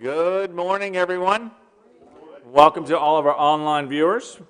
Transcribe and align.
Good 0.00 0.54
morning, 0.54 0.96
everyone. 0.96 1.50
Welcome 2.46 2.86
to 2.86 2.98
all 2.98 3.18
of 3.18 3.26
our 3.26 3.38
online 3.38 3.86
viewers. 3.86 4.40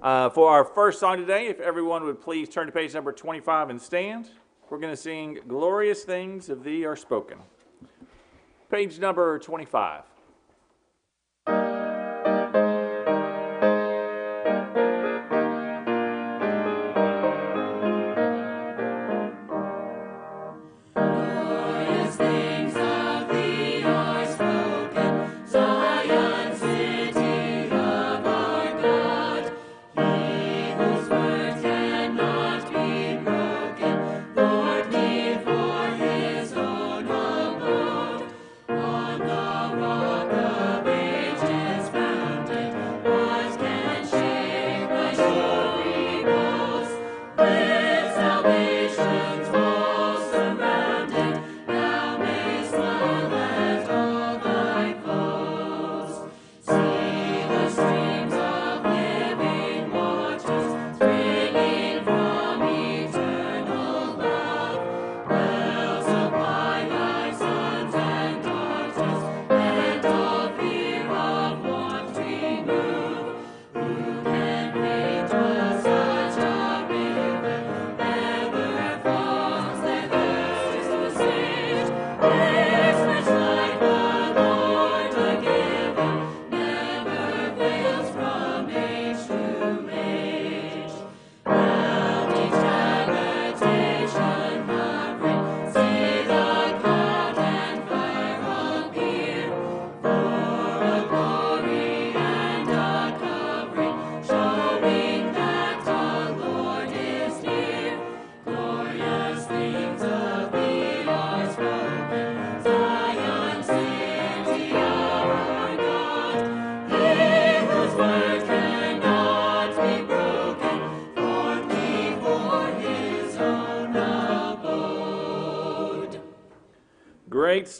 Uh, 0.00 0.30
for 0.30 0.48
our 0.48 0.64
first 0.64 1.00
song 1.00 1.16
today, 1.16 1.48
if 1.48 1.58
everyone 1.58 2.04
would 2.04 2.20
please 2.20 2.48
turn 2.48 2.66
to 2.66 2.72
page 2.72 2.94
number 2.94 3.10
25 3.10 3.70
and 3.70 3.82
stand, 3.82 4.30
we're 4.70 4.78
going 4.78 4.92
to 4.92 4.96
sing 4.96 5.40
Glorious 5.48 6.04
Things 6.04 6.48
of 6.48 6.62
Thee 6.62 6.84
Are 6.84 6.94
Spoken. 6.94 7.38
Page 8.70 9.00
number 9.00 9.40
25. 9.40 10.04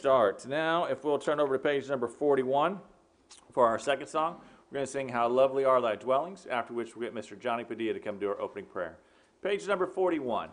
starts. 0.05 0.45
Now, 0.45 0.85
if 0.85 1.03
we'll 1.03 1.17
turn 1.17 1.39
over 1.39 1.57
to 1.57 1.63
page 1.63 1.89
number 1.89 2.07
41 2.07 2.79
for 3.51 3.65
our 3.65 3.79
second 3.79 4.05
song, 4.05 4.35
we're 4.69 4.75
going 4.75 4.85
to 4.85 4.91
sing 4.91 5.09
How 5.09 5.27
Lovely 5.27 5.65
Are 5.65 5.81
Thy 5.81 5.95
Dwellings, 5.95 6.45
after 6.45 6.75
which 6.75 6.95
we'll 6.95 7.09
get 7.09 7.15
Mr. 7.15 7.39
Johnny 7.39 7.63
Padilla 7.63 7.95
to 7.95 7.99
come 7.99 8.19
do 8.19 8.29
our 8.29 8.39
opening 8.39 8.65
prayer. 8.65 8.99
Page 9.41 9.67
number 9.67 9.87
41. 9.87 10.49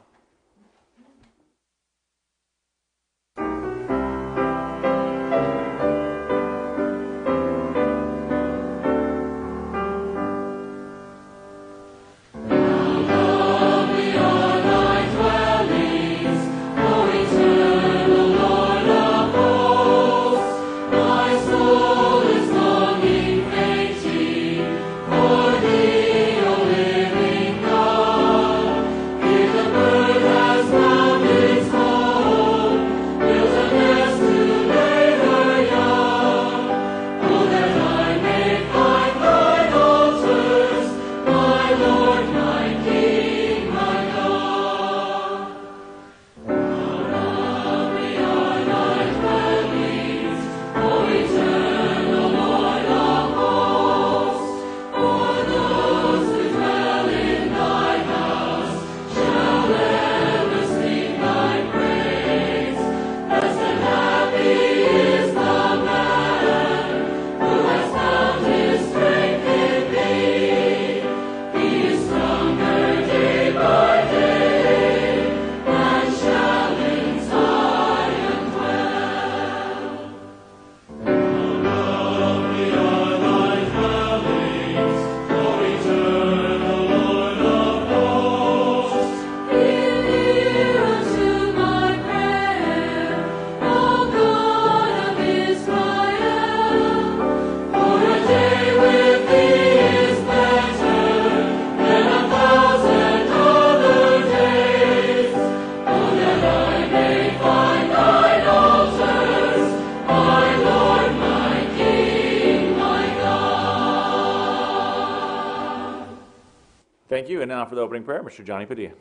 Mr. 118.23 118.45
Johnny 118.45 118.67
Padilla. 118.67 118.93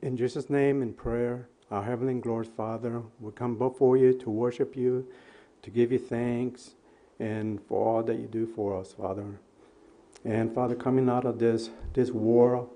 In 0.00 0.16
Jesus' 0.16 0.48
name, 0.48 0.80
in 0.80 0.94
prayer, 0.94 1.48
our 1.70 1.82
heavenly 1.82 2.14
and 2.14 2.22
glorious 2.22 2.50
Father, 2.56 3.02
we 3.20 3.32
come 3.32 3.58
before 3.58 3.96
you 3.98 4.14
to 4.14 4.30
worship 4.30 4.74
you, 4.74 5.06
to 5.62 5.70
give 5.70 5.92
you 5.92 5.98
thanks, 5.98 6.70
and 7.18 7.60
for 7.68 7.96
all 7.96 8.02
that 8.02 8.18
you 8.18 8.26
do 8.26 8.46
for 8.46 8.80
us, 8.80 8.92
Father. 8.92 9.26
And 10.24 10.54
Father, 10.54 10.74
coming 10.74 11.08
out 11.10 11.26
of 11.26 11.38
this 11.38 11.70
this 11.92 12.10
world, 12.10 12.70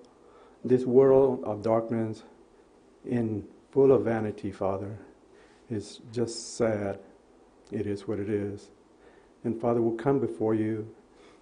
this 0.65 0.85
world 0.85 1.43
of 1.45 1.63
darkness, 1.63 2.25
in 3.05 3.47
full 3.71 3.91
of 3.93 4.05
vanity, 4.05 4.53
Father, 4.53 4.99
is 5.71 6.01
just 6.13 6.57
sad. 6.57 6.99
It 7.71 7.87
is 7.87 8.07
what 8.07 8.19
it 8.19 8.29
is. 8.29 8.69
And 9.45 9.61
Father, 9.61 9.83
will 9.83 9.97
come 9.97 10.21
before 10.21 10.55
you 10.55 10.89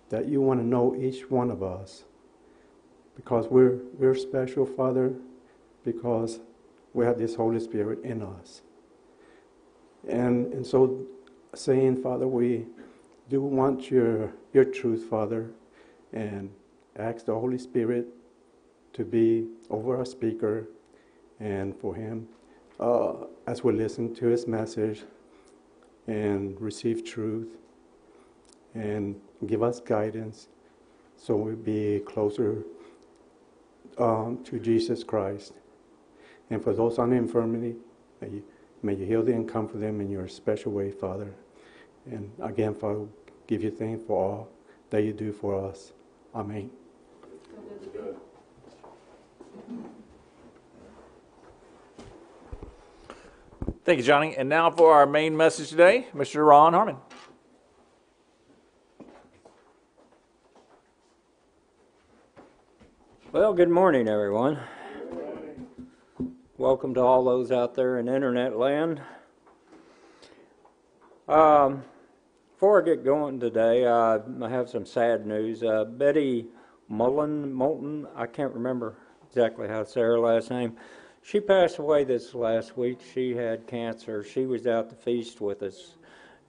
that 0.09 0.29
you 0.29 0.41
want 0.41 0.61
to 0.61 0.67
know 0.67 0.97
each 0.97 1.31
one 1.31 1.51
of 1.51 1.63
us 1.63 2.05
because 3.15 3.49
we're, 3.49 3.81
we're 3.99 4.15
special, 4.15 4.65
Father, 4.65 5.15
because 5.85 6.41
we 6.95 7.05
have 7.05 7.19
this 7.19 7.35
Holy 7.35 7.61
Spirit 7.61 8.03
in 8.03 8.23
us. 8.23 8.63
And, 10.09 10.53
and 10.53 10.67
so, 10.67 11.07
saying, 11.55 12.03
Father, 12.03 12.27
we 12.27 12.67
do 13.29 13.43
want 13.43 13.91
your, 13.91 14.33
your 14.53 14.65
truth, 14.65 15.05
Father, 15.09 15.51
and 16.13 16.51
ask 16.97 17.27
the 17.27 17.35
Holy 17.35 17.59
Spirit 17.59 18.07
to 18.95 19.05
be 19.05 19.47
over 19.69 19.97
our 19.97 20.05
speaker 20.05 20.69
and 21.39 21.77
for 21.77 21.95
him 21.95 22.29
uh, 22.79 23.13
as 23.47 23.63
we 23.63 23.73
listen 23.73 24.15
to 24.15 24.27
his 24.27 24.47
message 24.47 25.05
and 26.07 26.61
receive 26.61 27.05
truth 27.05 27.60
and 28.75 29.21
give 29.47 29.63
us 29.63 29.81
guidance 29.81 30.49
so 31.17 31.37
we'll 31.37 31.57
be 31.57 32.01
closer 32.07 32.65
um, 33.99 34.43
to 34.45 34.59
Jesus 34.59 35.05
Christ. 35.05 35.53
And 36.49 36.63
for 36.63 36.73
those 36.73 36.99
on 36.99 37.13
infirmity, 37.13 37.77
may 38.21 38.29
you, 38.29 38.45
may 38.83 38.95
you 38.95 39.05
heal 39.05 39.23
them 39.23 39.35
and 39.35 39.49
comfort 39.49 39.81
them 39.81 40.01
in 40.01 40.11
your 40.11 40.29
special 40.29 40.73
way, 40.73 40.91
Father. 40.91 41.35
And 42.07 42.31
again, 42.43 42.75
Father, 42.75 43.07
give 43.47 43.63
you 43.63 43.71
thanks 43.71 44.03
for 44.07 44.17
all 44.17 44.49
that 44.91 45.03
you 45.03 45.13
do 45.13 45.33
for 45.33 45.69
us. 45.69 45.93
Amen. 46.35 46.71
Thank 53.85 53.99
you, 53.99 54.05
Johnny. 54.05 54.37
And 54.37 54.49
now 54.49 54.71
for 54.71 54.93
our 54.93 55.07
main 55.07 55.37
message 55.37 55.71
today, 55.71 56.07
Mr. 56.15 56.47
Ron 56.47 56.73
Harmon. 56.73 56.97
Well, 63.41 63.55
good 63.55 63.71
morning, 63.71 64.07
everyone. 64.07 64.59
Welcome 66.59 66.93
to 66.93 67.01
all 67.01 67.25
those 67.25 67.51
out 67.51 67.75
there 67.75 67.99
in 67.99 68.07
internet 68.07 68.59
land. 68.59 69.01
Um, 71.27 71.83
before 72.53 72.83
I 72.83 72.85
get 72.85 73.03
going 73.03 73.41
today, 73.41 73.87
uh, 73.87 74.19
I 74.43 74.49
have 74.51 74.69
some 74.69 74.85
sad 74.85 75.25
news. 75.25 75.63
Uh, 75.63 75.87
Betty 75.87 76.49
Mullen, 76.91 77.51
Moulton, 77.51 78.07
I 78.15 78.27
can't 78.27 78.53
remember 78.53 78.99
exactly 79.27 79.69
how 79.69 79.85
to 79.85 79.87
say 79.87 80.03
her 80.03 80.21
last 80.21 80.51
name. 80.51 80.77
She 81.23 81.41
passed 81.41 81.79
away 81.79 82.05
this 82.05 82.35
last 82.35 82.77
week. 82.77 82.99
She 83.15 83.35
had 83.35 83.67
cancer. 83.67 84.23
She 84.23 84.45
was 84.45 84.67
out 84.67 84.91
to 84.91 84.97
feast 84.97 85.41
with 85.41 85.63
us. 85.63 85.95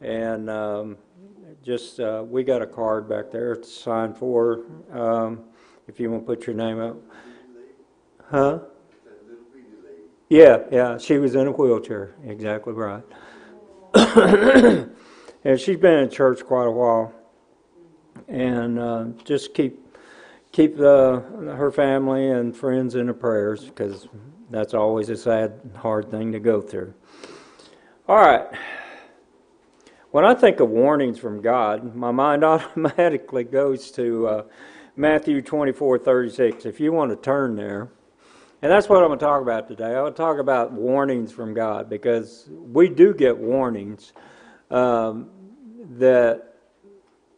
And 0.02 0.50
um, 0.50 0.98
just, 1.64 2.02
uh, 2.02 2.26
we 2.28 2.44
got 2.44 2.62
a 2.62 2.68
card 2.68 3.08
back 3.08 3.32
there 3.32 3.56
to 3.56 3.64
sign 3.64 4.14
for. 4.14 4.66
Um, 4.92 5.46
if 5.88 6.00
you 6.00 6.12
want 6.12 6.24
to 6.24 6.36
put 6.36 6.48
your 6.48 6.56
name 6.56 6.80
up. 6.80 6.98
Huh? 8.30 8.60
Yeah, 10.30 10.60
yeah, 10.72 10.98
she 10.98 11.18
was 11.18 11.36
in 11.36 11.48
a 11.48 11.52
wheelchair, 11.52 12.16
exactly 12.26 12.74
right. 12.74 13.04
and 15.44 15.60
she's 15.60 15.78
been 15.78 16.00
in 16.00 16.10
church 16.10 16.46
quite 16.46 16.68
a 16.68 16.72
while. 16.72 17.14
And 18.28 18.80
uh, 18.80 19.06
just 19.26 19.54
keep 19.54 19.82
keep 20.52 20.78
the, 20.78 21.24
her 21.58 21.72
family 21.72 22.30
and 22.30 22.56
friends 22.56 22.96
in 22.96 23.08
the 23.08 23.14
prayers 23.14 23.66
because 23.66 24.08
that's 24.50 24.74
always 24.74 25.10
a 25.10 25.16
sad, 25.16 25.60
hard 25.78 26.12
thing 26.12 26.32
to 26.32 26.40
go 26.40 26.62
through. 26.62 26.94
All 28.08 28.18
right. 28.18 28.48
When 30.12 30.26
I 30.26 30.34
think 30.34 30.60
of 30.60 30.70
warnings 30.70 31.18
from 31.20 31.42
God, 31.42 31.96
my 31.96 32.12
mind 32.12 32.44
automatically 32.46 33.46
goes 33.46 33.92
to 33.92 34.28
uh, 34.28 34.44
Matthew 34.96 35.42
24 35.42 36.00
36. 36.00 36.66
If 36.66 36.80
you 36.80 36.92
want 36.92 37.12
to 37.12 37.16
turn 37.16 37.56
there. 37.56 37.90
And 38.64 38.72
that's 38.72 38.88
what 38.88 39.02
I'm 39.02 39.08
going 39.08 39.18
to 39.18 39.26
talk 39.26 39.42
about 39.42 39.68
today. 39.68 39.98
I 39.98 40.04
to 40.04 40.12
talk 40.12 40.38
about 40.38 40.72
warnings 40.72 41.32
from 41.32 41.56
God 41.56 41.90
because 41.90 42.48
we 42.50 42.90
do 42.90 43.12
get 43.12 43.36
warnings 43.36 44.14
um, 44.70 45.30
that 45.98 46.58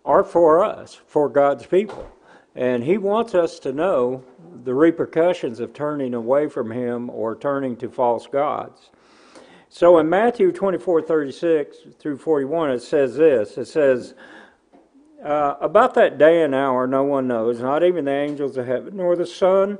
are 0.03 0.23
for 0.25 0.65
us, 0.65 0.99
for 1.07 1.29
God's 1.29 1.65
people. 1.65 2.11
And 2.55 2.83
He 2.83 2.97
wants 2.97 3.35
us 3.35 3.57
to 3.59 3.71
know 3.71 4.23
the 4.65 4.73
repercussions 4.73 5.61
of 5.61 5.73
turning 5.73 6.13
away 6.13 6.49
from 6.49 6.71
Him 6.71 7.09
or 7.09 7.37
turning 7.37 7.77
to 7.77 7.89
false 7.89 8.27
gods. 8.27 8.89
So 9.69 9.97
in 9.99 10.09
Matthew 10.09 10.51
24 10.51 11.03
36 11.03 11.77
through 11.99 12.17
41, 12.17 12.71
it 12.71 12.81
says 12.81 13.15
this 13.15 13.57
it 13.57 13.65
says, 13.65 14.13
uh, 15.23 15.55
About 15.61 15.93
that 15.95 16.17
day 16.17 16.43
and 16.43 16.53
hour, 16.53 16.85
no 16.87 17.03
one 17.03 17.27
knows, 17.27 17.59
not 17.59 17.83
even 17.83 18.05
the 18.05 18.11
angels 18.11 18.57
of 18.57 18.67
heaven, 18.67 18.97
nor 18.97 19.15
the 19.15 19.25
Son 19.25 19.77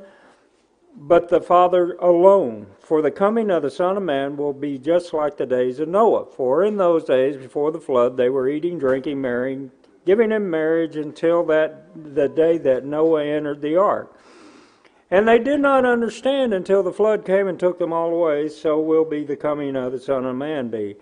but 0.95 1.29
the 1.29 1.41
Father 1.41 1.93
alone. 1.99 2.67
For 2.79 3.01
the 3.01 3.11
coming 3.11 3.49
of 3.49 3.63
the 3.63 3.71
Son 3.71 3.97
of 3.97 4.03
Man 4.03 4.37
will 4.37 4.53
be 4.53 4.77
just 4.77 5.13
like 5.13 5.37
the 5.37 5.45
days 5.45 5.79
of 5.79 5.87
Noah. 5.87 6.25
For 6.25 6.63
in 6.63 6.77
those 6.77 7.03
days 7.05 7.35
before 7.35 7.71
the 7.71 7.79
flood, 7.79 8.17
they 8.17 8.29
were 8.29 8.47
eating, 8.47 8.77
drinking, 8.77 9.19
marrying, 9.19 9.71
giving 10.05 10.31
in 10.31 10.49
marriage 10.49 10.95
until 10.95 11.43
that 11.45 11.87
the 12.13 12.27
day 12.29 12.57
that 12.59 12.85
Noah 12.85 13.25
entered 13.25 13.61
the 13.61 13.75
ark. 13.75 14.15
And 15.09 15.27
they 15.27 15.39
did 15.39 15.59
not 15.59 15.85
understand 15.85 16.53
until 16.53 16.81
the 16.83 16.91
flood 16.91 17.25
came 17.25 17.47
and 17.47 17.59
took 17.59 17.79
them 17.79 17.93
all 17.93 18.13
away. 18.13 18.49
So 18.49 18.79
will 18.79 19.05
be 19.05 19.23
the 19.23 19.35
coming 19.35 19.75
of 19.75 19.91
the 19.91 19.99
Son 19.99 20.25
of 20.25 20.35
Man 20.35 20.69
be. 20.69 20.95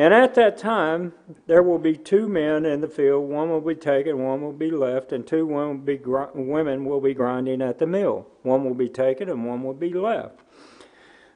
And 0.00 0.14
at 0.14 0.34
that 0.36 0.56
time, 0.56 1.12
there 1.46 1.62
will 1.62 1.78
be 1.78 1.94
two 1.94 2.26
men 2.26 2.64
in 2.64 2.80
the 2.80 2.88
field. 2.88 3.28
One 3.28 3.50
will 3.50 3.60
be 3.60 3.74
taken, 3.74 4.24
one 4.24 4.40
will 4.40 4.50
be 4.50 4.70
left, 4.70 5.12
and 5.12 5.26
two 5.26 5.44
will 5.44 5.74
be 5.74 6.00
women 6.02 6.86
will 6.86 7.02
be 7.02 7.12
grinding 7.12 7.60
at 7.60 7.78
the 7.78 7.86
mill. 7.86 8.26
One 8.40 8.64
will 8.64 8.72
be 8.72 8.88
taken, 8.88 9.28
and 9.28 9.46
one 9.46 9.62
will 9.62 9.74
be 9.74 9.92
left. 9.92 10.40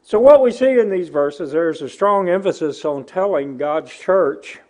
So, 0.01 0.19
what 0.19 0.41
we 0.41 0.51
see 0.51 0.79
in 0.79 0.89
these 0.89 1.11
verses, 1.11 1.53
there's 1.53 1.83
a 1.83 1.91
strong 1.91 2.31
emphasis 2.31 2.87
on 2.87 3.05
telling 3.05 3.59
God's 3.59 3.93
church, 3.93 4.61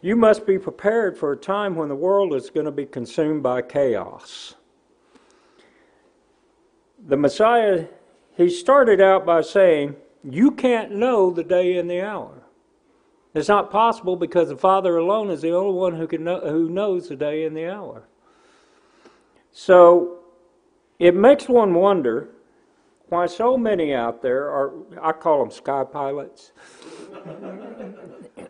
you 0.00 0.16
must 0.16 0.46
be 0.46 0.58
prepared 0.58 1.18
for 1.18 1.32
a 1.32 1.36
time 1.36 1.74
when 1.74 1.90
the 1.90 1.94
world 1.94 2.32
is 2.32 2.48
going 2.48 2.64
to 2.64 2.72
be 2.72 2.86
consumed 2.86 3.42
by 3.42 3.60
chaos. 3.60 4.54
The 7.06 7.18
Messiah, 7.18 7.88
he 8.38 8.48
started 8.48 9.02
out 9.02 9.26
by 9.26 9.42
saying, 9.42 9.96
You 10.24 10.50
can't 10.50 10.92
know 10.92 11.30
the 11.30 11.44
day 11.44 11.76
and 11.76 11.90
the 11.90 12.00
hour. 12.00 12.44
It's 13.36 13.48
not 13.48 13.70
possible 13.70 14.16
because 14.16 14.48
the 14.48 14.56
Father 14.56 14.96
alone 14.96 15.28
is 15.28 15.42
the 15.42 15.50
only 15.50 15.74
one 15.74 15.94
who 15.94 16.06
can 16.06 16.24
know, 16.24 16.40
who 16.40 16.70
knows 16.70 17.10
the 17.10 17.16
day 17.16 17.44
and 17.44 17.54
the 17.54 17.66
hour. 17.66 18.04
So 19.52 20.20
it 20.98 21.14
makes 21.14 21.46
one 21.46 21.74
wonder 21.74 22.30
why 23.10 23.26
so 23.26 23.58
many 23.58 23.92
out 23.92 24.22
there 24.22 24.48
are 24.48 24.72
I 25.02 25.12
call 25.12 25.40
them 25.40 25.50
sky 25.50 25.84
pilots. 25.84 26.52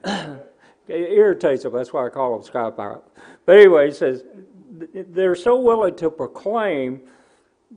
it 0.04 0.46
irritates 0.88 1.64
them. 1.64 1.72
That's 1.72 1.92
why 1.92 2.06
I 2.06 2.08
call 2.08 2.38
them 2.38 2.46
sky 2.46 2.70
pilots. 2.70 3.10
But 3.44 3.56
anyway, 3.56 3.88
he 3.88 3.92
says 3.92 4.22
they're 4.70 5.34
so 5.34 5.58
willing 5.58 5.96
to 5.96 6.10
proclaim 6.10 7.00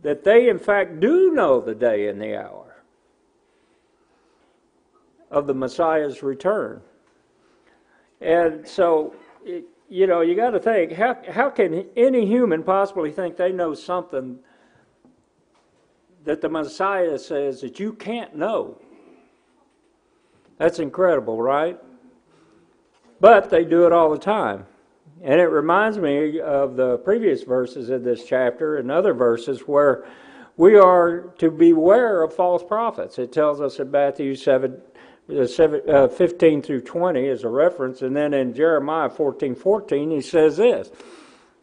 that 0.03 0.23
they 0.23 0.47
in 0.47 0.59
fact 0.59 0.99
do 0.99 1.31
know 1.33 1.59
the 1.59 1.73
day 1.73 2.07
and 2.07 2.21
the 2.21 2.35
hour 2.35 2.83
of 5.31 5.47
the 5.47 5.55
Messiah's 5.55 6.21
return. 6.21 6.83
And 8.21 8.67
so, 8.67 9.15
you 9.89 10.07
know, 10.07 10.21
you 10.21 10.35
got 10.35 10.51
to 10.51 10.59
think 10.59 10.91
how, 10.93 11.17
how 11.29 11.49
can 11.49 11.85
any 11.95 12.25
human 12.25 12.63
possibly 12.63 13.11
think 13.11 13.37
they 13.37 13.51
know 13.51 13.73
something 13.73 14.39
that 16.25 16.41
the 16.41 16.49
Messiah 16.49 17.17
says 17.17 17.61
that 17.61 17.79
you 17.79 17.93
can't 17.93 18.35
know? 18.35 18.77
That's 20.57 20.79
incredible, 20.79 21.41
right? 21.41 21.79
But 23.21 23.49
they 23.49 23.63
do 23.63 23.85
it 23.85 23.93
all 23.93 24.09
the 24.09 24.17
time. 24.17 24.65
And 25.21 25.39
it 25.39 25.47
reminds 25.47 25.97
me 25.97 26.39
of 26.39 26.75
the 26.75 26.97
previous 26.99 27.43
verses 27.43 27.89
in 27.89 28.03
this 28.03 28.23
chapter 28.23 28.77
and 28.77 28.89
other 28.89 29.13
verses 29.13 29.61
where 29.61 30.05
we 30.55 30.77
are 30.77 31.33
to 31.37 31.49
beware 31.49 32.21
of 32.23 32.33
false 32.33 32.63
prophets. 32.63 33.17
It 33.17 33.31
tells 33.31 33.61
us 33.61 33.79
in 33.79 33.91
Matthew 33.91 34.35
7 34.35 34.81
uh, 35.29 36.07
15 36.07 36.61
through 36.61 36.81
20 36.81 37.25
is 37.25 37.43
a 37.43 37.49
reference, 37.49 38.01
and 38.01 38.15
then 38.15 38.33
in 38.33 38.53
Jeremiah 38.53 39.09
14 39.09 39.55
14, 39.55 40.11
he 40.11 40.21
says 40.21 40.57
this 40.57 40.89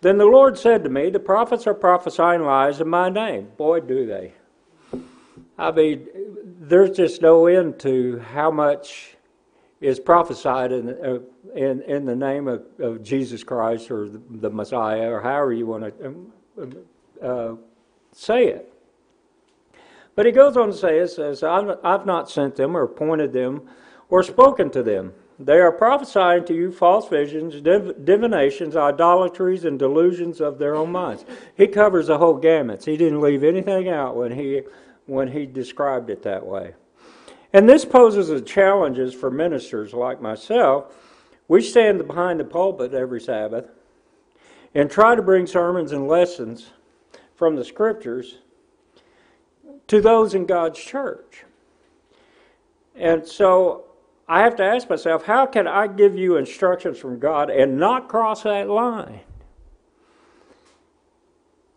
Then 0.00 0.18
the 0.18 0.26
Lord 0.26 0.58
said 0.58 0.84
to 0.84 0.90
me, 0.90 1.10
The 1.10 1.18
prophets 1.18 1.66
are 1.66 1.74
prophesying 1.74 2.42
lies 2.42 2.80
in 2.80 2.88
my 2.88 3.08
name. 3.08 3.48
Boy, 3.56 3.80
do 3.80 4.06
they. 4.06 4.32
I 5.58 5.70
mean, 5.72 6.06
there's 6.44 6.96
just 6.96 7.22
no 7.22 7.46
end 7.46 7.78
to 7.80 8.18
how 8.18 8.50
much 8.50 9.16
is 9.80 9.98
prophesied 9.98 10.72
in, 10.72 10.88
uh, 10.88 11.18
in, 11.54 11.82
in 11.82 12.04
the 12.04 12.16
name 12.16 12.48
of, 12.48 12.64
of 12.78 13.02
Jesus 13.02 13.42
Christ 13.42 13.90
or 13.90 14.08
the, 14.08 14.20
the 14.30 14.50
Messiah, 14.50 15.10
or 15.10 15.20
however 15.20 15.52
you 15.52 15.66
want 15.66 15.84
to 15.98 16.86
uh, 17.22 17.54
say 18.12 18.46
it. 18.46 18.72
But 20.16 20.26
he 20.26 20.32
goes 20.32 20.56
on 20.56 20.68
to 20.68 20.74
say, 20.74 20.98
it 20.98 21.08
says, 21.08 21.42
I've 21.44 22.06
not 22.06 22.30
sent 22.30 22.56
them 22.56 22.76
or 22.76 22.82
appointed 22.82 23.32
them 23.32 23.68
or 24.08 24.22
spoken 24.22 24.70
to 24.70 24.82
them. 24.82 25.12
They 25.38 25.58
are 25.58 25.70
prophesying 25.70 26.46
to 26.46 26.54
you 26.54 26.72
false 26.72 27.08
visions, 27.08 27.60
div- 27.60 28.06
divinations, 28.06 28.74
idolatries, 28.74 29.66
and 29.66 29.78
delusions 29.78 30.40
of 30.40 30.58
their 30.58 30.74
own 30.74 30.90
minds. 30.90 31.26
He 31.54 31.66
covers 31.66 32.06
the 32.06 32.16
whole 32.16 32.38
gamut. 32.38 32.86
He 32.86 32.96
didn't 32.96 33.20
leave 33.20 33.44
anything 33.44 33.90
out 33.90 34.16
when 34.16 34.32
he 34.32 34.62
when 35.04 35.28
he 35.28 35.46
described 35.46 36.10
it 36.10 36.22
that 36.22 36.44
way. 36.44 36.74
And 37.52 37.68
this 37.68 37.84
poses 37.84 38.30
a 38.30 38.40
challenges 38.40 39.14
for 39.14 39.30
ministers 39.30 39.92
like 39.94 40.20
myself. 40.20 40.92
We 41.46 41.62
stand 41.62 42.06
behind 42.06 42.40
the 42.40 42.44
pulpit 42.44 42.92
every 42.92 43.20
Sabbath 43.20 43.66
and 44.74 44.90
try 44.90 45.14
to 45.14 45.22
bring 45.22 45.46
sermons 45.46 45.92
and 45.92 46.08
lessons 46.08 46.70
from 47.36 47.54
the 47.54 47.64
scriptures 47.64 48.38
to 49.88 50.00
those 50.00 50.34
in 50.34 50.46
God's 50.46 50.78
church. 50.78 51.44
And 52.94 53.26
so 53.26 53.84
I 54.28 54.40
have 54.40 54.56
to 54.56 54.64
ask 54.64 54.88
myself, 54.88 55.24
how 55.24 55.46
can 55.46 55.66
I 55.66 55.86
give 55.86 56.16
you 56.16 56.36
instructions 56.36 56.98
from 56.98 57.18
God 57.18 57.50
and 57.50 57.78
not 57.78 58.08
cross 58.08 58.42
that 58.42 58.68
line? 58.68 59.20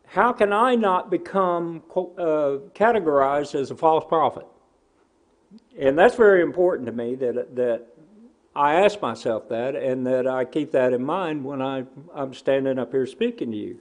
How 0.07 0.33
can 0.33 0.51
I 0.51 0.73
not 0.73 1.11
become 1.11 1.83
uh, 1.95 2.65
categorized 2.73 3.53
as 3.53 3.69
a 3.69 3.75
false 3.75 4.05
prophet? 4.07 4.47
And 5.77 5.97
that's 5.97 6.15
very 6.15 6.41
important 6.41 6.87
to 6.87 6.91
me 6.91 7.13
that, 7.15 7.55
that 7.55 7.87
I 8.55 8.75
ask 8.75 9.01
myself 9.01 9.47
that 9.49 9.75
and 9.75 10.05
that 10.07 10.25
I 10.25 10.45
keep 10.45 10.71
that 10.71 10.93
in 10.93 11.03
mind 11.03 11.45
when 11.45 11.61
I, 11.61 11.85
I'm 12.15 12.33
standing 12.33 12.79
up 12.79 12.91
here 12.91 13.05
speaking 13.05 13.51
to 13.51 13.57
you. 13.57 13.79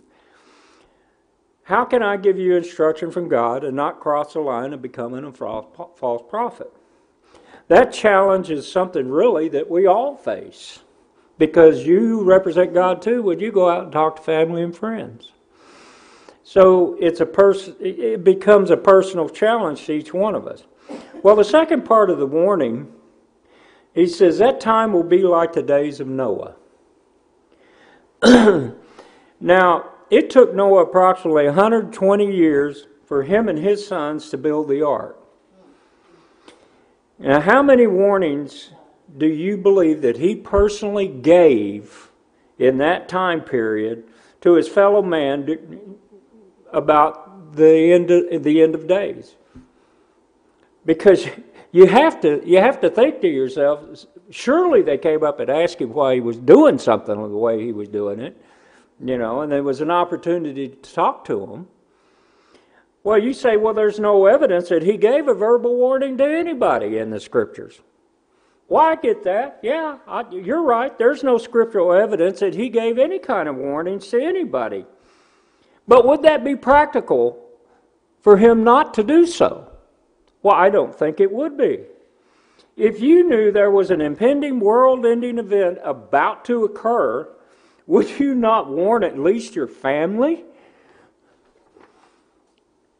How 1.69 1.85
can 1.85 2.03
I 2.03 2.17
give 2.17 2.39
you 2.39 2.57
instruction 2.57 3.11
from 3.11 3.29
God 3.29 3.63
and 3.63 3.77
not 3.77 4.01
cross 4.01 4.33
the 4.33 4.41
line 4.41 4.73
of 4.73 4.81
becoming 4.81 5.23
a 5.23 5.33
false 5.33 6.23
prophet? 6.27 6.73
That 7.69 7.93
challenge 7.93 8.51
is 8.51 8.67
something 8.67 9.11
really 9.11 9.51
that 9.51 9.69
we 9.69 9.87
all 9.87 10.17
face 10.17 10.79
because 11.37 11.85
you 11.85 12.23
represent 12.23 12.73
God 12.73 13.03
too 13.03 13.21
when 13.21 13.39
you 13.39 13.53
go 13.53 13.69
out 13.69 13.85
and 13.85 13.93
talk 13.93 14.17
to 14.17 14.23
family 14.23 14.63
and 14.63 14.75
friends. 14.75 15.33
So 16.43 16.97
it's 17.03 17.21
a 17.21 17.27
pers- 17.27 17.75
it 17.79 18.25
becomes 18.25 18.71
a 18.71 18.77
personal 18.79 19.29
challenge 19.29 19.85
to 19.85 19.93
each 19.93 20.15
one 20.15 20.35
of 20.35 20.47
us. 20.47 20.65
Well, 21.23 21.37
the 21.37 21.45
second 21.45 21.85
part 21.85 22.09
of 22.09 22.19
the 22.19 22.27
warning, 22.27 22.91
he 23.93 24.07
says, 24.07 24.39
that 24.39 24.59
time 24.59 24.95
will 24.95 25.03
be 25.03 25.21
like 25.21 25.53
the 25.53 25.63
days 25.63 26.01
of 26.01 26.09
Noah. 26.09 26.55
now, 29.39 29.91
it 30.11 30.31
took 30.31 30.55
Noah 30.55 30.83
approximately 30.83 31.45
120 31.45 32.35
years 32.35 32.87
for 33.05 33.23
him 33.23 33.49
and 33.49 33.59
his 33.59 33.87
sons 33.87 34.31
to 34.31 34.39
build 34.39 34.69
the 34.69 34.83
ark. 34.83 35.19
Now, 37.19 37.41
how 37.41 37.63
many 37.63 37.87
warnings 37.87 38.71
do 39.17 39.27
you 39.27 39.57
believe 39.57 40.03
that 40.03 40.19
he 40.19 40.37
personally 40.37 41.09
gave 41.09 42.11
in 42.59 42.79
that 42.79 43.09
time 43.09 43.41
period 43.41 44.05
to 44.43 44.55
his 44.55 44.69
fellow 44.69 45.03
man 45.03 45.99
about 46.73 47.57
the 47.57 47.93
end 47.93 48.11
of, 48.11 48.45
the 48.45 48.63
end 48.63 48.75
of 48.75 48.87
days? 48.87 49.35
Because 50.85 51.27
you 51.73 51.87
have 51.87 52.21
to 52.21 52.41
you 52.47 52.59
have 52.59 52.81
to 52.81 52.91
think 52.91 53.21
to 53.23 53.29
yourself, 53.29 53.81
surely 54.31 54.83
they 54.83 54.97
came 54.97 55.25
up 55.25 55.41
and 55.41 55.51
asked 55.51 55.81
him 55.81 55.93
why 55.93 56.15
he 56.15 56.21
was 56.21 56.37
doing 56.37 56.79
something 56.79 57.15
the 57.15 57.37
way 57.37 57.65
he 57.65 57.73
was 57.73 57.89
doing 57.89 58.21
it, 58.21 58.41
you 59.01 59.19
know, 59.19 59.41
and 59.41 59.53
there 59.53 59.63
was 59.63 59.81
an 59.81 59.91
opportunity 59.91 60.69
to 60.69 60.93
talk 60.93 61.25
to 61.27 61.47
him. 61.47 61.67
Well, 63.05 63.19
you 63.19 63.33
say, 63.33 63.57
well, 63.57 63.75
there's 63.75 64.01
no 64.01 64.27
evidence 64.27 64.69
that 64.69 64.83
he 64.83 64.97
gave 64.97 65.29
a 65.29 65.35
verbal 65.35 65.77
warning 65.77 66.17
to 66.19 66.25
anybody 66.25 66.99
in 66.99 67.11
the 67.11 67.21
scriptures. 67.21 67.81
Well, 68.69 68.85
I 68.85 68.97
get 68.97 69.25
that. 69.25 69.61
Yeah, 69.63 69.99
I, 70.07 70.25
you're 70.31 70.63
right. 70.63 70.97
There's 70.99 71.25
no 71.25 71.39
scriptural 71.39 71.93
evidence 71.93 72.41
that 72.41 72.55
he 72.55 72.69
gave 72.69 72.99
any 72.99 73.19
kind 73.19 73.49
of 73.49 73.57
warnings 73.57 74.09
to 74.09 74.21
anybody. 74.23 74.85
But 75.87 76.07
would 76.07 76.23
that 76.23 76.45
be 76.45 76.55
practical 76.55 77.43
for 78.21 78.37
him 78.37 78.65
not 78.65 78.93
to 78.95 79.03
do 79.03 79.27
so? 79.27 79.73
Well, 80.43 80.55
I 80.55 80.69
don't 80.69 80.95
think 80.95 81.19
it 81.19 81.33
would 81.33 81.57
be. 81.57 81.81
If 82.77 83.01
you 83.01 83.27
knew 83.27 83.51
there 83.51 83.71
was 83.71 83.91
an 83.91 84.01
impending 84.01 84.61
world 84.61 85.07
ending 85.07 85.39
event 85.39 85.79
about 85.83 86.45
to 86.45 86.65
occur, 86.65 87.29
would 87.89 88.21
you 88.21 88.37
not 88.37 88.71
warn 88.71 89.03
at 89.03 89.19
least 89.19 89.57
your 89.57 89.67
family? 89.67 90.45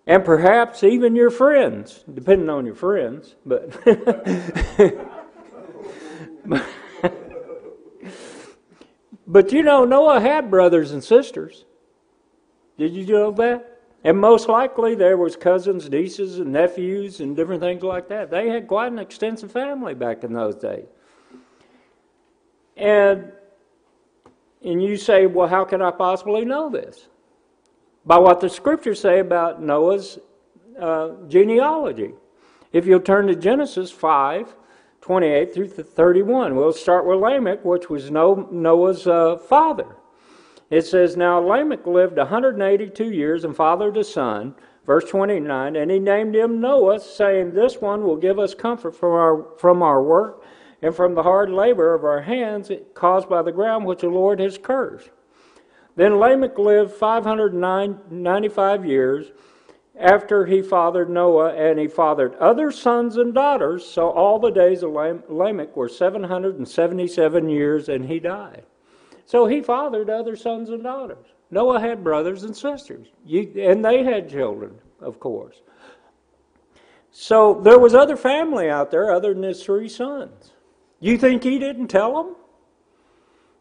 and 0.09 0.25
perhaps 0.25 0.83
even 0.83 1.15
your 1.15 1.31
friends, 1.31 2.03
depending 2.13 2.49
on 2.49 2.65
your 2.65 2.75
friends, 2.75 3.37
but. 3.45 3.79
but 9.27 9.53
you 9.53 9.63
know, 9.63 9.85
Noah 9.85 10.19
had 10.19 10.51
brothers 10.51 10.93
and 10.93 11.05
sisters. 11.05 11.67
Did 12.79 12.95
you 12.95 13.05
know 13.05 13.31
that? 13.33 13.83
And 14.03 14.19
most 14.19 14.49
likely 14.49 14.95
there 14.95 15.19
was 15.19 15.37
cousins, 15.37 15.91
nieces, 15.91 16.39
and 16.39 16.53
nephews, 16.53 17.21
and 17.21 17.37
different 17.37 17.61
things 17.61 17.83
like 17.83 18.09
that. 18.09 18.31
They 18.31 18.49
had 18.49 18.67
quite 18.67 18.91
an 18.91 18.99
extensive 18.99 19.53
family 19.53 19.93
back 19.93 20.25
in 20.25 20.33
those 20.33 20.55
days. 20.55 20.87
And 22.79 23.31
and 24.65 24.83
you 24.83 24.97
say, 24.97 25.27
well, 25.27 25.49
how 25.49 25.65
can 25.65 25.83
I 25.83 25.91
possibly 25.91 26.45
know 26.45 26.71
this? 26.71 27.09
by 28.09 28.19
what 28.19 28.41
the 28.41 28.49
scriptures 28.49 29.01
say 29.01 29.19
about 29.19 29.63
Noah's 29.63 30.19
uh, 30.81 31.11
genealogy. 31.29 32.15
If 32.73 32.87
you'll 32.87 33.01
turn 33.01 33.27
to 33.27 33.37
Genesis 33.37 33.91
5, 33.91 34.57
28 35.03 35.55
through 35.55 35.69
31, 35.69 36.57
we'll 36.57 36.73
start 36.73 37.07
with 37.07 37.19
Lamech, 37.19 37.63
which 37.65 37.91
was 37.91 38.11
Noah's 38.11 39.07
uh, 39.07 39.37
father. 39.37 39.97
It 40.71 40.87
says, 40.87 41.19
Now 41.19 41.39
Lamech 41.39 41.87
lived 41.87 42.17
182 42.17 43.13
years 43.13 43.45
and 43.45 43.55
fathered 43.55 43.97
a 43.99 44.05
son. 44.05 44.55
Verse 44.87 45.05
29, 45.11 45.77
and 45.77 45.91
he 45.91 45.99
named 45.99 46.35
him 46.35 46.63
Noah, 46.63 46.99
saying, 46.99 47.53
This 47.53 47.77
one 47.77 48.05
will 48.05 48.17
give 48.17 48.39
us 48.39 48.55
comfort 48.55 48.97
from 48.97 49.13
our, 49.13 49.47
from 49.59 49.83
our 49.83 50.03
work 50.03 50.43
and 50.83 50.95
from 50.95 51.15
the 51.15 51.23
hard 51.23 51.51
labor 51.51 51.95
of 51.95 52.05
our 52.05 52.23
hands 52.23 52.71
caused 52.95 53.29
by 53.29 53.43
the 53.43 53.53
ground 53.53 53.85
which 53.85 54.01
the 54.01 54.09
Lord 54.09 54.41
has 54.41 54.59
cursed. 54.59 55.11
Then 55.97 56.19
Lamech 56.19 56.57
lived 56.59 56.93
595 56.93 58.87
years 58.87 59.33
after 59.99 60.47
he 60.47 60.63
fathered 60.63 61.11
Noah, 61.11 61.55
and 61.55 61.77
he 61.77 61.89
fathered 61.89 62.37
other 62.37 62.71
sons 62.71 63.17
and 63.17 63.35
daughters. 63.35 63.85
So 63.85 64.11
all 64.11 64.39
the 64.39 64.51
days 64.51 64.85
of 64.85 64.93
Lamech 64.93 65.77
were 65.77 65.89
777 65.89 67.49
years, 67.49 67.89
and 67.89 68.05
he 68.07 68.21
died. 68.21 68.63
So 69.27 69.47
he 69.47 69.61
fathered 69.61 70.09
other 70.09 70.37
sons 70.37 70.71
and 70.71 70.85
daughters. 70.85 71.27
Noah 71.51 71.81
had 71.81 72.05
brothers 72.05 72.45
and 72.45 72.57
sisters, 72.57 73.09
and 73.29 73.85
they 73.85 74.05
had 74.05 74.31
children, 74.31 74.79
of 75.01 75.19
course. 75.19 75.63
So 77.11 77.55
there 77.55 77.81
was 77.81 77.97
other 77.97 78.17
family 78.17 78.71
out 78.71 78.93
there 78.93 79.11
other 79.11 79.35
than 79.35 79.43
his 79.43 79.65
three 79.65 79.89
sons. 79.89 80.53
You 81.01 81.19
think 81.19 81.43
he 81.43 81.59
didn't 81.59 81.89
tell 81.89 82.23
them? 82.23 82.37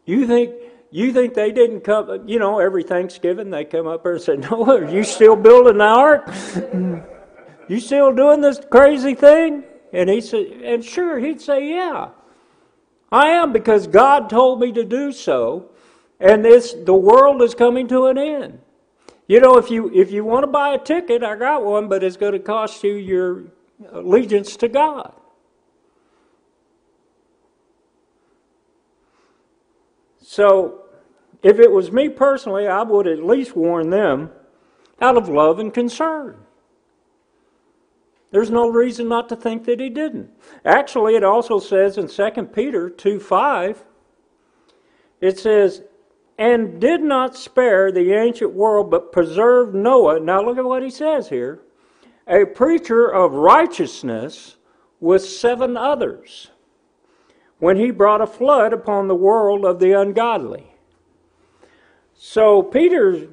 You 0.05 0.25
think 0.25 0.53
you 0.89 1.11
think 1.11 1.33
they 1.33 1.51
didn't 1.51 1.81
come, 1.81 2.27
you 2.27 2.39
know, 2.39 2.59
every 2.59 2.83
Thanksgiving 2.83 3.49
they 3.49 3.65
come 3.65 3.87
up 3.87 4.03
here 4.03 4.13
and 4.13 4.21
say, 4.21 4.35
Noah, 4.37 4.81
are 4.81 4.89
you 4.89 5.03
still 5.03 5.35
building 5.35 5.79
the 5.79 5.83
ark? 5.83 6.29
you 7.67 7.79
still 7.79 8.13
doing 8.13 8.41
this 8.41 8.59
crazy 8.71 9.13
thing? 9.13 9.63
And 9.91 10.09
he 10.09 10.21
said, 10.21 10.45
and 10.63 10.83
sure, 10.83 11.19
he'd 11.19 11.41
say, 11.41 11.69
Yeah. 11.69 12.09
I 13.11 13.29
am 13.29 13.53
because 13.53 13.87
God 13.87 14.29
told 14.29 14.59
me 14.59 14.71
to 14.73 14.83
do 14.83 15.11
so, 15.11 15.69
and 16.19 16.43
this 16.43 16.73
the 16.73 16.93
world 16.93 17.41
is 17.41 17.55
coming 17.55 17.87
to 17.87 18.07
an 18.07 18.17
end. 18.17 18.59
You 19.27 19.39
know, 19.39 19.57
if 19.57 19.71
you 19.71 19.89
if 19.93 20.11
you 20.11 20.25
want 20.25 20.43
to 20.43 20.47
buy 20.47 20.73
a 20.73 20.77
ticket, 20.77 21.23
I 21.23 21.35
got 21.35 21.63
one, 21.63 21.87
but 21.87 22.03
it's 22.03 22.17
going 22.17 22.33
to 22.33 22.39
cost 22.39 22.83
you 22.83 22.95
your 22.95 23.43
allegiance 23.91 24.57
to 24.57 24.67
God. 24.67 25.13
So, 30.29 30.81
if 31.41 31.57
it 31.57 31.71
was 31.71 31.89
me 31.89 32.09
personally, 32.09 32.67
I 32.67 32.83
would 32.83 33.07
at 33.07 33.23
least 33.23 33.55
warn 33.55 33.91
them 33.91 34.29
out 34.99 35.15
of 35.15 35.29
love 35.29 35.57
and 35.57 35.73
concern. 35.73 36.35
There's 38.31 38.49
no 38.49 38.67
reason 38.67 39.07
not 39.07 39.29
to 39.29 39.37
think 39.37 39.63
that 39.63 39.79
he 39.79 39.89
didn't. 39.89 40.29
Actually, 40.65 41.15
it 41.15 41.23
also 41.23 41.59
says 41.59 41.97
in 41.97 42.09
2 42.09 42.43
Peter 42.47 42.89
2 42.89 43.21
5, 43.21 43.85
it 45.21 45.39
says, 45.39 45.83
and 46.37 46.81
did 46.81 47.01
not 47.01 47.37
spare 47.37 47.89
the 47.89 48.11
ancient 48.11 48.51
world, 48.51 48.91
but 48.91 49.13
preserved 49.13 49.73
Noah. 49.73 50.19
Now 50.19 50.43
look 50.43 50.57
at 50.57 50.65
what 50.65 50.83
he 50.83 50.89
says 50.89 51.29
here 51.29 51.61
a 52.27 52.43
preacher 52.43 53.07
of 53.07 53.31
righteousness 53.31 54.57
with 54.99 55.23
seven 55.23 55.77
others 55.77 56.51
when 57.59 57.77
he 57.77 57.91
brought 57.91 58.21
a 58.21 58.27
flood 58.27 58.73
upon 58.73 59.07
the 59.07 59.15
world 59.15 59.65
of 59.65 59.79
the 59.79 59.99
ungodly. 59.99 60.67
So 62.13 62.61
Peter 62.61 63.29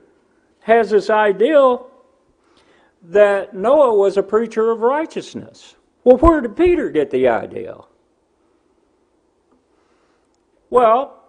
has 0.61 0.91
this 0.91 1.11
ideal 1.11 1.91
that 3.03 3.55
Noah 3.55 3.95
was 3.95 4.17
a 4.17 4.23
preacher 4.23 4.71
of 4.71 4.81
righteousness. 4.81 5.77
Well, 6.05 6.17
where 6.19 6.41
did 6.41 6.57
Peter 6.57 6.91
get 6.91 7.11
the 7.11 7.29
idea? 7.29 7.79
Well, 10.71 11.23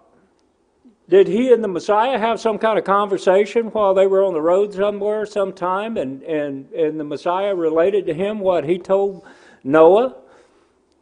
did 1.08 1.28
he 1.28 1.54
and 1.54 1.64
the 1.64 1.68
Messiah 1.68 2.18
have 2.18 2.40
some 2.40 2.58
kind 2.58 2.80
of 2.80 2.86
conversation 2.86 3.68
while 3.68 3.94
they 3.94 4.08
were 4.08 4.24
on 4.24 4.34
the 4.34 4.42
road 4.42 4.74
somewhere 4.74 5.26
sometime 5.26 5.98
and, 5.98 6.24
and, 6.24 6.72
and 6.72 7.00
the 7.00 7.04
Messiah 7.04 7.54
related 7.54 8.08
to 8.08 8.14
him 8.14 8.40
what 8.40 8.64
he 8.64 8.80
told 8.80 9.24
Noah 9.64 10.16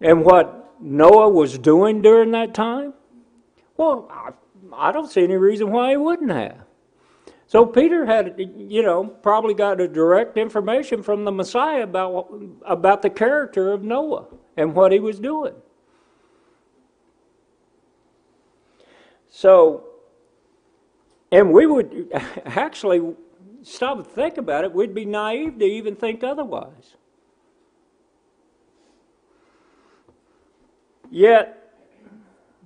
and 0.01 0.25
what 0.25 0.62
Noah 0.83 1.29
was 1.29 1.57
doing 1.57 2.01
during 2.01 2.31
that 2.31 2.53
time? 2.53 2.93
Well, 3.77 4.09
I, 4.11 4.31
I 4.75 4.91
don't 4.91 5.09
see 5.09 5.23
any 5.23 5.37
reason 5.37 5.71
why 5.71 5.91
he 5.91 5.97
wouldn't 5.97 6.31
have. 6.31 6.57
So 7.47 7.65
Peter 7.65 8.05
had, 8.05 8.35
you 8.37 8.83
know, 8.83 9.05
probably 9.05 9.53
got 9.53 9.79
a 9.79 9.87
direct 9.87 10.37
information 10.37 11.01
from 11.01 11.23
the 11.23 11.31
Messiah 11.31 11.83
about, 11.83 12.33
about 12.65 13.01
the 13.01 13.09
character 13.09 13.71
of 13.71 13.83
Noah 13.83 14.25
and 14.57 14.75
what 14.75 14.91
he 14.91 14.99
was 14.99 15.19
doing. 15.19 15.53
So, 19.29 19.85
and 21.31 21.51
we 21.53 21.65
would 21.65 22.11
actually 22.45 23.15
stop 23.61 23.97
and 23.97 24.07
think 24.07 24.37
about 24.37 24.65
it, 24.65 24.73
we'd 24.73 24.93
be 24.93 25.05
naive 25.05 25.59
to 25.59 25.65
even 25.65 25.95
think 25.95 26.23
otherwise. 26.23 26.95
Yet, 31.13 31.71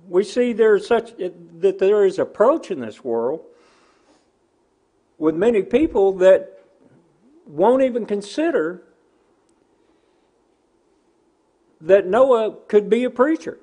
we 0.08 0.24
see 0.24 0.54
there's 0.54 0.86
such 0.86 1.12
that 1.18 1.78
there 1.78 2.06
is 2.06 2.18
approach 2.18 2.70
in 2.70 2.80
this 2.80 3.04
world 3.04 3.42
with 5.18 5.34
many 5.34 5.60
people 5.60 6.14
that 6.14 6.64
won't 7.44 7.82
even 7.82 8.06
consider 8.06 8.84
that 11.82 12.06
Noah 12.06 12.56
could 12.68 12.88
be 12.88 13.04
a 13.04 13.10
preacher. 13.10 13.58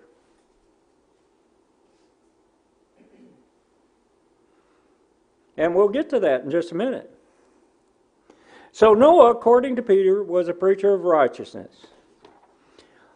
And 5.58 5.74
we'll 5.74 5.90
get 5.90 6.12
to 6.12 6.20
that 6.20 6.44
in 6.44 6.52
just 6.52 6.72
a 6.72 6.76
minute. 6.76 7.10
So, 8.72 8.94
Noah, 8.94 9.32
according 9.32 9.78
to 9.78 9.82
Peter, 9.82 10.22
was 10.22 10.48
a 10.48 10.54
preacher 10.54 10.94
of 10.94 11.06
righteousness. 11.06 11.88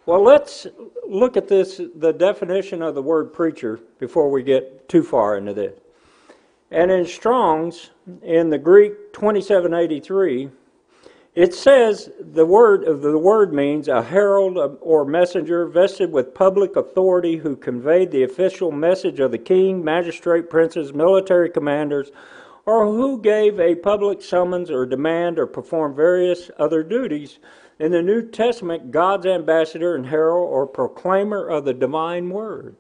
Well, 0.10 0.24
let's 0.24 0.66
look 1.08 1.38
at 1.38 1.48
this, 1.48 1.80
the 1.94 2.12
definition 2.12 2.82
of 2.82 2.96
the 2.96 3.02
word 3.04 3.32
preacher, 3.32 3.80
before 4.00 4.32
we 4.32 4.42
get 4.42 4.90
too 4.90 5.04
far 5.04 5.38
into 5.38 5.54
this. 5.54 5.80
And 6.72 6.90
in 6.90 7.06
Strong's, 7.06 7.92
in 8.24 8.50
the 8.50 8.58
Greek 8.58 9.14
2783, 9.14 10.50
it 11.36 11.54
says 11.54 12.10
the 12.20 12.44
word 12.44 12.86
the 13.04 13.20
word 13.20 13.54
means 13.54 13.88
a 13.88 14.02
herald 14.02 14.80
or 14.82 15.06
messenger 15.06 15.68
vested 15.68 16.12
with 16.12 16.34
public 16.34 16.76
authority 16.76 17.38
who 17.38 17.56
conveyed 17.56 18.10
the 18.10 18.24
official 18.24 18.72
message 18.72 19.20
of 19.20 19.30
the 19.30 19.38
king, 19.38 19.84
magistrate, 19.84 20.50
princes, 20.50 20.92
military 20.92 21.52
commanders, 21.52 22.10
or 22.66 22.88
who 22.88 23.22
gave 23.22 23.60
a 23.60 23.76
public 23.76 24.24
summons 24.24 24.72
or 24.72 24.88
demand 24.88 25.38
or 25.38 25.46
performed 25.46 25.96
various 25.96 26.50
other 26.58 26.82
duties. 26.82 27.38
In 27.80 27.92
the 27.92 28.02
New 28.02 28.30
Testament, 28.30 28.92
God's 28.92 29.26
ambassador 29.26 29.96
and 29.96 30.06
herald 30.06 30.50
or 30.50 30.68
proclaimer 30.68 31.48
of 31.48 31.64
the 31.64 31.74
divine 31.74 32.30
word. 32.30 32.76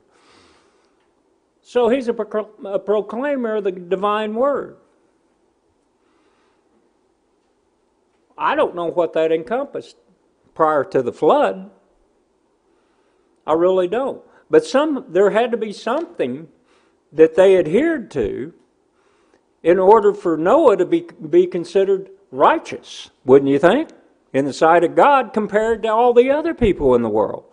So 1.61 1.87
he's 1.87 2.07
a, 2.07 2.13
procl- 2.13 2.49
a 2.65 2.79
proclaimer 2.79 3.57
of 3.57 3.63
the 3.63 3.71
divine 3.71 4.35
word. 4.35 4.77
I 8.37 8.55
don't 8.55 8.75
know 8.75 8.85
what 8.85 9.13
that 9.13 9.31
encompassed 9.31 9.97
prior 10.53 10.83
to 10.85 11.01
the 11.01 11.13
flood. 11.13 11.69
I 13.45 13.53
really 13.53 13.87
don't. 13.87 14.21
But 14.49 14.65
some 14.65 15.05
there 15.09 15.29
had 15.29 15.51
to 15.51 15.57
be 15.57 15.71
something 15.71 16.47
that 17.11 17.35
they 17.35 17.57
adhered 17.57 18.11
to 18.11 18.53
in 19.63 19.77
order 19.77 20.13
for 20.13 20.37
Noah 20.37 20.77
to 20.77 20.85
be, 20.85 21.05
be 21.29 21.47
considered 21.47 22.09
righteous, 22.31 23.09
wouldn't 23.25 23.51
you 23.51 23.59
think? 23.59 23.89
In 24.33 24.45
the 24.45 24.53
sight 24.53 24.83
of 24.83 24.95
God 24.95 25.33
compared 25.33 25.83
to 25.83 25.89
all 25.89 26.13
the 26.13 26.29
other 26.29 26.53
people 26.53 26.95
in 26.95 27.01
the 27.01 27.09
world. 27.09 27.45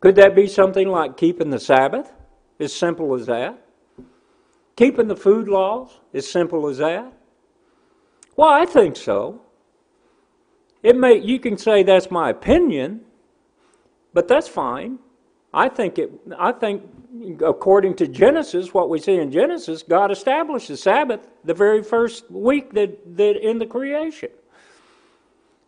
Could 0.00 0.16
that 0.16 0.34
be 0.34 0.46
something 0.46 0.88
like 0.88 1.16
keeping 1.16 1.50
the 1.50 1.58
Sabbath? 1.58 2.12
As 2.60 2.72
simple 2.72 3.14
as 3.14 3.26
that. 3.26 3.58
Keeping 4.76 5.08
the 5.08 5.16
food 5.16 5.48
laws? 5.48 5.98
As 6.12 6.28
simple 6.28 6.68
as 6.68 6.78
that. 6.78 7.12
Well, 8.36 8.48
I 8.48 8.64
think 8.64 8.96
so. 8.96 9.40
It 10.82 10.96
may 10.96 11.18
you 11.18 11.40
can 11.40 11.58
say 11.58 11.82
that's 11.82 12.10
my 12.10 12.30
opinion, 12.30 13.00
but 14.12 14.28
that's 14.28 14.46
fine. 14.46 15.00
I 15.52 15.68
think 15.68 15.98
it 15.98 16.12
I 16.38 16.52
think 16.52 16.82
according 17.44 17.96
to 17.96 18.06
Genesis, 18.06 18.72
what 18.72 18.88
we 18.88 19.00
see 19.00 19.16
in 19.16 19.32
Genesis, 19.32 19.82
God 19.82 20.12
established 20.12 20.68
the 20.68 20.76
Sabbath 20.76 21.26
the 21.44 21.54
very 21.54 21.82
first 21.82 22.30
week 22.30 22.72
that, 22.74 23.16
that 23.16 23.36
in 23.36 23.58
the 23.58 23.66
creation. 23.66 24.30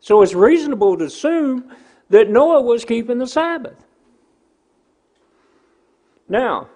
So 0.01 0.23
it's 0.23 0.35
reasonable 0.35 0.97
to 0.97 1.05
assume 1.05 1.71
that 2.09 2.31
Noah 2.31 2.63
was 2.63 2.85
keeping 2.85 3.19
the 3.19 3.27
Sabbath. 3.27 3.85
Now, 6.29 6.69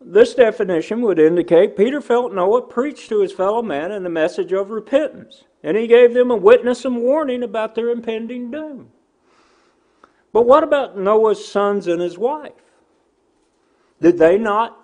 this 0.00 0.34
definition 0.34 1.02
would 1.02 1.18
indicate 1.18 1.76
Peter 1.76 2.00
felt 2.00 2.32
Noah 2.32 2.62
preached 2.62 3.08
to 3.10 3.20
his 3.20 3.32
fellow 3.32 3.60
man 3.60 3.92
in 3.92 4.02
the 4.02 4.08
message 4.08 4.52
of 4.52 4.70
repentance, 4.70 5.44
and 5.62 5.76
he 5.76 5.86
gave 5.86 6.14
them 6.14 6.30
a 6.30 6.36
witness 6.36 6.84
and 6.84 7.02
warning 7.02 7.42
about 7.42 7.74
their 7.74 7.90
impending 7.90 8.50
doom. 8.50 8.90
But 10.32 10.46
what 10.46 10.62
about 10.62 10.96
Noah's 10.96 11.44
sons 11.44 11.86
and 11.86 12.00
his 12.00 12.16
wife? 12.16 12.52
Did 14.00 14.16
they 14.16 14.38
not 14.38 14.79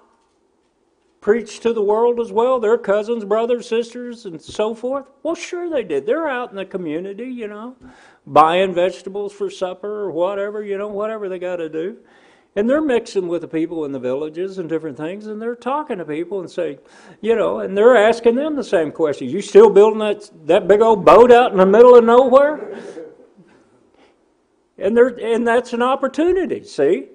preach 1.27 1.59
to 1.59 1.73
the 1.73 1.83
world 1.83 2.21
as 2.21 2.31
well? 2.31 2.61
Their 2.61 2.79
cousins, 2.79 3.25
brothers, 3.25 3.69
sisters, 3.69 4.27
and 4.27 4.41
so 4.41 4.77
forth? 4.77 5.07
Well, 5.25 5.35
sure 5.35 5.69
they 5.69 5.83
did. 5.83 6.07
They're 6.07 6.29
out 6.29 6.51
in 6.51 6.57
the 6.57 6.65
community, 6.65 7.25
you 7.25 7.49
know, 7.49 7.75
buying 8.29 8.73
vegetables 8.73 9.33
for 9.33 9.51
supper 9.51 10.03
or 10.03 10.13
whatever, 10.13 10.63
you 10.63 10.79
know, 10.79 10.87
whatever 10.87 11.29
they 11.29 11.41
got 11.41 11.57
to 11.57 11.69
do. 11.69 11.97
And 12.55 12.71
they're 12.71 12.81
mixing 12.81 13.27
with 13.27 13.41
the 13.41 13.49
people 13.49 13.85
in 13.85 13.91
the 13.91 13.99
villages 13.99 14.59
and 14.59 14.69
different 14.69 14.97
things, 14.97 15.27
and 15.27 15.43
they're 15.43 15.57
talking 15.57 15.99
to 15.99 16.05
people 16.05 16.39
and 16.39 16.49
saying, 16.49 16.79
you 17.21 17.35
know, 17.35 17.59
and 17.59 17.77
they're 17.77 17.97
asking 17.97 18.37
them 18.37 18.55
the 18.55 18.63
same 18.63 18.93
question. 18.93 19.29
You 19.29 19.43
still 19.43 19.69
building 19.69 19.99
that, 19.99 20.31
that 20.47 20.69
big 20.69 20.81
old 20.81 21.05
boat 21.05 21.33
out 21.33 21.51
in 21.51 21.59
the 21.59 21.67
middle 21.67 21.97
of 21.97 22.05
nowhere? 22.05 22.79
And, 24.79 24.97
there, 24.97 25.09
and 25.09 25.45
that's 25.45 25.73
an 25.73 25.83
opportunity, 25.83 26.63
see? 26.63 27.09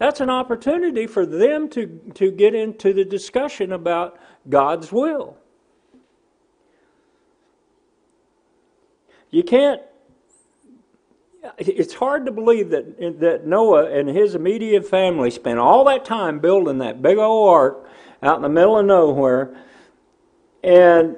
That's 0.00 0.20
an 0.20 0.30
opportunity 0.30 1.06
for 1.06 1.26
them 1.26 1.68
to, 1.68 2.00
to 2.14 2.30
get 2.30 2.54
into 2.54 2.94
the 2.94 3.04
discussion 3.04 3.70
about 3.70 4.18
God's 4.48 4.90
will. 4.90 5.36
You 9.28 9.42
can't 9.42 9.82
it's 11.58 11.94
hard 11.94 12.26
to 12.26 12.32
believe 12.32 12.70
that 12.70 13.20
that 13.20 13.46
Noah 13.46 13.90
and 13.90 14.08
his 14.08 14.34
immediate 14.34 14.86
family 14.86 15.30
spent 15.30 15.58
all 15.58 15.84
that 15.84 16.04
time 16.04 16.38
building 16.38 16.78
that 16.78 17.00
big 17.02 17.18
old 17.18 17.48
ark 17.48 17.86
out 18.22 18.36
in 18.36 18.42
the 18.42 18.48
middle 18.48 18.78
of 18.78 18.84
nowhere, 18.84 19.54
and 20.62 21.16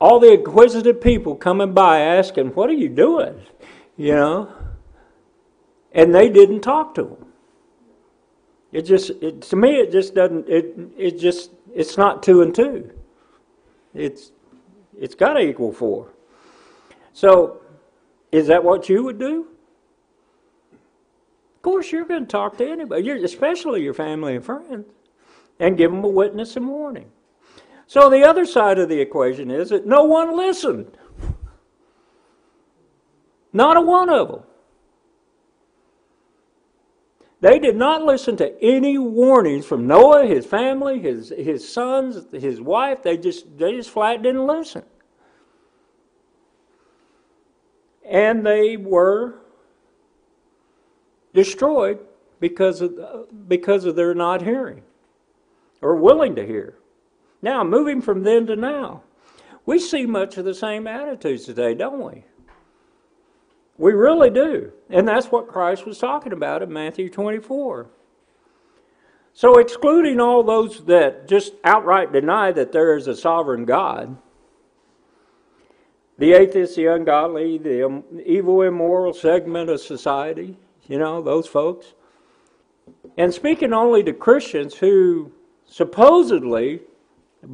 all 0.00 0.18
the 0.18 0.32
inquisitive 0.32 1.00
people 1.00 1.34
coming 1.34 1.72
by 1.74 2.00
asking, 2.00 2.48
"What 2.50 2.70
are 2.70 2.74
you 2.74 2.88
doing?" 2.88 3.42
You 3.98 4.14
know, 4.14 4.48
and 5.92 6.14
they 6.14 6.30
didn't 6.30 6.60
talk 6.60 6.94
to 6.94 7.02
him. 7.06 7.29
It 8.72 8.82
just, 8.82 9.10
it, 9.22 9.42
to 9.42 9.56
me, 9.56 9.76
it 9.76 9.90
just 9.90 10.14
doesn't. 10.14 10.48
It 10.48 10.76
it 10.96 11.18
just 11.18 11.50
it's 11.74 11.96
not 11.96 12.22
two 12.22 12.42
and 12.42 12.54
two. 12.54 12.90
It's 13.94 14.30
it's 14.98 15.14
got 15.14 15.34
to 15.34 15.40
equal 15.40 15.72
four. 15.72 16.12
So 17.12 17.60
is 18.30 18.46
that 18.46 18.62
what 18.62 18.88
you 18.88 19.02
would 19.04 19.18
do? 19.18 19.48
Of 21.56 21.62
course, 21.62 21.90
you're 21.90 22.04
going 22.04 22.22
to 22.22 22.30
talk 22.30 22.56
to 22.58 22.66
anybody, 22.66 23.10
especially 23.10 23.82
your 23.82 23.92
family 23.92 24.36
and 24.36 24.44
friends, 24.44 24.86
and 25.58 25.76
give 25.76 25.90
them 25.90 26.04
a 26.04 26.08
witness 26.08 26.56
and 26.56 26.68
warning. 26.68 27.10
So 27.86 28.08
the 28.08 28.22
other 28.22 28.46
side 28.46 28.78
of 28.78 28.88
the 28.88 29.00
equation 29.00 29.50
is 29.50 29.70
that 29.70 29.84
no 29.84 30.04
one 30.04 30.36
listened. 30.36 30.96
Not 33.52 33.76
a 33.76 33.80
one 33.80 34.08
of 34.08 34.28
them. 34.28 34.42
They 37.40 37.58
did 37.58 37.76
not 37.76 38.04
listen 38.04 38.36
to 38.36 38.62
any 38.62 38.98
warnings 38.98 39.64
from 39.64 39.86
Noah, 39.86 40.26
his 40.26 40.44
family, 40.44 41.00
his, 41.00 41.30
his 41.30 41.66
sons, 41.66 42.26
his 42.32 42.60
wife. 42.60 43.02
They 43.02 43.16
just, 43.16 43.58
they 43.58 43.72
just 43.72 43.90
flat 43.90 44.22
didn't 44.22 44.46
listen. 44.46 44.82
and 48.10 48.44
they 48.44 48.76
were 48.76 49.36
destroyed 51.32 52.00
because 52.40 52.80
of, 52.80 53.28
because 53.48 53.84
of 53.84 53.94
their 53.94 54.14
not 54.14 54.42
hearing 54.42 54.82
or 55.80 55.94
willing 55.94 56.34
to 56.34 56.44
hear. 56.44 56.76
Now, 57.40 57.62
moving 57.62 58.02
from 58.02 58.24
then 58.24 58.46
to 58.48 58.56
now, 58.56 59.04
we 59.64 59.78
see 59.78 60.06
much 60.06 60.36
of 60.36 60.44
the 60.44 60.54
same 60.54 60.88
attitudes 60.88 61.44
today, 61.44 61.74
don't 61.74 62.02
we? 62.02 62.24
We 63.80 63.94
really 63.94 64.28
do. 64.28 64.72
And 64.90 65.08
that's 65.08 65.28
what 65.28 65.48
Christ 65.48 65.86
was 65.86 65.96
talking 65.96 66.34
about 66.34 66.62
in 66.62 66.70
Matthew 66.70 67.08
24. 67.08 67.88
So, 69.32 69.58
excluding 69.58 70.20
all 70.20 70.42
those 70.42 70.84
that 70.84 71.26
just 71.26 71.54
outright 71.64 72.12
deny 72.12 72.52
that 72.52 72.72
there 72.72 72.94
is 72.94 73.06
a 73.06 73.16
sovereign 73.16 73.64
God, 73.64 74.18
the 76.18 76.34
atheists, 76.34 76.76
the 76.76 76.88
ungodly, 76.88 77.56
the 77.56 78.02
evil, 78.26 78.60
immoral 78.60 79.14
segment 79.14 79.70
of 79.70 79.80
society, 79.80 80.58
you 80.86 80.98
know, 80.98 81.22
those 81.22 81.46
folks, 81.46 81.94
and 83.16 83.32
speaking 83.32 83.72
only 83.72 84.02
to 84.02 84.12
Christians 84.12 84.74
who 84.74 85.32
supposedly 85.64 86.80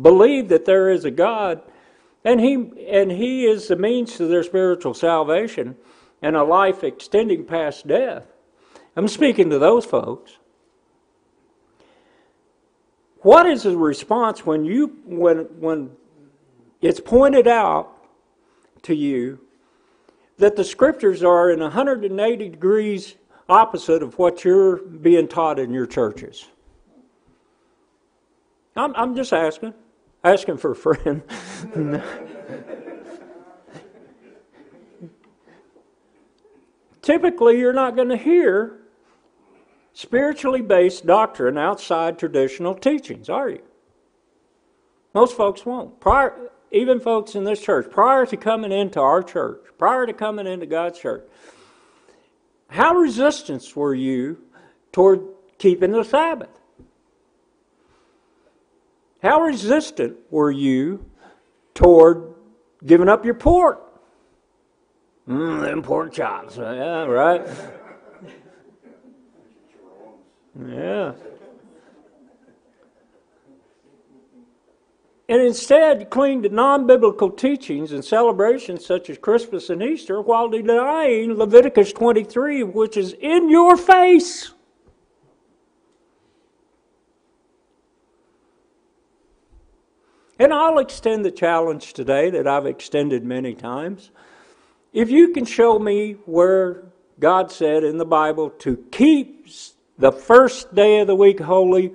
believe 0.03 0.49
that 0.49 0.65
there 0.65 0.91
is 0.91 1.05
a 1.05 1.13
God, 1.13 1.63
and 2.25 2.41
he 2.41 2.55
and 2.91 3.13
he 3.13 3.47
is 3.47 3.69
the 3.69 3.77
means 3.77 4.17
to 4.17 4.27
their 4.27 4.43
spiritual 4.43 4.93
salvation 4.93 5.77
and 6.23 6.37
a 6.37 6.43
life 6.43 6.83
extending 6.83 7.45
past 7.45 7.87
death. 7.87 8.27
I'm 8.97 9.09
speaking 9.09 9.51
to 9.51 9.59
those 9.59 9.85
folks. 9.85 10.39
What 13.21 13.47
is 13.47 13.65
the 13.65 13.77
response 13.77 14.47
when 14.47 14.65
you 14.65 14.99
when 15.05 15.39
when 15.59 15.91
it's 16.81 17.01
pointed 17.01 17.47
out 17.47 17.93
to 18.83 18.95
you 18.95 19.41
that 20.39 20.57
the 20.57 20.65
scriptures 20.65 21.23
are 21.23 21.51
in 21.51 21.61
180 21.61 22.49
degrees 22.49 23.17
opposite 23.49 24.03
of 24.03 24.19
what 24.19 24.45
you're 24.45 24.77
being 24.77 25.29
taught 25.29 25.59
in 25.59 25.73
your 25.73 25.87
churches? 25.87 26.47
I'm, 28.77 28.95
I'm 28.95 29.17
just 29.17 29.33
asking, 29.33 29.75
asking 30.23 30.59
for 30.59 30.73
a 30.73 30.77
friend. 30.77 31.23
Typically, 37.07 37.61
you're 37.61 37.73
not 37.73 37.95
going 37.95 38.09
to 38.09 38.17
hear 38.17 38.81
spiritually 39.93 40.61
based 40.61 41.07
doctrine 41.07 41.57
outside 41.57 42.19
traditional 42.19 42.75
teachings, 42.75 43.29
are 43.29 43.49
you? 43.49 43.63
Most 45.15 45.37
folks 45.37 45.65
won't. 45.65 46.01
Prior, 46.01 46.51
even 46.73 46.99
folks 46.99 47.37
in 47.37 47.45
this 47.45 47.61
church, 47.61 47.89
prior 47.93 48.27
to 48.27 48.37
coming 48.37 48.73
into 48.73 48.99
our 48.99 49.23
church, 49.23 49.61
prior 49.79 50.05
to 50.05 50.13
coming 50.13 50.49
into 50.49 50.67
God's 50.67 50.99
church, 50.99 51.25
how 52.71 52.97
resistant 52.97 53.77
were 53.77 53.95
you 53.95 54.43
toward 54.91 55.25
keeping 55.59 55.93
the 55.93 56.03
Sabbath? 56.03 56.59
How 59.23 59.43
resistant 59.43 60.17
were 60.29 60.51
you 60.51 61.09
toward 61.73 62.35
giving 62.85 63.09
up 63.09 63.25
your 63.25 63.35
pork? 63.35 63.86
Mmm, 65.29 65.63
them 65.63 65.83
pork 65.83 66.13
chops. 66.13 66.57
Yeah, 66.57 67.05
right. 67.05 67.47
Yeah. 70.69 71.13
And 75.29 75.43
instead 75.43 76.09
cling 76.09 76.43
to 76.43 76.49
non 76.49 76.87
biblical 76.87 77.31
teachings 77.31 77.91
and 77.91 78.05
celebrations 78.05 78.87
such 78.87 79.11
as 79.11 79.19
Christmas 79.19 79.69
and 79.71 79.83
Easter 79.83 80.21
while 80.21 80.49
denying 80.49 81.35
Leviticus 81.35 81.93
23, 81.93 82.63
which 82.63 82.97
is 82.97 83.13
in 83.15 83.51
your 83.51 83.77
face. 83.77 84.53
And 90.39 90.53
I'll 90.53 90.79
extend 90.79 91.25
the 91.25 91.31
challenge 91.33 91.93
today 91.93 92.31
that 92.31 92.47
I've 92.47 92.67
extended 92.67 93.25
many 93.25 93.55
times. 93.55 94.13
If 94.97 95.11
you 95.11 95.29
can 95.29 95.45
show 95.45 95.79
me 95.79 96.13
where 96.25 96.85
God 97.21 97.53
said 97.53 97.85
in 97.85 97.99
the 97.99 98.07
Bible 98.07 98.49
to 98.61 98.83
keep 98.91 99.47
the 99.99 100.11
first 100.11 100.75
day 100.75 101.01
of 101.01 101.07
the 101.07 101.15
week 101.15 101.39
holy 101.39 101.95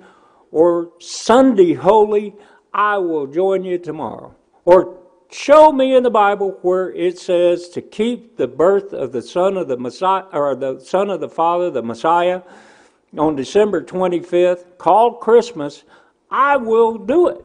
or 0.52 0.92
Sunday 1.00 1.74
holy, 1.74 2.36
I 2.72 2.98
will 2.98 3.26
join 3.26 3.64
you 3.64 3.78
tomorrow. 3.78 4.36
Or 4.64 5.00
show 5.32 5.72
me 5.72 5.96
in 5.96 6.04
the 6.04 6.12
Bible 6.12 6.60
where 6.62 6.92
it 6.92 7.18
says 7.18 7.68
to 7.70 7.82
keep 7.82 8.36
the 8.36 8.46
birth 8.46 8.92
of 8.92 9.10
the 9.10 9.22
son 9.22 9.56
of 9.56 9.66
the 9.66 9.76
Messiah 9.76 10.26
or 10.32 10.54
the 10.54 10.78
son 10.78 11.10
of 11.10 11.18
the 11.18 11.28
Father, 11.28 11.72
the 11.72 11.82
Messiah, 11.82 12.42
on 13.18 13.34
December 13.34 13.82
25th, 13.82 14.78
called 14.78 15.18
Christmas. 15.18 15.82
I 16.30 16.56
will 16.56 16.98
do 16.98 17.26
it. 17.26 17.44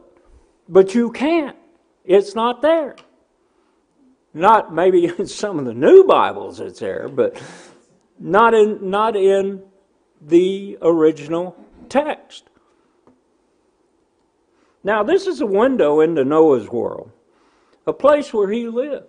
But 0.68 0.94
you 0.94 1.10
can't. 1.10 1.56
It's 2.04 2.36
not 2.36 2.62
there. 2.62 2.94
Not 4.34 4.74
maybe 4.74 5.06
in 5.06 5.26
some 5.26 5.58
of 5.58 5.64
the 5.64 5.74
new 5.74 6.04
Bibles 6.04 6.60
it's 6.60 6.80
there, 6.80 7.08
but 7.08 7.40
not 8.18 8.54
in 8.54 8.90
not 8.90 9.16
in 9.16 9.62
the 10.20 10.78
original 10.82 11.56
text. 11.88 12.44
Now, 14.84 15.02
this 15.02 15.26
is 15.26 15.40
a 15.40 15.46
window 15.46 16.00
into 16.00 16.24
Noah's 16.24 16.68
world, 16.68 17.10
a 17.86 17.92
place 17.92 18.32
where 18.32 18.50
he 18.50 18.68
lived. 18.68 19.06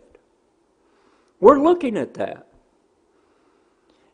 We're 1.39 1.61
looking 1.61 1.97
at 1.97 2.15
that. 2.15 2.47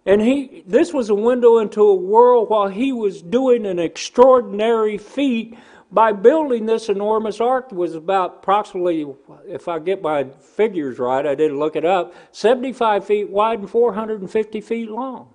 And 0.06 0.22
he 0.22 0.64
this 0.68 0.94
was 0.94 1.10
a 1.10 1.16
window 1.16 1.58
into 1.58 1.82
a 1.82 1.96
world 1.96 2.50
while 2.50 2.68
he 2.68 2.92
was 2.92 3.22
doing 3.22 3.66
an 3.66 3.80
extraordinary 3.80 4.98
feat 4.98 5.58
by 5.92 6.12
building 6.12 6.66
this 6.66 6.90
enormous 6.90 7.40
ark 7.40 7.72
was 7.72 7.96
about 7.96 8.38
approximately, 8.38 9.06
if 9.48 9.68
I 9.68 9.80
get 9.80 10.02
my 10.02 10.26
figures 10.26 11.00
right, 11.00 11.26
I 11.26 11.36
didn't 11.36 11.60
look 11.60 11.76
it 11.76 11.86
up, 11.86 12.14
75 12.32 13.06
feet 13.06 13.30
wide 13.30 13.60
and 13.60 13.70
450 13.70 14.62
feet 14.62 14.90
long. 14.90 15.34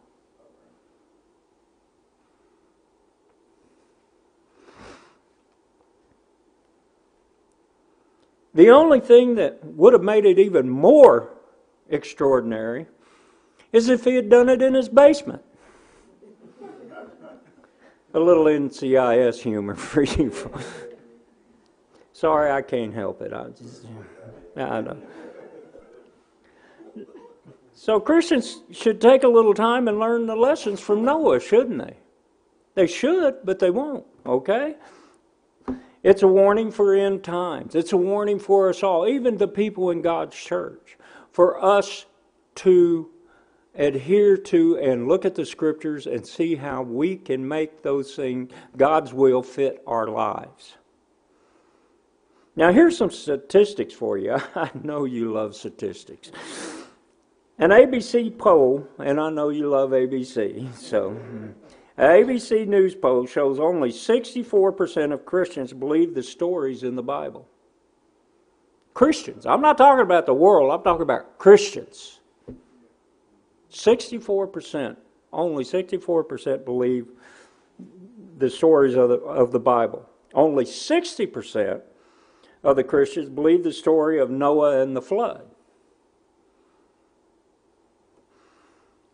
The 8.53 8.71
only 8.71 9.01
thing 9.01 9.37
that 9.37 9.65
would 9.65 9.93
have 9.93 10.03
made 10.03 10.25
it 10.25 10.39
even 10.39 10.69
more 10.69 11.31
extraordinary 11.89 12.87
is 13.73 13.89
if 13.89 14.05
he 14.05 14.17
had 14.17 14.29
done 14.29 14.49
it 14.49 14.61
in 14.61 14.75
his 14.75 14.89
basement. 14.89 15.43
A 18.13 18.19
little 18.21 18.45
NCIS 18.45 19.41
humor 19.43 19.75
for 19.77 20.03
you. 20.03 20.33
Sorry, 22.13 22.51
I 22.51 22.63
can't 22.63 22.93
help 22.93 23.23
it. 23.23 23.33
I 23.33 23.49
just, 23.49 23.87
I 24.57 24.81
know. 24.81 24.97
So 27.73 27.99
Christians 27.99 28.61
should 28.73 29.01
take 29.01 29.23
a 29.23 29.29
little 29.29 29.55
time 29.55 29.89
and 29.89 29.99
learn 29.99 30.27
the 30.27 30.37
lessons 30.37 30.81
from 30.81 31.05
Noah, 31.05 31.41
shouldn't 31.41 31.79
they? 31.79 31.97
They 32.75 32.87
should, 32.87 33.39
but 33.45 33.59
they 33.59 33.71
won't, 33.71 34.05
okay? 34.27 34.77
It's 36.03 36.23
a 36.23 36.29
warning 36.29 36.71
for 36.71 36.95
end 36.95 37.25
times. 37.25 37.75
It's 37.75 37.93
a 37.93 37.97
warning 37.97 38.39
for 38.39 38.69
us 38.69 38.83
all, 38.83 39.07
even 39.07 39.37
the 39.37 39.49
people 39.49 39.91
in 39.91 40.03
God's 40.03 40.37
church, 40.37 40.97
for 41.31 41.63
us 41.63 42.07
to 42.57 43.10
adhere 43.75 44.37
to 44.37 44.79
and 44.79 45.09
look 45.09 45.25
at 45.25 45.35
the 45.35 45.47
scriptures 45.47 46.07
and 46.07 46.27
see 46.27 46.55
how 46.55 46.83
we 46.83 47.17
can 47.17 47.47
make 47.47 47.83
those 47.83 48.15
things, 48.15 48.53
God's 48.77 49.13
will, 49.13 49.43
fit 49.43 49.83
our 49.87 50.09
lives. 50.09 50.77
Now, 52.57 52.73
here's 52.73 52.97
some 52.97 53.11
statistics 53.11 53.95
for 53.95 54.19
you. 54.19 54.37
I 54.55 54.71
know 54.83 55.05
you 55.05 55.33
love 55.33 55.55
statistics. 55.55 56.33
An 57.59 57.71
ABC 57.71 58.37
poll, 58.37 58.87
and 58.99 59.21
I 59.21 59.31
know 59.31 59.51
you 59.51 59.69
love 59.69 59.91
ABC, 59.91 60.75
so. 60.75 61.11
Mm. 61.11 61.55
An 61.97 62.25
ABC 62.25 62.67
News 62.67 62.95
poll 62.95 63.27
shows 63.27 63.61
only 63.61 63.91
64% 63.91 65.13
of 65.13 65.27
Christians 65.27 65.73
believe 65.73 66.15
the 66.15 66.23
stories 66.23 66.83
in 66.83 66.97
the 66.97 67.03
Bible. 67.03 67.47
Christians. 68.95 69.45
I'm 69.45 69.61
not 69.61 69.77
talking 69.77 70.03
about 70.03 70.27
the 70.27 70.35
world, 70.35 70.73
I'm 70.73 70.83
talking 70.83 71.03
about 71.03 71.39
Christians. 71.39 72.20
64%, 73.71 74.97
only 75.33 75.65
64% 75.65 76.65
believe 76.65 77.07
the 78.39 78.51
stories 78.51 78.95
of 78.95 79.09
the, 79.09 79.17
of 79.17 79.53
the 79.53 79.61
Bible. 79.61 80.09
Only 80.35 80.65
60% 80.65 81.83
of 82.63 82.77
the 82.77 82.85
Christians 82.85 83.29
believe 83.29 83.65
the 83.65 83.73
story 83.73 84.19
of 84.19 84.31
Noah 84.31 84.81
and 84.83 84.97
the 84.97 85.03
flood. 85.03 85.47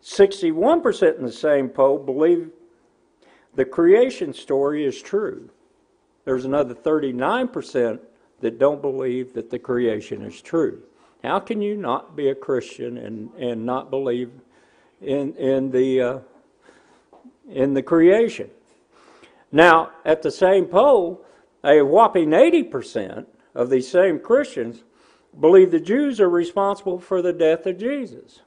61% 0.03 1.19
in 1.19 1.25
the 1.25 1.33
same 1.33 1.69
poll 1.69 1.99
believe 1.99 2.51
the 3.55 3.65
creation 3.65 4.33
story 4.33 4.85
is 4.85 5.03
true. 5.03 5.51
There's 6.25 6.45
another 6.45 6.75
39% 6.75 7.99
that 8.41 8.59
don't 8.59 8.83
believe 8.83 9.33
that 9.33 9.51
the 9.51 9.59
creation 9.59 10.23
is 10.23 10.41
true. 10.41 10.83
How 11.25 11.41
can 11.41 11.61
you 11.61 11.77
not 11.77 12.15
be 12.15 12.29
a 12.29 12.35
Christian 12.35 12.99
and, 12.99 13.33
and 13.35 13.65
not 13.67 13.91
believe 13.91 14.31
in, 15.01 15.35
in, 15.35 15.71
the, 15.71 16.01
uh, 16.01 16.19
in 17.49 17.75
the 17.75 17.83
creation? 17.83 18.51
Now, 19.53 19.91
at 20.05 20.23
the 20.23 20.31
same 20.31 20.67
poll, 20.67 21.25
a 21.65 21.83
whopping 21.83 22.31
80% 22.31 23.27
of 23.55 23.71
these 23.71 23.89
same 23.91 24.19
Christians 24.19 24.85
believe 25.39 25.71
the 25.71 25.81
Jews 25.81 26.21
are 26.21 26.31
responsible 26.31 26.99
for 26.99 27.23
the 27.23 27.33
death 27.33 27.67
of 27.67 27.79
Jesus. 27.79 28.41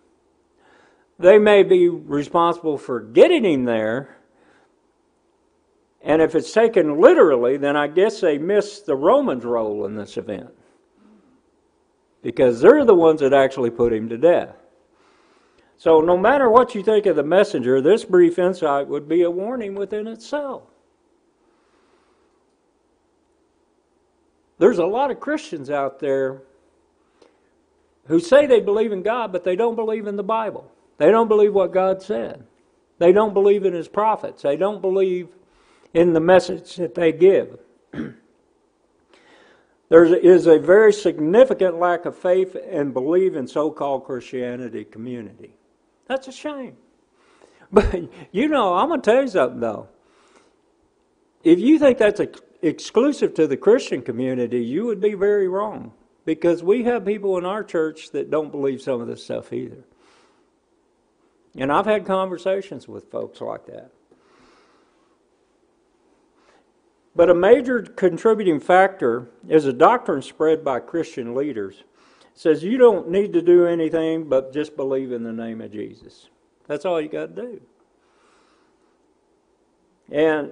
They 1.18 1.38
may 1.38 1.64
be 1.64 1.90
responsible 1.90 2.78
for 2.78 3.02
getting 3.02 3.44
him 3.44 3.66
there, 3.66 4.16
And 6.02 6.22
if 6.22 6.34
it's 6.34 6.54
taken 6.54 7.00
literally, 7.00 7.58
then 7.58 7.76
I 7.76 7.88
guess 7.88 8.22
they 8.22 8.38
missed 8.38 8.86
the 8.86 8.96
Romans' 8.96 9.44
role 9.44 9.86
in 9.86 9.96
this 9.96 10.18
event. 10.18 10.50
Because 12.22 12.62
they're 12.62 12.86
the 12.86 12.96
ones 12.96 13.20
that 13.20 13.34
actually 13.34 13.70
put 13.70 13.94
him 13.94 14.10
to 14.10 14.18
death. 14.18 14.56
So, 15.80 16.02
no 16.02 16.18
matter 16.18 16.50
what 16.50 16.76
you 16.76 16.84
think 16.84 17.06
of 17.06 17.16
the 17.16 17.24
messenger, 17.24 17.80
this 17.80 18.04
brief 18.04 18.38
insight 18.38 18.90
would 18.90 19.08
be 19.08 19.22
a 19.22 19.32
warning 19.32 19.76
within 19.76 20.08
itself. 20.08 20.64
There's 24.58 24.78
a 24.78 24.86
lot 24.86 25.10
of 25.10 25.22
Christians 25.22 25.70
out 25.70 26.02
there 26.02 26.42
who 28.08 28.20
say 28.20 28.46
they 28.46 28.60
believe 28.60 28.92
in 28.92 29.04
God, 29.04 29.32
but 29.32 29.46
they 29.46 29.56
don't 29.56 29.78
believe 29.78 30.06
in 30.06 30.18
the 30.18 30.24
Bible. 30.24 30.70
They 30.98 31.12
don't 31.12 31.30
believe 31.30 31.54
what 31.54 31.72
God 31.72 32.02
said. 32.02 32.44
They 32.98 33.14
don't 33.14 33.34
believe 33.34 33.64
in 33.64 33.72
His 33.72 33.88
prophets. 33.88 34.42
They 34.42 34.58
don't 34.58 34.82
believe 34.82 35.30
in 35.94 36.12
the 36.12 36.20
message 36.20 36.76
that 36.76 36.94
they 36.94 37.14
give. 37.14 37.58
there 39.88 40.04
is 40.04 40.46
a 40.46 40.60
very 40.60 40.92
significant 40.92 41.80
lack 41.80 42.04
of 42.04 42.18
faith 42.18 42.58
and 42.70 42.94
belief 42.94 43.34
in 43.34 43.48
so 43.48 43.72
called 43.72 44.04
Christianity 44.04 44.84
community. 44.84 45.54
That's 46.10 46.28
a 46.28 46.32
shame. 46.32 46.76
But 47.72 48.10
you 48.32 48.50
know, 48.50 48.74
I'm 48.74 48.90
going 48.90 49.00
to 49.02 49.12
tell 49.12 49.22
you 49.22 49.28
something 49.28 49.60
though. 49.60 49.88
If 51.44 51.60
you 51.60 51.78
think 51.80 52.00
that's 52.00 52.20
ex- 52.20 52.42
exclusive 52.62 53.36
to 53.36 53.48
the 53.48 53.56
Christian 53.56 54.02
community, 54.02 54.60
you 54.60 54.86
would 54.88 55.00
be 55.00 55.14
very 55.14 55.48
wrong. 55.48 55.94
Because 56.26 56.62
we 56.62 56.84
have 56.84 57.06
people 57.06 57.38
in 57.38 57.46
our 57.46 57.64
church 57.64 58.12
that 58.12 58.30
don't 58.30 58.52
believe 58.52 58.82
some 58.82 59.00
of 59.02 59.08
this 59.08 59.24
stuff 59.24 59.54
either. 59.54 59.86
And 61.56 61.72
I've 61.72 61.86
had 61.86 62.06
conversations 62.06 62.88
with 62.88 63.10
folks 63.10 63.40
like 63.40 63.66
that. 63.68 63.92
But 67.16 67.30
a 67.30 67.36
major 67.36 67.82
contributing 67.82 68.60
factor 68.60 69.30
is 69.48 69.66
a 69.66 69.74
doctrine 69.74 70.22
spread 70.22 70.64
by 70.64 70.80
Christian 70.80 71.36
leaders. 71.36 71.84
Says 72.40 72.64
you 72.64 72.78
don't 72.78 73.10
need 73.10 73.34
to 73.34 73.42
do 73.42 73.66
anything 73.66 74.30
but 74.30 74.54
just 74.54 74.78
believe 74.78 75.12
in 75.12 75.24
the 75.24 75.34
name 75.34 75.60
of 75.60 75.74
Jesus. 75.74 76.30
That's 76.68 76.86
all 76.86 77.02
you 77.02 77.10
got 77.10 77.36
to 77.36 77.42
do. 77.42 77.62
And 80.10 80.52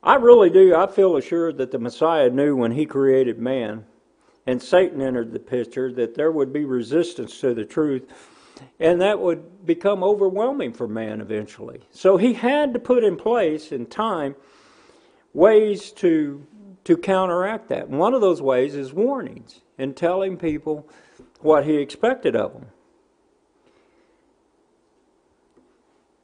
I 0.00 0.14
really 0.14 0.50
do, 0.50 0.76
I 0.76 0.86
feel 0.86 1.16
assured 1.16 1.58
that 1.58 1.72
the 1.72 1.80
Messiah 1.80 2.30
knew 2.30 2.54
when 2.54 2.70
he 2.70 2.86
created 2.86 3.40
man 3.40 3.84
and 4.46 4.62
Satan 4.62 5.02
entered 5.02 5.32
the 5.32 5.40
picture 5.40 5.92
that 5.94 6.14
there 6.14 6.30
would 6.30 6.52
be 6.52 6.64
resistance 6.64 7.40
to 7.40 7.52
the 7.52 7.64
truth 7.64 8.06
and 8.78 9.00
that 9.00 9.18
would 9.18 9.66
become 9.66 10.04
overwhelming 10.04 10.72
for 10.72 10.86
man 10.86 11.20
eventually. 11.20 11.80
So 11.90 12.16
he 12.16 12.32
had 12.32 12.72
to 12.74 12.78
put 12.78 13.02
in 13.02 13.16
place 13.16 13.72
in 13.72 13.86
time 13.86 14.36
ways 15.32 15.90
to 15.90 16.46
to 16.84 16.96
counteract 16.96 17.68
that. 17.68 17.88
And 17.88 17.98
one 17.98 18.14
of 18.14 18.20
those 18.20 18.42
ways 18.42 18.74
is 18.74 18.92
warnings 18.92 19.60
and 19.78 19.96
telling 19.96 20.36
people 20.36 20.88
what 21.40 21.64
he 21.64 21.76
expected 21.76 22.36
of 22.36 22.52
them. 22.52 22.66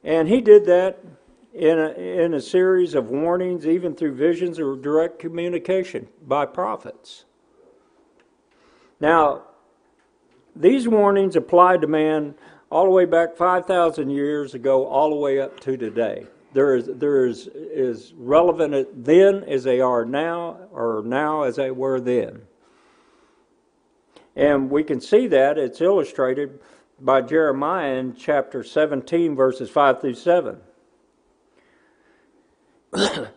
And 0.03 0.27
he 0.27 0.41
did 0.41 0.65
that 0.65 0.99
in 1.53 1.77
a, 1.77 1.89
in 1.91 2.33
a 2.33 2.41
series 2.41 2.95
of 2.95 3.09
warnings, 3.09 3.67
even 3.67 3.95
through 3.95 4.15
visions 4.15 4.59
or 4.59 4.75
direct 4.75 5.19
communication 5.19 6.07
by 6.25 6.45
prophets. 6.45 7.25
Now, 8.99 9.43
these 10.55 10.87
warnings 10.87 11.35
applied 11.35 11.81
to 11.81 11.87
man 11.87 12.35
all 12.69 12.85
the 12.85 12.91
way 12.91 13.05
back 13.05 13.35
5,000 13.35 14.09
years 14.09 14.53
ago, 14.53 14.85
all 14.85 15.09
the 15.09 15.15
way 15.15 15.39
up 15.39 15.59
to 15.61 15.75
today. 15.75 16.25
There 16.53 16.75
is, 16.75 16.87
there 16.87 17.25
is, 17.25 17.47
is 17.47 18.13
relevant 18.15 19.05
then 19.05 19.43
as 19.45 19.63
they 19.63 19.79
are 19.79 20.03
now, 20.03 20.67
or 20.71 21.01
now 21.05 21.43
as 21.43 21.55
they 21.55 21.71
were 21.71 21.99
then. 21.99 22.41
And 24.35 24.69
we 24.69 24.83
can 24.83 24.99
see 25.01 25.27
that 25.27 25.57
it's 25.57 25.81
illustrated 25.81 26.59
by 26.99 27.21
Jeremiah 27.21 27.95
in 27.95 28.15
chapter 28.15 28.63
17, 28.63 29.35
verses 29.35 29.69
5 29.69 30.01
through 30.01 30.13
7. 30.13 30.57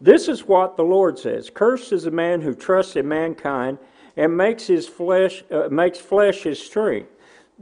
this 0.00 0.28
is 0.28 0.46
what 0.46 0.76
the 0.76 0.84
Lord 0.84 1.18
says 1.18 1.50
Cursed 1.50 1.92
is 1.92 2.04
the 2.04 2.10
man 2.10 2.42
who 2.42 2.54
trusts 2.54 2.96
in 2.96 3.08
mankind 3.08 3.78
and 4.16 4.36
makes 4.36 4.66
his 4.66 4.86
flesh 4.86 5.42
uh, 5.50 5.68
makes 5.70 5.98
flesh 5.98 6.42
his 6.42 6.62
strength, 6.62 7.10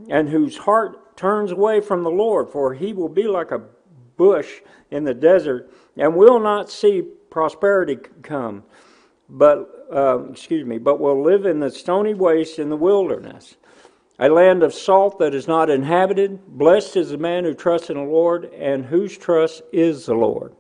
and 0.09 0.29
whose 0.29 0.57
heart 0.57 1.17
turns 1.17 1.53
away 1.53 1.81
from 1.81 2.03
the 2.03 2.11
Lord, 2.11 2.49
for 2.49 2.75
he 2.75 2.93
will 2.93 3.09
be 3.09 3.29
like 3.29 3.53
a 3.53 3.63
bush 4.19 4.61
in 4.91 5.05
the 5.05 5.15
desert 5.15 5.73
and 5.97 6.15
will 6.15 6.39
not 6.39 6.71
see 6.71 7.03
prosperity 7.31 7.97
come, 8.23 8.65
but 9.31 9.87
uh, 9.91 10.25
excuse 10.31 10.67
me, 10.67 10.77
but 10.77 11.01
will 11.01 11.23
live 11.23 11.47
in 11.47 11.61
the 11.61 11.71
stony 11.71 12.13
waste 12.13 12.59
in 12.59 12.69
the 12.69 12.77
wilderness. 12.77 13.57
A 14.19 14.29
land 14.29 14.63
of 14.63 14.75
salt 14.75 15.19
that 15.21 15.35
is 15.35 15.49
not 15.49 15.71
inhabited. 15.71 16.47
Blessed 16.47 16.97
is 16.97 17.11
the 17.11 17.19
man 17.19 17.45
who 17.45 17.55
trusts 17.55 17.89
in 17.89 17.97
the 17.97 18.03
Lord 18.03 18.53
and 18.53 18.85
whose 18.85 19.17
trust 19.17 19.63
is 19.73 20.05
the 20.05 20.15
Lord. 20.15 20.55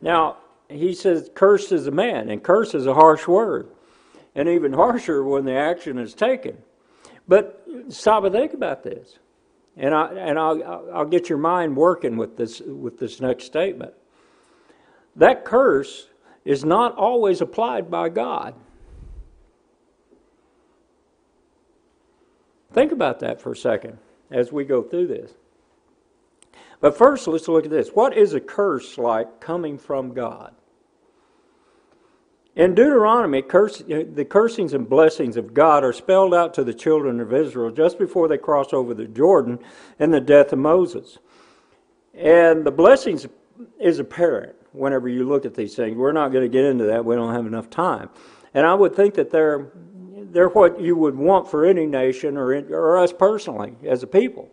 Now, 0.00 0.38
he 0.68 0.94
says, 0.94 1.28
cursed 1.34 1.72
is 1.72 1.84
the 1.84 1.90
man, 1.90 2.30
and 2.30 2.42
curse 2.42 2.74
is 2.74 2.86
a 2.86 2.94
harsh 2.94 3.26
word 3.26 3.68
and 4.34 4.48
even 4.48 4.72
harsher 4.72 5.22
when 5.24 5.44
the 5.44 5.54
action 5.54 5.98
is 5.98 6.14
taken. 6.14 6.56
But 7.26 7.64
stop 7.88 8.24
and 8.24 8.34
think 8.34 8.54
about 8.54 8.82
this, 8.82 9.18
and 9.76 9.94
I 9.94 10.12
and 10.12 10.38
I'll 10.38 10.90
I'll 10.92 11.04
get 11.04 11.28
your 11.28 11.38
mind 11.38 11.76
working 11.76 12.16
with 12.16 12.36
this 12.36 12.60
with 12.60 12.98
this 12.98 13.20
next 13.20 13.44
statement. 13.44 13.94
That 15.16 15.44
curse 15.44 16.08
is 16.44 16.64
not 16.64 16.96
always 16.96 17.40
applied 17.40 17.90
by 17.90 18.08
God. 18.08 18.54
Think 22.72 22.92
about 22.92 23.20
that 23.20 23.40
for 23.40 23.52
a 23.52 23.56
second 23.56 23.98
as 24.30 24.52
we 24.52 24.64
go 24.64 24.82
through 24.82 25.08
this. 25.08 25.32
But 26.80 26.96
first, 26.96 27.26
let's 27.26 27.48
look 27.48 27.64
at 27.64 27.70
this. 27.70 27.90
What 27.90 28.16
is 28.16 28.32
a 28.32 28.40
curse 28.40 28.96
like 28.96 29.40
coming 29.40 29.76
from 29.76 30.14
God? 30.14 30.54
In 32.56 32.74
Deuteronomy, 32.74 33.42
curse, 33.42 33.80
uh, 33.82 34.04
the 34.12 34.24
cursings 34.24 34.74
and 34.74 34.88
blessings 34.88 35.36
of 35.36 35.54
God 35.54 35.84
are 35.84 35.92
spelled 35.92 36.34
out 36.34 36.52
to 36.54 36.64
the 36.64 36.74
children 36.74 37.20
of 37.20 37.32
Israel 37.32 37.70
just 37.70 37.98
before 37.98 38.26
they 38.26 38.38
cross 38.38 38.72
over 38.72 38.92
the 38.92 39.06
Jordan 39.06 39.60
in 39.98 40.10
the 40.10 40.20
death 40.20 40.52
of 40.52 40.58
Moses. 40.58 41.18
And 42.12 42.64
the 42.64 42.72
blessings 42.72 43.26
is 43.78 43.98
apparent 43.98 44.56
whenever 44.72 45.08
you 45.08 45.28
look 45.28 45.46
at 45.46 45.54
these 45.54 45.74
things. 45.74 45.96
We're 45.96 46.12
not 46.12 46.32
going 46.32 46.44
to 46.44 46.48
get 46.48 46.64
into 46.64 46.84
that. 46.84 47.04
We 47.04 47.14
don't 47.14 47.32
have 47.32 47.46
enough 47.46 47.70
time. 47.70 48.10
And 48.52 48.66
I 48.66 48.74
would 48.74 48.96
think 48.96 49.14
that 49.14 49.30
they're, 49.30 49.70
they're 50.30 50.48
what 50.48 50.80
you 50.80 50.96
would 50.96 51.14
want 51.14 51.48
for 51.48 51.64
any 51.64 51.86
nation 51.86 52.36
or, 52.36 52.52
or 52.52 52.98
us 52.98 53.12
personally 53.12 53.74
as 53.86 54.02
a 54.02 54.06
people. 54.08 54.50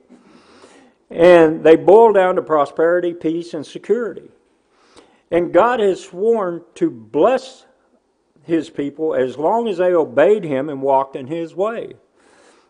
And 1.09 1.63
they 1.63 1.75
boil 1.75 2.13
down 2.13 2.35
to 2.35 2.41
prosperity, 2.41 3.13
peace, 3.13 3.53
and 3.53 3.65
security. 3.65 4.29
And 5.31 5.53
God 5.53 5.79
has 5.79 6.03
sworn 6.03 6.63
to 6.75 6.89
bless 6.89 7.65
his 8.47 8.69
people 8.69 9.13
as 9.13 9.37
long 9.37 9.67
as 9.67 9.77
they 9.77 9.93
obeyed 9.93 10.43
him 10.43 10.69
and 10.69 10.81
walked 10.81 11.15
in 11.15 11.27
his 11.27 11.53
way. 11.53 11.93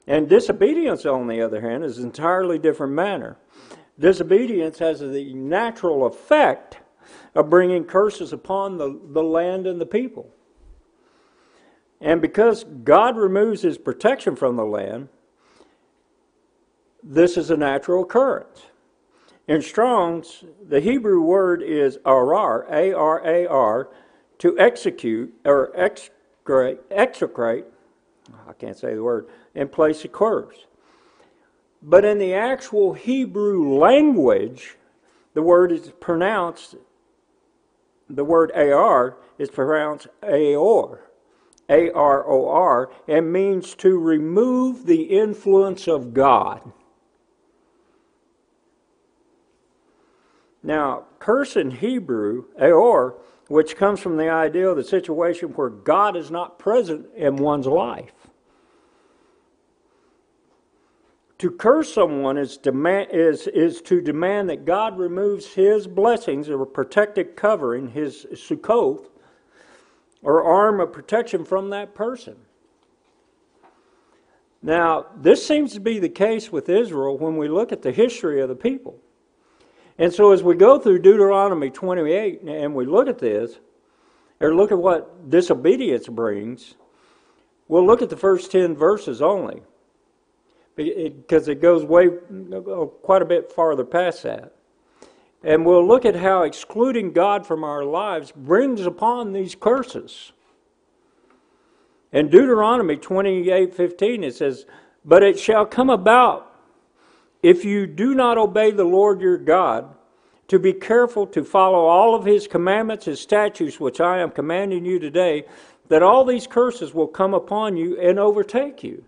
And 0.08 0.28
disobedience, 0.28 1.06
on 1.06 1.28
the 1.28 1.42
other 1.42 1.62
hand, 1.62 1.84
is 1.84 2.00
an 2.00 2.06
entirely 2.06 2.58
different 2.58 2.94
manner. 2.94 3.38
Disobedience 4.00 4.80
has 4.80 5.00
the 5.00 5.34
natural 5.34 6.06
effect 6.06 6.80
of 7.36 7.50
bringing 7.50 7.84
curses 7.84 8.34
upon 8.34 8.78
the, 8.78 9.00
the 9.12 9.24
land 9.24 9.68
and 9.68 9.80
the 9.80 9.86
people. 9.86 10.30
And 12.02 12.22
because 12.22 12.64
God 12.64 13.18
removes 13.18 13.62
his 13.62 13.78
protection 13.78 14.36
from 14.36 14.56
the 14.56 14.66
land, 14.66 15.10
this 17.04 17.38
is 17.38 17.50
a 17.52 17.58
natural 17.58 18.04
occurrence. 18.04 18.64
In 19.48 19.62
Strong's, 19.62 20.44
the 20.68 20.80
Hebrew 20.80 21.22
word 21.22 21.62
is 21.64 21.98
arar, 22.00 22.70
A 22.72 22.94
R 22.94 23.26
A 23.26 23.48
R, 23.48 23.90
to 24.40 24.58
execute 24.60 25.34
or 25.46 25.72
execrate, 25.76 26.80
execrate, 26.92 27.66
I 28.48 28.54
can't 28.54 28.78
say 28.78 28.94
the 28.94 29.04
word, 29.04 29.28
in 29.56 29.68
place 29.68 30.04
of 30.06 30.12
curse. 30.12 30.66
But 31.82 32.06
in 32.06 32.18
the 32.18 32.34
actual 32.34 32.94
Hebrew 32.94 33.78
language, 33.78 34.76
the 35.34 35.42
word 35.42 35.72
is 35.72 35.92
pronounced, 36.00 36.76
the 38.10 38.26
word 38.26 38.52
AR 38.54 39.18
is 39.38 39.50
pronounced 39.50 40.08
Aor, 40.24 41.00
A 41.70 41.92
R 41.92 42.28
O 42.28 42.50
R, 42.50 42.90
and 43.08 43.32
means 43.32 43.76
to 43.76 43.98
remove 44.00 44.86
the 44.86 45.04
influence 45.04 45.88
of 45.88 46.14
God. 46.14 46.72
Now, 50.64 51.06
curse 51.20 51.56
in 51.56 51.72
Hebrew, 51.72 52.46
Aor, 52.60 53.16
which 53.48 53.76
comes 53.76 54.00
from 54.00 54.18
the 54.18 54.30
idea 54.30 54.68
of 54.70 54.78
the 54.78 54.84
situation 54.84 55.50
where 55.50 55.70
God 55.70 56.16
is 56.16 56.30
not 56.30 56.60
present 56.60 57.08
in 57.16 57.38
one's 57.38 57.68
life. 57.68 58.12
To 61.40 61.52
curse 61.52 61.94
someone 61.94 62.38
is, 62.38 62.58
demand, 62.58 63.10
is, 63.12 63.46
is 63.48 63.82
to 63.84 64.02
demand 64.02 64.50
that 64.50 64.66
God 64.66 64.98
removes 64.98 65.54
his 65.54 65.86
blessings 65.86 66.50
or 66.50 66.66
protective 66.66 67.36
covering, 67.36 67.90
his 67.90 68.26
sukkot, 68.34 69.08
or 70.24 70.44
arm 70.44 70.80
of 70.80 70.92
protection 70.92 71.46
from 71.46 71.70
that 71.70 71.94
person. 71.94 72.36
Now, 74.64 75.06
this 75.16 75.46
seems 75.46 75.74
to 75.74 75.80
be 75.80 76.00
the 76.00 76.10
case 76.10 76.52
with 76.52 76.68
Israel 76.70 77.18
when 77.18 77.38
we 77.38 77.48
look 77.48 77.72
at 77.72 77.84
the 77.84 77.92
history 77.92 78.42
of 78.42 78.50
the 78.50 78.56
people. 78.56 79.00
And 79.98 80.14
so, 80.14 80.32
as 80.32 80.44
we 80.44 80.56
go 80.56 80.78
through 80.80 81.00
Deuteronomy 81.00 81.70
28 81.70 82.42
and 82.44 82.76
we 82.76 82.86
look 82.86 83.08
at 83.08 83.18
this, 83.18 83.60
or 84.40 84.54
look 84.54 84.72
at 84.72 84.78
what 84.78 85.30
disobedience 85.30 86.08
brings, 86.08 86.76
we'll 87.68 87.86
look 87.86 88.02
at 88.02 88.10
the 88.10 88.18
first 88.18 88.52
10 88.52 88.76
verses 88.76 89.22
only 89.22 89.62
because 90.76 91.48
it 91.48 91.60
goes 91.60 91.84
way 91.84 92.08
uh, 92.08 92.86
quite 93.02 93.24
a 93.24 93.26
bit 93.26 93.52
farther 93.52 93.84
past 93.84 94.22
that. 94.24 94.54
And 95.44 95.66
we'll 95.66 95.86
look 95.86 96.06
at 96.06 96.16
how 96.16 96.44
excluding 96.44 97.14
God 97.14 97.48
from 97.48 97.64
our 97.64 97.84
lives 97.84 98.32
brings 98.32 98.86
upon 98.86 99.34
these 99.34 99.56
curses. 99.56 100.34
In 102.12 102.30
Deuteronomy 102.30 102.96
28:15 102.96 104.24
it 104.24 104.36
says, 104.36 104.66
"But 105.04 105.24
it 105.24 105.40
shall 105.40 105.66
come 105.66 105.90
about 105.90 106.47
if 107.44 107.64
you 107.64 107.88
do 107.88 108.14
not 108.14 108.38
obey 108.38 108.72
the 108.72 108.84
Lord 108.84 109.22
your 109.22 109.38
God, 109.38 109.96
to 110.48 110.60
be 110.60 110.74
careful 110.74 111.28
to 111.28 111.44
follow 111.44 111.86
all 111.86 112.16
of 112.16 112.26
his 112.26 112.48
commandments, 112.48 113.06
his 113.06 113.20
statutes 113.20 113.80
which 113.80 114.00
I 114.00 114.20
am 114.20 114.32
commanding 114.32 114.86
you 114.86 114.98
today, 115.00 115.46
that 115.90 116.04
all 116.04 116.26
these 116.26 116.48
curses 116.48 116.94
will 116.94 117.08
come 117.08 117.34
upon 117.34 117.78
you 117.78 118.00
and 118.00 118.20
overtake 118.20 118.84
you." 118.84 119.04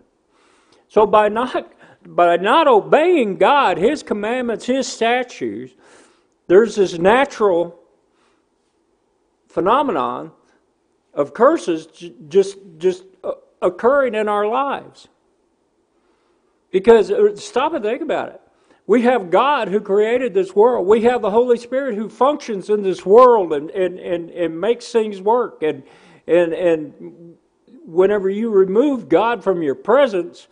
So 0.88 1.06
by 1.06 1.28
not 1.28 1.72
by 2.06 2.36
not 2.36 2.66
obeying 2.66 3.36
God, 3.36 3.78
His 3.78 4.02
commandments, 4.02 4.66
His 4.66 4.86
statutes, 4.86 5.74
there's 6.46 6.76
this 6.76 6.98
natural 6.98 7.78
phenomenon 9.48 10.32
of 11.14 11.34
curses 11.34 11.86
just 12.28 12.58
just 12.78 13.04
uh, 13.22 13.32
occurring 13.62 14.14
in 14.14 14.28
our 14.28 14.46
lives. 14.46 15.08
Because 16.70 17.10
uh, 17.10 17.36
stop 17.36 17.74
and 17.74 17.84
think 17.84 18.02
about 18.02 18.28
it. 18.28 18.40
We 18.86 19.02
have 19.02 19.30
God 19.30 19.68
who 19.68 19.80
created 19.80 20.34
this 20.34 20.54
world. 20.54 20.86
We 20.86 21.02
have 21.02 21.22
the 21.22 21.30
Holy 21.30 21.58
Spirit 21.58 21.94
who 21.94 22.08
functions 22.08 22.70
in 22.70 22.82
this 22.82 23.06
world 23.06 23.52
and, 23.52 23.70
and, 23.70 23.98
and, 23.98 24.30
and 24.30 24.60
makes 24.60 24.90
things 24.90 25.20
work. 25.20 25.62
And, 25.62 25.84
and, 26.26 26.52
and 26.52 27.36
whenever 27.84 28.28
you 28.28 28.50
remove 28.50 29.08
God 29.08 29.44
from 29.44 29.62
your 29.62 29.76
presence, 29.76 30.48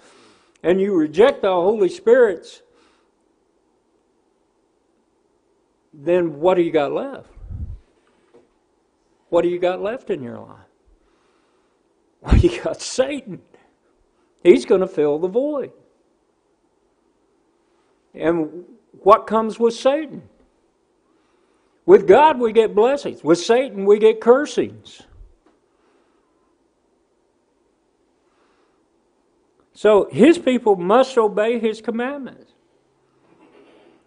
and 0.63 0.81
you 0.81 0.95
reject 0.95 1.43
the 1.43 1.49
Holy 1.49 1.89
Spirit's, 1.89 2.63
then 5.93 6.41
what 6.41 6.55
do 6.55 6.63
you 6.63 6.73
got 6.73 6.93
left? 6.93 7.29
What 9.29 9.43
do 9.43 9.49
you 9.49 9.59
got 9.59 9.81
left 9.81 10.11
in 10.11 10.23
your 10.23 10.39
life? 10.39 10.57
Well, 12.21 12.37
you 12.39 12.61
got 12.63 12.81
Satan. 12.81 13.41
He's 14.43 14.65
going 14.65 14.81
to 14.81 14.87
fill 14.87 15.19
the 15.19 15.29
void. 15.29 15.73
And 18.19 18.65
what 19.03 19.27
comes 19.27 19.59
with 19.59 19.75
Satan? 19.75 20.23
With 21.87 22.07
God, 22.07 22.39
we 22.39 22.53
get 22.53 22.75
blessings. 22.75 23.25
With 23.25 23.39
Satan, 23.39 23.87
we 23.87 23.99
get 23.99 24.21
cursings. 24.21 25.03
So 29.73 30.09
his 30.11 30.39
people 30.39 30.77
must 30.77 31.17
obey 31.17 31.59
his 31.61 31.81
commandments. 31.81 32.53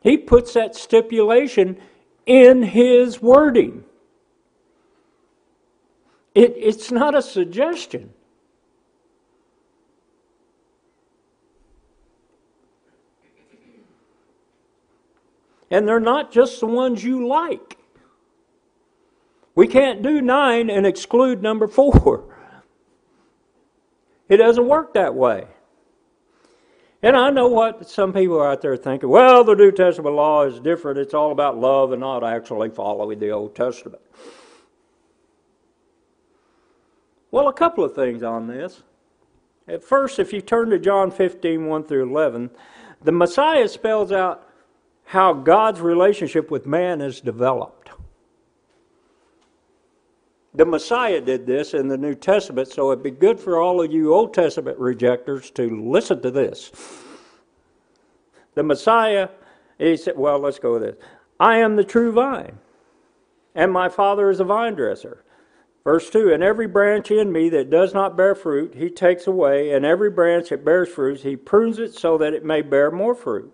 He 0.02 0.18
puts 0.18 0.54
that 0.54 0.76
stipulation 0.76 1.78
in 2.26 2.62
his 2.62 3.22
wording. 3.22 3.86
It, 6.36 6.54
it's 6.58 6.92
not 6.92 7.16
a 7.16 7.22
suggestion. 7.22 8.14
And 15.72 15.88
they're 15.88 16.00
not 16.00 16.32
just 16.32 16.60
the 16.60 16.68
ones 16.68 17.04
you 17.04 17.26
like. 17.28 17.78
We 19.56 19.68
can't 19.68 20.02
do 20.02 20.22
nine 20.22 20.70
and 20.70 20.86
exclude 20.86 21.42
number 21.42 21.68
four. 21.68 22.26
It 24.30 24.38
doesn't 24.38 24.68
work 24.68 24.94
that 24.94 25.16
way. 25.16 25.48
And 27.04 27.18
I 27.18 27.32
know 27.32 27.48
what 27.48 27.90
some 27.90 28.14
people 28.14 28.38
are 28.38 28.52
out 28.52 28.62
there 28.62 28.78
thinking. 28.78 29.10
Well, 29.10 29.44
the 29.44 29.56
New 29.56 29.72
Testament 29.72 30.16
law 30.16 30.44
is 30.44 30.60
different. 30.60 31.00
It's 31.00 31.14
all 31.14 31.32
about 31.32 31.58
love 31.58 31.92
and 31.92 32.02
not 32.02 32.24
actually 32.24 32.70
following 32.70 33.18
the 33.18 33.32
Old 33.32 33.56
Testament. 33.56 34.02
Well, 37.32 37.48
a 37.48 37.54
couple 37.54 37.84
of 37.84 37.96
things 37.96 38.24
on 38.24 38.48
this. 38.48 38.84
At 39.68 39.84
first, 39.84 40.20
if 40.20 40.34
you 40.34 40.42
turn 40.42 40.70
to 40.70 40.80
John 40.80 41.12
15, 41.12 41.66
1 41.66 41.84
through 41.86 42.10
11, 42.10 42.52
the 43.02 43.12
Messiah 43.12 43.68
spells 43.68 44.12
out 44.12 44.51
how 45.12 45.34
God's 45.34 45.82
relationship 45.82 46.50
with 46.50 46.66
man 46.66 47.02
is 47.02 47.20
developed. 47.20 47.90
The 50.54 50.64
Messiah 50.64 51.20
did 51.20 51.46
this 51.46 51.74
in 51.74 51.90
the 51.90 51.98
New 51.98 52.16
Testament, 52.16 52.70
so 52.70 52.94
it'd 52.94 53.04
be 53.04 53.12
good 53.12 53.38
for 53.38 53.60
all 53.60 53.82
of 53.82 53.92
you 53.92 54.14
Old 54.14 54.34
Testament 54.34 54.80
rejectors 54.80 55.52
to 55.52 55.70
listen 55.70 56.22
to 56.22 56.32
this. 56.32 56.72
The 58.56 58.64
Messiah, 58.64 59.28
he 59.78 59.98
said, 59.98 60.18
well, 60.18 60.40
let's 60.40 60.60
go 60.60 60.80
with 60.80 60.84
this. 60.84 60.96
I 61.42 61.58
am 61.58 61.76
the 61.76 61.84
true 61.84 62.14
vine, 62.14 62.58
and 63.54 63.70
my 63.70 63.90
Father 63.90 64.30
is 64.30 64.40
a 64.40 64.46
vine 64.46 64.76
dresser. 64.76 65.26
Verse 65.84 66.10
2 66.10 66.32
And 66.32 66.42
every 66.42 66.68
branch 66.68 67.12
in 67.12 67.34
me 67.34 67.50
that 67.50 67.70
does 67.70 67.94
not 67.94 68.16
bear 68.16 68.34
fruit, 68.34 68.76
he 68.76 68.90
takes 68.90 69.28
away, 69.28 69.74
and 69.74 69.86
every 69.86 70.10
branch 70.10 70.50
that 70.50 70.64
bears 70.64 70.88
fruit, 70.88 71.20
he 71.20 71.36
prunes 71.36 71.80
it 71.80 71.96
so 71.96 72.18
that 72.18 72.34
it 72.34 72.46
may 72.46 72.62
bear 72.62 72.92
more 72.92 73.14
fruit. 73.14 73.54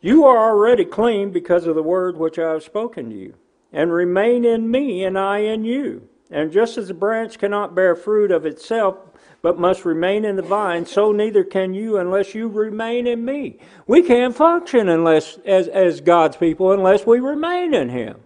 You 0.00 0.24
are 0.24 0.38
already 0.38 0.84
clean 0.84 1.30
because 1.30 1.66
of 1.66 1.74
the 1.74 1.82
word 1.82 2.16
which 2.16 2.38
I 2.38 2.52
have 2.52 2.62
spoken 2.62 3.10
to 3.10 3.16
you 3.16 3.34
and 3.72 3.92
remain 3.92 4.44
in 4.44 4.70
me, 4.70 5.04
and 5.04 5.18
I 5.18 5.38
in 5.40 5.64
you. 5.64 6.08
And 6.30 6.52
just 6.52 6.78
as 6.78 6.90
a 6.90 6.94
branch 6.94 7.38
cannot 7.38 7.74
bear 7.74 7.94
fruit 7.94 8.30
of 8.30 8.46
itself, 8.46 8.96
but 9.42 9.58
must 9.58 9.84
remain 9.84 10.24
in 10.24 10.36
the 10.36 10.42
vine, 10.42 10.84
so 10.86 11.12
neither 11.12 11.44
can 11.44 11.74
you 11.74 11.96
unless 11.98 12.34
you 12.34 12.48
remain 12.48 13.06
in 13.06 13.24
me. 13.24 13.58
We 13.86 14.02
can't 14.02 14.34
function 14.34 14.88
unless 14.88 15.38
as, 15.44 15.68
as 15.68 16.00
God's 16.00 16.36
people 16.36 16.72
unless 16.72 17.06
we 17.06 17.20
remain 17.20 17.74
in 17.74 17.90
Him. 17.90 18.20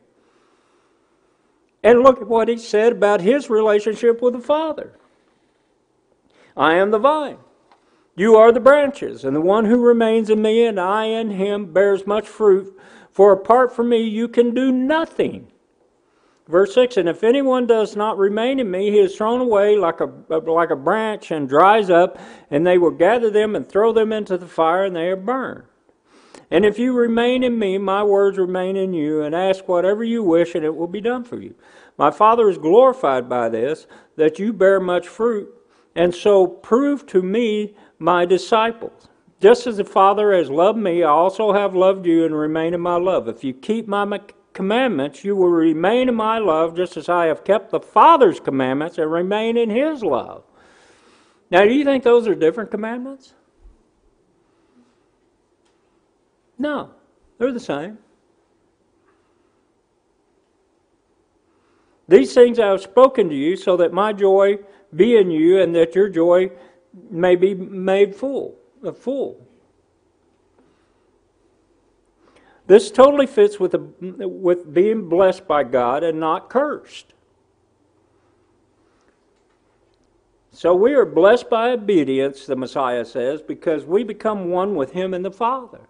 And 1.82 2.02
look 2.02 2.20
at 2.20 2.28
what 2.28 2.48
he 2.48 2.56
said 2.58 2.92
about 2.92 3.20
his 3.20 3.50
relationship 3.50 4.22
with 4.22 4.34
the 4.34 4.40
Father. 4.40 4.92
I 6.56 6.74
am 6.74 6.92
the 6.92 6.98
vine. 6.98 7.38
You 8.14 8.36
are 8.36 8.52
the 8.52 8.60
branches, 8.60 9.24
and 9.24 9.34
the 9.34 9.40
one 9.40 9.64
who 9.64 9.80
remains 9.80 10.28
in 10.28 10.42
me 10.42 10.66
and 10.66 10.78
I 10.78 11.06
in 11.06 11.30
him 11.30 11.72
bears 11.72 12.06
much 12.06 12.28
fruit, 12.28 12.78
for 13.10 13.32
apart 13.32 13.74
from 13.74 13.88
me, 13.88 14.02
you 14.02 14.28
can 14.28 14.52
do 14.54 14.70
nothing. 14.70 15.50
Verse 16.46 16.74
6 16.74 16.98
And 16.98 17.08
if 17.08 17.24
anyone 17.24 17.66
does 17.66 17.96
not 17.96 18.18
remain 18.18 18.60
in 18.60 18.70
me, 18.70 18.90
he 18.90 18.98
is 18.98 19.16
thrown 19.16 19.40
away 19.40 19.76
like 19.76 20.00
a, 20.00 20.10
like 20.28 20.70
a 20.70 20.76
branch 20.76 21.30
and 21.30 21.48
dries 21.48 21.88
up, 21.88 22.18
and 22.50 22.66
they 22.66 22.76
will 22.76 22.90
gather 22.90 23.30
them 23.30 23.56
and 23.56 23.66
throw 23.66 23.92
them 23.92 24.12
into 24.12 24.36
the 24.36 24.46
fire, 24.46 24.84
and 24.84 24.94
they 24.94 25.08
are 25.08 25.16
burned. 25.16 25.64
And 26.50 26.66
if 26.66 26.78
you 26.78 26.92
remain 26.92 27.42
in 27.42 27.58
me, 27.58 27.78
my 27.78 28.02
words 28.02 28.36
remain 28.36 28.76
in 28.76 28.92
you, 28.92 29.22
and 29.22 29.34
ask 29.34 29.66
whatever 29.66 30.04
you 30.04 30.22
wish, 30.22 30.54
and 30.54 30.66
it 30.66 30.76
will 30.76 30.86
be 30.86 31.00
done 31.00 31.24
for 31.24 31.40
you. 31.40 31.54
My 31.96 32.10
Father 32.10 32.50
is 32.50 32.58
glorified 32.58 33.26
by 33.26 33.48
this, 33.48 33.86
that 34.16 34.38
you 34.38 34.52
bear 34.52 34.80
much 34.80 35.08
fruit, 35.08 35.48
and 35.94 36.14
so 36.14 36.46
prove 36.46 37.06
to 37.06 37.22
me 37.22 37.74
my 38.02 38.24
disciples. 38.24 39.08
Just 39.40 39.66
as 39.66 39.76
the 39.76 39.84
Father 39.84 40.32
has 40.32 40.50
loved 40.50 40.78
me, 40.78 41.02
I 41.02 41.08
also 41.08 41.52
have 41.52 41.74
loved 41.74 42.04
you 42.04 42.24
and 42.24 42.34
remain 42.34 42.74
in 42.74 42.80
my 42.80 42.96
love. 42.96 43.28
If 43.28 43.42
you 43.44 43.54
keep 43.54 43.88
my 43.88 44.20
commandments, 44.52 45.24
you 45.24 45.36
will 45.36 45.48
remain 45.48 46.08
in 46.08 46.14
my 46.14 46.38
love, 46.38 46.76
just 46.76 46.96
as 46.96 47.08
I 47.08 47.26
have 47.26 47.44
kept 47.44 47.70
the 47.70 47.80
Father's 47.80 48.40
commandments 48.40 48.98
and 48.98 49.10
remain 49.10 49.56
in 49.56 49.70
his 49.70 50.02
love. 50.02 50.44
Now, 51.50 51.62
do 51.64 51.72
you 51.72 51.84
think 51.84 52.02
those 52.02 52.26
are 52.26 52.34
different 52.34 52.70
commandments? 52.70 53.34
No, 56.58 56.90
they're 57.38 57.52
the 57.52 57.60
same. 57.60 57.98
These 62.08 62.34
things 62.34 62.58
I 62.58 62.66
have 62.66 62.80
spoken 62.80 63.28
to 63.28 63.34
you 63.34 63.56
so 63.56 63.76
that 63.78 63.92
my 63.92 64.12
joy 64.12 64.58
be 64.94 65.16
in 65.16 65.30
you 65.30 65.60
and 65.60 65.74
that 65.74 65.94
your 65.94 66.08
joy 66.08 66.50
may 67.10 67.36
be 67.36 67.54
made 67.54 68.14
full 68.14 68.56
a 68.84 68.92
fool. 68.92 69.46
This 72.66 72.90
totally 72.90 73.26
fits 73.26 73.58
with, 73.58 73.74
with 74.00 74.72
being 74.72 75.08
blessed 75.08 75.46
by 75.46 75.64
God 75.64 76.02
and 76.02 76.20
not 76.20 76.48
cursed. 76.48 77.12
So 80.52 80.74
we 80.74 80.94
are 80.94 81.04
blessed 81.04 81.48
by 81.50 81.70
obedience, 81.70 82.46
the 82.46 82.56
Messiah 82.56 83.04
says, 83.04 83.42
because 83.42 83.84
we 83.84 84.04
become 84.04 84.50
one 84.50 84.74
with 84.74 84.92
Him 84.92 85.14
and 85.14 85.24
the 85.24 85.30
Father. 85.30 85.80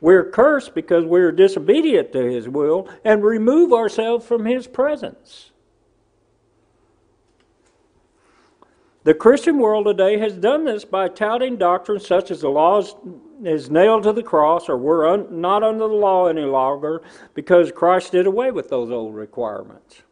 We're 0.00 0.30
cursed 0.30 0.74
because 0.74 1.04
we're 1.04 1.32
disobedient 1.32 2.12
to 2.12 2.22
His 2.22 2.48
will 2.48 2.88
and 3.02 3.24
remove 3.24 3.72
ourselves 3.72 4.26
from 4.26 4.44
His 4.44 4.66
presence. 4.66 5.52
The 9.06 9.14
Christian 9.14 9.58
world 9.58 9.86
today 9.86 10.18
has 10.18 10.32
done 10.32 10.64
this 10.64 10.84
by 10.84 11.06
touting 11.06 11.58
doctrines 11.58 12.04
such 12.04 12.32
as 12.32 12.40
the 12.40 12.48
law 12.48 12.82
is, 13.44 13.70
nailed 13.70 14.02
to 14.02 14.12
the 14.12 14.20
cross 14.20 14.68
or 14.68 14.76
we're 14.76 15.06
un, 15.06 15.40
not 15.40 15.62
under 15.62 15.86
the 15.86 15.94
law 15.94 16.26
any 16.26 16.42
longer 16.42 17.02
because 17.32 17.70
Christ 17.70 18.10
did 18.10 18.26
away 18.26 18.50
with 18.50 18.68
those 18.68 18.90
old 18.90 19.14
requirements. 19.14 20.02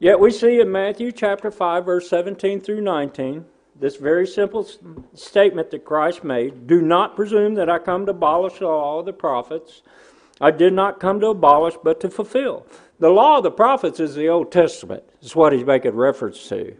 Yet 0.00 0.18
we 0.18 0.32
see 0.32 0.58
in 0.58 0.72
Matthew 0.72 1.12
chapter 1.12 1.52
5, 1.52 1.84
verse 1.84 2.10
17 2.10 2.62
through 2.62 2.80
19, 2.80 3.44
this 3.78 3.94
very 3.94 4.26
simple 4.26 4.68
statement 5.14 5.70
that 5.70 5.84
Christ 5.84 6.24
made 6.24 6.66
Do 6.66 6.82
not 6.82 7.14
presume 7.14 7.54
that 7.54 7.70
I 7.70 7.78
come 7.78 8.06
to 8.06 8.10
abolish 8.10 8.58
the 8.58 8.66
law 8.66 8.98
of 8.98 9.06
the 9.06 9.12
prophets. 9.12 9.82
I 10.40 10.50
did 10.50 10.72
not 10.72 10.98
come 10.98 11.20
to 11.20 11.28
abolish, 11.28 11.74
but 11.84 12.00
to 12.00 12.10
fulfill. 12.10 12.66
The 12.98 13.10
law 13.10 13.36
of 13.36 13.44
the 13.44 13.52
prophets 13.52 14.00
is 14.00 14.16
the 14.16 14.28
Old 14.28 14.50
Testament, 14.50 15.04
is 15.22 15.36
what 15.36 15.52
he's 15.52 15.64
making 15.64 15.94
reference 15.94 16.48
to. 16.48 16.76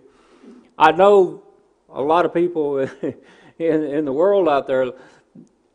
I 0.81 0.93
know 0.93 1.43
a 1.91 2.01
lot 2.01 2.25
of 2.25 2.33
people 2.33 2.79
in, 3.03 3.15
in 3.59 4.05
the 4.07 4.13
world 4.13 4.49
out 4.49 4.67
there 4.67 4.93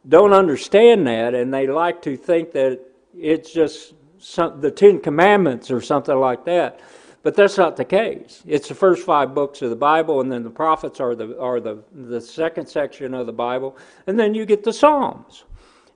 don't 0.09 0.33
understand 0.33 1.05
that, 1.05 1.35
and 1.35 1.53
they 1.53 1.67
like 1.67 2.01
to 2.01 2.17
think 2.17 2.51
that 2.53 2.79
it's 3.15 3.53
just 3.53 3.93
some, 4.17 4.59
the 4.61 4.71
Ten 4.71 4.99
Commandments 4.99 5.69
or 5.69 5.79
something 5.79 6.17
like 6.17 6.43
that. 6.45 6.79
But 7.21 7.35
that's 7.35 7.55
not 7.55 7.75
the 7.77 7.85
case. 7.85 8.41
It's 8.47 8.67
the 8.67 8.73
first 8.73 9.05
five 9.05 9.35
books 9.35 9.61
of 9.61 9.69
the 9.69 9.75
Bible, 9.75 10.21
and 10.21 10.31
then 10.31 10.43
the 10.43 10.49
prophets 10.49 10.99
are 10.99 11.13
the 11.13 11.39
are 11.39 11.59
the 11.59 11.83
the 11.91 12.19
second 12.19 12.67
section 12.67 13.13
of 13.13 13.27
the 13.27 13.33
Bible, 13.33 13.77
and 14.07 14.19
then 14.19 14.33
you 14.33 14.45
get 14.45 14.63
the 14.63 14.73
Psalms. 14.73 15.43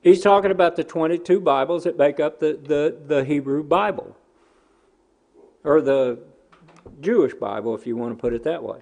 He's 0.02 0.22
talking 0.22 0.52
about 0.52 0.76
the 0.76 0.84
22 0.84 1.40
Bibles 1.40 1.84
that 1.84 1.98
make 1.98 2.20
up 2.20 2.40
the, 2.40 2.58
the, 2.62 2.96
the 3.06 3.22
Hebrew 3.22 3.62
Bible, 3.62 4.16
or 5.62 5.82
the 5.82 6.18
Jewish 7.00 7.34
Bible, 7.34 7.74
if 7.74 7.86
you 7.86 7.96
want 7.96 8.16
to 8.16 8.20
put 8.20 8.32
it 8.32 8.44
that 8.44 8.62
way. 8.62 8.80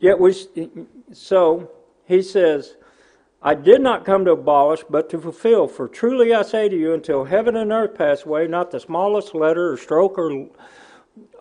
Yet 0.00 0.18
we, 0.18 0.34
so 1.12 1.70
he 2.06 2.22
says, 2.22 2.76
I 3.42 3.54
did 3.54 3.80
not 3.80 4.04
come 4.04 4.24
to 4.24 4.32
abolish, 4.32 4.82
but 4.88 5.08
to 5.10 5.20
fulfill. 5.20 5.68
For 5.68 5.88
truly 5.88 6.34
I 6.34 6.42
say 6.42 6.68
to 6.68 6.76
you, 6.76 6.92
until 6.92 7.24
heaven 7.24 7.56
and 7.56 7.70
earth 7.70 7.96
pass 7.96 8.24
away, 8.24 8.46
not 8.46 8.70
the 8.70 8.80
smallest 8.80 9.34
letter 9.34 9.72
or 9.72 9.76
stroke 9.76 10.18
or 10.18 10.48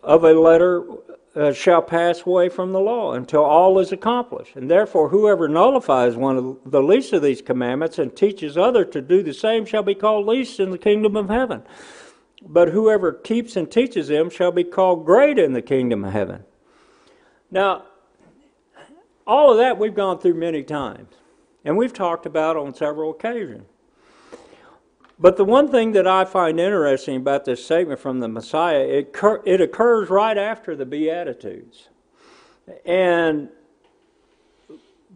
of 0.04 0.24
a 0.24 0.34
letter 0.34 0.86
uh, 1.36 1.52
shall 1.52 1.82
pass 1.82 2.26
away 2.26 2.50
from 2.50 2.72
the 2.72 2.80
law 2.80 3.14
until 3.14 3.44
all 3.44 3.80
is 3.80 3.92
accomplished. 3.92 4.56
And 4.56 4.70
therefore, 4.70 5.10
whoever 5.10 5.48
nullifies 5.48 6.16
one 6.16 6.38
of 6.38 6.58
the 6.66 6.82
least 6.82 7.14
of 7.14 7.22
these 7.22 7.42
commandments 7.42 8.00
and 8.00 8.16
teaches 8.16 8.58
other 8.58 8.86
to 8.86 9.02
do 9.02 9.22
the 9.22 9.34
same 9.34 9.66
shall 9.66 9.84
be 9.84 9.96
called 9.96 10.26
least 10.26 10.60
in 10.60 10.72
the 10.72 10.78
kingdom 10.78 11.16
of 11.16 11.30
heaven. 11.30 11.64
But 12.42 12.70
whoever 12.70 13.12
keeps 13.12 13.56
and 13.56 13.70
teaches 13.70 14.08
them 14.08 14.30
shall 14.30 14.52
be 14.52 14.64
called 14.64 15.06
great 15.06 15.38
in 15.38 15.54
the 15.54 15.62
kingdom 15.62 16.06
of 16.06 16.14
heaven. 16.14 16.46
Now, 17.52 17.84
all 19.30 19.52
of 19.52 19.58
that 19.58 19.78
we've 19.78 19.94
gone 19.94 20.18
through 20.18 20.34
many 20.34 20.64
times, 20.64 21.14
and 21.64 21.78
we've 21.78 21.94
talked 21.94 22.26
about 22.26 22.58
on 22.58 22.74
several 22.74 23.12
occasions. 23.12 23.68
But 25.20 25.38
the 25.38 25.46
one 25.46 25.70
thing 25.70 25.92
that 25.92 26.08
I 26.08 26.26
find 26.26 26.60
interesting 26.60 27.18
about 27.18 27.46
this 27.46 27.64
statement 27.64 28.00
from 28.00 28.22
the 28.22 28.28
Messiah, 28.28 28.80
it, 28.80 29.16
it 29.46 29.62
occurs 29.62 30.10
right 30.10 30.38
after 30.38 30.76
the 30.76 30.86
Beatitudes. 30.86 31.90
And 32.86 33.50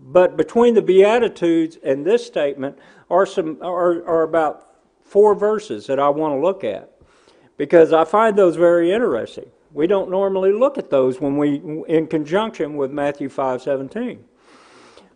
but 0.05 0.37
between 0.37 0.75
the 0.75 0.81
Beatitudes 0.81 1.77
and 1.83 2.05
this 2.05 2.25
statement 2.25 2.77
are 3.09 3.25
some 3.25 3.57
are, 3.61 4.05
are 4.05 4.23
about 4.23 4.75
four 5.03 5.33
verses 5.33 5.87
that 5.87 5.99
I 5.99 6.09
want 6.09 6.33
to 6.33 6.39
look 6.39 6.63
at 6.63 6.91
because 7.57 7.93
I 7.93 8.03
find 8.03 8.37
those 8.37 8.57
very 8.57 8.91
interesting. 8.91 9.49
We 9.73 9.87
don't 9.87 10.11
normally 10.11 10.51
look 10.51 10.77
at 10.77 10.91
those 10.91 11.19
when 11.19 11.37
we 11.37 11.61
in 11.87 12.07
conjunction 12.07 12.77
with 12.77 12.91
Matthew 12.91 13.27
5:17. 13.27 14.19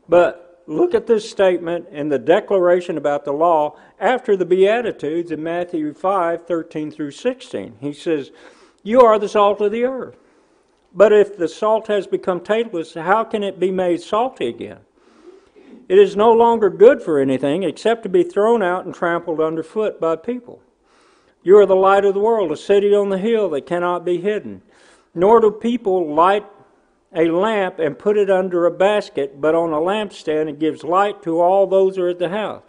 But 0.09 0.63
look 0.65 0.95
at 0.95 1.05
this 1.05 1.29
statement 1.29 1.87
in 1.91 2.09
the 2.09 2.19
declaration 2.19 2.97
about 2.97 3.23
the 3.23 3.33
law 3.33 3.77
after 3.99 4.35
the 4.35 4.45
Beatitudes 4.45 5.31
in 5.31 5.43
Matthew 5.43 5.93
5:13 5.93 6.91
through 6.91 7.11
16. 7.11 7.75
He 7.79 7.93
says, 7.93 8.31
You 8.83 9.01
are 9.01 9.19
the 9.19 9.29
salt 9.29 9.61
of 9.61 9.71
the 9.71 9.83
earth. 9.83 10.17
But 10.93 11.13
if 11.13 11.37
the 11.37 11.47
salt 11.47 11.87
has 11.87 12.07
become 12.07 12.39
tasteless, 12.39 12.95
how 12.95 13.23
can 13.23 13.43
it 13.43 13.59
be 13.59 13.69
made 13.69 14.01
salty 14.01 14.47
again? 14.47 14.79
It 15.87 15.99
is 15.99 16.15
no 16.15 16.33
longer 16.33 16.69
good 16.69 17.03
for 17.03 17.19
anything 17.19 17.63
except 17.63 18.03
to 18.03 18.09
be 18.09 18.23
thrown 18.23 18.63
out 18.63 18.85
and 18.85 18.93
trampled 18.93 19.39
underfoot 19.39 20.01
by 20.01 20.15
people. 20.15 20.61
You 21.43 21.57
are 21.57 21.65
the 21.65 21.75
light 21.75 22.05
of 22.05 22.13
the 22.13 22.19
world, 22.19 22.51
a 22.51 22.57
city 22.57 22.93
on 22.93 23.09
the 23.09 23.17
hill 23.17 23.49
that 23.51 23.65
cannot 23.65 24.03
be 24.03 24.19
hidden. 24.19 24.61
Nor 25.13 25.39
do 25.39 25.51
people 25.51 26.13
light 26.13 26.45
a 27.13 27.25
lamp 27.29 27.79
and 27.79 27.97
put 27.97 28.17
it 28.17 28.29
under 28.29 28.65
a 28.65 28.71
basket, 28.71 29.39
but 29.39 29.55
on 29.55 29.71
a 29.71 29.77
lampstand 29.77 30.49
and 30.49 30.59
gives 30.59 30.83
light 30.83 31.23
to 31.23 31.39
all 31.39 31.65
those 31.65 31.95
who 31.95 32.03
are 32.03 32.09
at 32.09 32.19
the 32.19 32.29
house. 32.29 32.63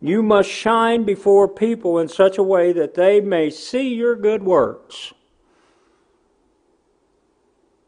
You 0.00 0.22
must 0.22 0.50
shine 0.50 1.04
before 1.04 1.48
people 1.48 1.98
in 1.98 2.08
such 2.08 2.38
a 2.38 2.42
way 2.42 2.72
that 2.72 2.94
they 2.94 3.20
may 3.20 3.50
see 3.50 3.94
your 3.94 4.14
good 4.16 4.42
works. 4.42 5.12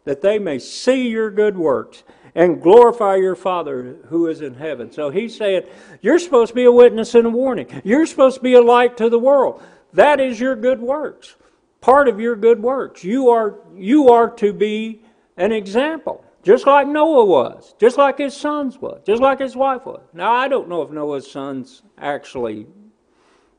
That 0.04 0.22
they 0.22 0.38
may 0.38 0.58
see 0.58 1.08
your 1.08 1.30
good 1.30 1.58
works 1.58 2.04
and 2.34 2.62
glorify 2.62 3.16
your 3.16 3.34
Father 3.34 3.96
who 4.08 4.28
is 4.28 4.40
in 4.40 4.54
heaven. 4.54 4.92
So 4.92 5.10
he's 5.10 5.36
saying, 5.36 5.64
You're 6.00 6.18
supposed 6.18 6.50
to 6.50 6.54
be 6.54 6.64
a 6.64 6.72
witness 6.72 7.14
and 7.14 7.26
a 7.26 7.30
warning. 7.30 7.82
You're 7.84 8.06
supposed 8.06 8.36
to 8.36 8.42
be 8.42 8.54
a 8.54 8.62
light 8.62 8.96
to 8.98 9.10
the 9.10 9.18
world. 9.18 9.62
That 9.96 10.20
is 10.20 10.38
your 10.38 10.54
good 10.54 10.80
works. 10.80 11.36
Part 11.80 12.06
of 12.06 12.20
your 12.20 12.36
good 12.36 12.62
works. 12.62 13.02
You 13.02 13.30
are, 13.30 13.54
you 13.74 14.10
are 14.10 14.28
to 14.32 14.52
be 14.52 15.00
an 15.38 15.52
example, 15.52 16.22
just 16.42 16.66
like 16.66 16.86
Noah 16.86 17.24
was, 17.24 17.74
just 17.80 17.96
like 17.96 18.18
his 18.18 18.36
sons 18.36 18.76
was, 18.78 19.00
just 19.06 19.22
like 19.22 19.40
his 19.40 19.56
wife 19.56 19.86
was. 19.86 20.02
Now, 20.12 20.34
I 20.34 20.48
don't 20.48 20.68
know 20.68 20.82
if 20.82 20.90
Noah's 20.90 21.30
sons 21.30 21.82
actually 21.96 22.66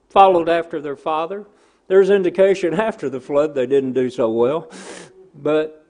followed 0.10 0.48
after 0.48 0.80
their 0.80 0.96
father. 0.96 1.48
There's 1.88 2.12
indication 2.12 2.74
after 2.80 3.10
the 3.10 3.20
flood 3.20 3.56
they 3.56 3.66
didn't 3.66 3.94
do 3.94 4.12
so 4.12 4.30
well, 4.30 4.70
but 5.34 5.88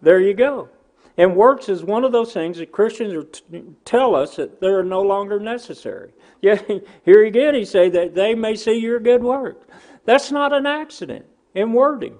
there 0.00 0.20
you 0.20 0.32
go. 0.32 0.68
And 1.16 1.34
works 1.34 1.68
is 1.68 1.82
one 1.82 2.04
of 2.04 2.12
those 2.12 2.32
things 2.32 2.58
that 2.58 2.70
Christians 2.70 3.42
tell 3.84 4.14
us 4.14 4.36
that 4.36 4.60
they're 4.60 4.84
no 4.84 5.02
longer 5.02 5.40
necessary. 5.40 6.12
Yet 6.42 6.68
here 7.04 7.24
again, 7.24 7.54
he 7.54 7.64
say 7.64 7.90
that 7.90 8.14
they 8.14 8.34
may 8.34 8.56
see 8.56 8.78
your 8.78 8.98
good 8.98 9.22
work. 9.22 9.68
That's 10.04 10.30
not 10.30 10.52
an 10.52 10.66
accident 10.66 11.26
in 11.54 11.72
wording. 11.72 12.16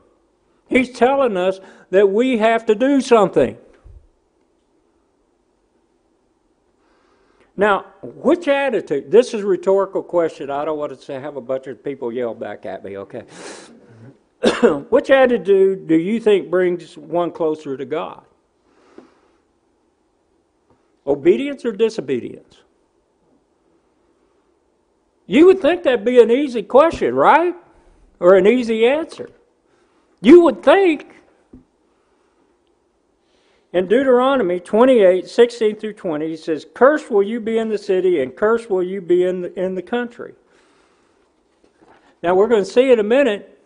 He's 0.68 0.92
telling 0.92 1.36
us 1.36 1.58
that 1.90 2.10
we 2.10 2.38
have 2.38 2.66
to 2.66 2.74
do 2.74 3.00
something. 3.00 3.56
Now, 7.56 7.86
which 8.02 8.48
attitude? 8.48 9.10
This 9.10 9.34
is 9.34 9.42
a 9.42 9.46
rhetorical 9.46 10.02
question. 10.02 10.50
I 10.50 10.64
don't 10.64 10.78
want 10.78 10.98
to 10.98 11.20
have 11.20 11.36
a 11.36 11.40
bunch 11.40 11.66
of 11.66 11.82
people 11.82 12.12
yell 12.12 12.34
back 12.34 12.64
at 12.64 12.84
me, 12.84 12.96
okay? 12.98 13.22
which 14.88 15.10
attitude 15.10 15.86
do 15.86 15.96
you 15.96 16.20
think 16.20 16.48
brings 16.48 16.96
one 16.96 17.30
closer 17.30 17.76
to 17.76 17.84
God? 17.84 18.24
Obedience 21.06 21.64
or 21.64 21.72
disobedience? 21.72 22.62
You 25.30 25.46
would 25.46 25.62
think 25.62 25.84
that'd 25.84 26.04
be 26.04 26.20
an 26.20 26.32
easy 26.32 26.64
question, 26.64 27.14
right? 27.14 27.54
Or 28.18 28.34
an 28.34 28.48
easy 28.48 28.84
answer. 28.84 29.30
You 30.20 30.40
would 30.40 30.60
think. 30.64 31.06
In 33.72 33.86
Deuteronomy 33.86 34.58
28, 34.58 35.28
16 35.28 35.76
through 35.76 35.92
20, 35.92 36.26
he 36.26 36.36
says, 36.36 36.66
Cursed 36.74 37.12
will 37.12 37.22
you 37.22 37.38
be 37.38 37.58
in 37.58 37.68
the 37.68 37.78
city, 37.78 38.20
and 38.20 38.34
cursed 38.34 38.68
will 38.68 38.82
you 38.82 39.00
be 39.00 39.22
in 39.22 39.42
the, 39.42 39.56
in 39.56 39.76
the 39.76 39.82
country. 39.82 40.34
Now, 42.24 42.34
we're 42.34 42.48
going 42.48 42.64
to 42.64 42.70
see 42.70 42.90
in 42.90 42.98
a 42.98 43.04
minute 43.04 43.56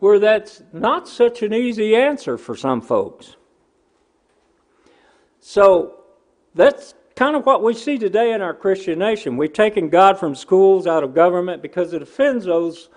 where 0.00 0.18
that's 0.18 0.62
not 0.74 1.08
such 1.08 1.42
an 1.42 1.54
easy 1.54 1.96
answer 1.96 2.36
for 2.36 2.54
some 2.54 2.82
folks. 2.82 3.36
So, 5.40 6.00
that's 6.54 6.92
kind 7.16 7.36
of 7.36 7.46
what 7.46 7.62
we 7.62 7.74
see 7.74 7.98
today 7.98 8.32
in 8.32 8.40
our 8.40 8.54
Christian 8.54 8.98
nation. 8.98 9.36
We've 9.36 9.52
taken 9.52 9.88
God 9.88 10.18
from 10.18 10.34
schools, 10.34 10.86
out 10.86 11.04
of 11.04 11.14
government, 11.14 11.62
because 11.62 11.92
it 11.92 12.02
offends 12.02 12.44
those 12.44 12.88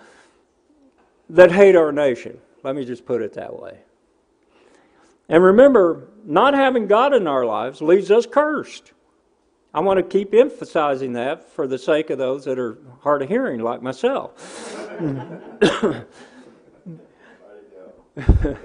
that 1.30 1.52
hate 1.52 1.76
our 1.76 1.92
nation. 1.92 2.40
Let 2.64 2.76
me 2.76 2.86
just 2.86 3.06
put 3.06 3.22
it 3.22 3.34
that 3.34 3.60
way. 3.60 3.80
And 5.30 5.44
remember, 5.44 6.08
not 6.24 6.54
having 6.54 6.88
God 6.88 7.14
in 7.14 7.28
our 7.28 7.46
lives 7.46 7.82
leaves 7.82 8.10
us 8.12 8.26
cursed. 8.26 8.94
I 9.74 9.82
want 9.82 9.98
to 9.98 10.04
keep 10.04 10.34
emphasizing 10.34 11.14
that 11.14 11.50
for 11.52 11.68
the 11.68 11.78
sake 11.78 12.10
of 12.10 12.18
those 12.18 12.46
that 12.46 12.58
are 12.58 12.80
hard 13.02 13.22
of 13.22 13.30
hearing, 13.30 13.60
like 13.60 13.82
myself. 13.82 14.34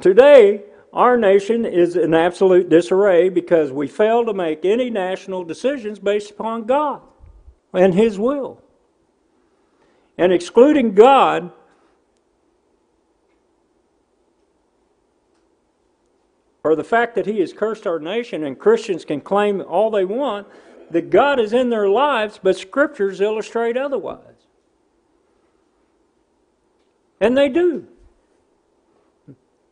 Today, 0.00 0.62
our 0.92 1.16
nation 1.16 1.64
is 1.64 1.96
in 1.96 2.14
absolute 2.14 2.68
disarray 2.68 3.28
because 3.28 3.70
we 3.70 3.86
fail 3.86 4.24
to 4.24 4.34
make 4.34 4.64
any 4.64 4.90
national 4.90 5.44
decisions 5.44 5.98
based 5.98 6.32
upon 6.32 6.64
God 6.64 7.00
and 7.72 7.94
His 7.94 8.18
will. 8.18 8.60
And 10.18 10.32
excluding 10.32 10.94
God 10.94 11.52
or 16.64 16.74
the 16.74 16.84
fact 16.84 17.14
that 17.14 17.26
He 17.26 17.40
has 17.40 17.52
cursed 17.52 17.86
our 17.86 18.00
nation 18.00 18.44
and 18.44 18.58
Christians 18.58 19.04
can 19.04 19.20
claim 19.20 19.60
all 19.60 19.90
they 19.90 20.04
want 20.04 20.46
that 20.90 21.08
God 21.08 21.38
is 21.38 21.52
in 21.52 21.70
their 21.70 21.88
lives, 21.88 22.40
but 22.42 22.56
scriptures 22.56 23.20
illustrate 23.20 23.76
otherwise. 23.76 24.18
And 27.20 27.36
they 27.36 27.48
do. 27.48 27.86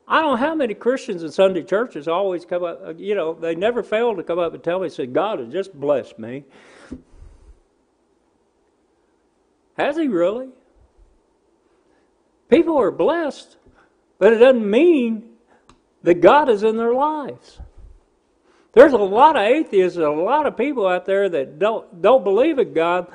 I 0.08 0.22
don't 0.22 0.32
know 0.32 0.46
how 0.46 0.54
many 0.54 0.72
Christians 0.72 1.22
in 1.22 1.30
Sunday 1.30 1.62
churches 1.62 2.08
always 2.08 2.46
come 2.46 2.64
up, 2.64 2.80
uh, 2.82 2.94
you 2.94 3.14
know, 3.14 3.34
they 3.34 3.54
never 3.54 3.82
fail 3.82 4.16
to 4.16 4.22
come 4.22 4.38
up 4.38 4.54
and 4.54 4.64
tell 4.64 4.80
me, 4.80 4.88
say, 4.88 5.06
God 5.06 5.38
has 5.38 5.52
just 5.52 5.78
blessed 5.78 6.18
me. 6.18 6.44
Has 9.76 9.96
He 9.96 10.08
really? 10.08 10.48
People 12.48 12.78
are 12.78 12.90
blessed, 12.90 13.58
but 14.18 14.32
it 14.32 14.38
doesn't 14.38 14.68
mean 14.68 15.28
that 16.02 16.22
God 16.22 16.48
is 16.48 16.62
in 16.62 16.78
their 16.78 16.94
lives. 16.94 17.60
There's 18.72 18.94
a 18.94 18.98
lot 18.98 19.36
of 19.36 19.42
atheists 19.42 19.96
and 19.96 20.06
a 20.06 20.10
lot 20.10 20.46
of 20.46 20.56
people 20.56 20.86
out 20.86 21.04
there 21.04 21.28
that 21.28 21.58
don't, 21.58 22.00
don't 22.00 22.24
believe 22.24 22.58
in 22.58 22.72
God 22.72 23.08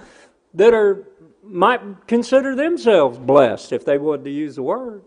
that 0.54 0.74
are 0.74 1.08
might 1.44 2.08
consider 2.08 2.56
themselves 2.56 3.18
blessed 3.18 3.74
if 3.74 3.84
they 3.84 3.98
wanted 3.98 4.24
to 4.24 4.32
use 4.32 4.56
the 4.56 4.64
word. 4.64 5.04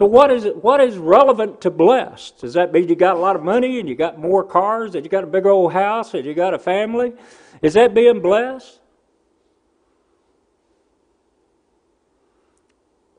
So 0.00 0.06
what 0.06 0.30
is 0.30 0.46
it, 0.46 0.64
what 0.64 0.80
is 0.80 0.96
relevant 0.96 1.60
to 1.60 1.70
blessed? 1.70 2.38
Does 2.40 2.54
that 2.54 2.72
mean 2.72 2.88
you 2.88 2.96
got 2.96 3.16
a 3.16 3.18
lot 3.18 3.36
of 3.36 3.42
money 3.42 3.78
and 3.80 3.86
you 3.86 3.94
got 3.94 4.18
more 4.18 4.42
cars 4.42 4.94
and 4.94 5.04
you 5.04 5.10
got 5.10 5.24
a 5.24 5.26
big 5.26 5.44
old 5.44 5.74
house 5.74 6.14
and 6.14 6.24
you 6.24 6.32
got 6.32 6.54
a 6.54 6.58
family? 6.58 7.12
Is 7.60 7.74
that 7.74 7.92
being 7.92 8.22
blessed? 8.22 8.80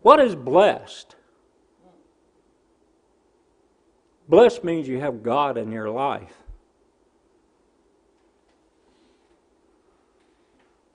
What 0.01 0.19
is 0.21 0.33
blessed? 0.33 1.15
Blessed 4.27 4.63
means 4.63 4.87
you 4.87 4.99
have 5.01 5.21
God 5.21 5.59
in 5.59 5.71
your 5.71 5.91
life. 5.91 6.33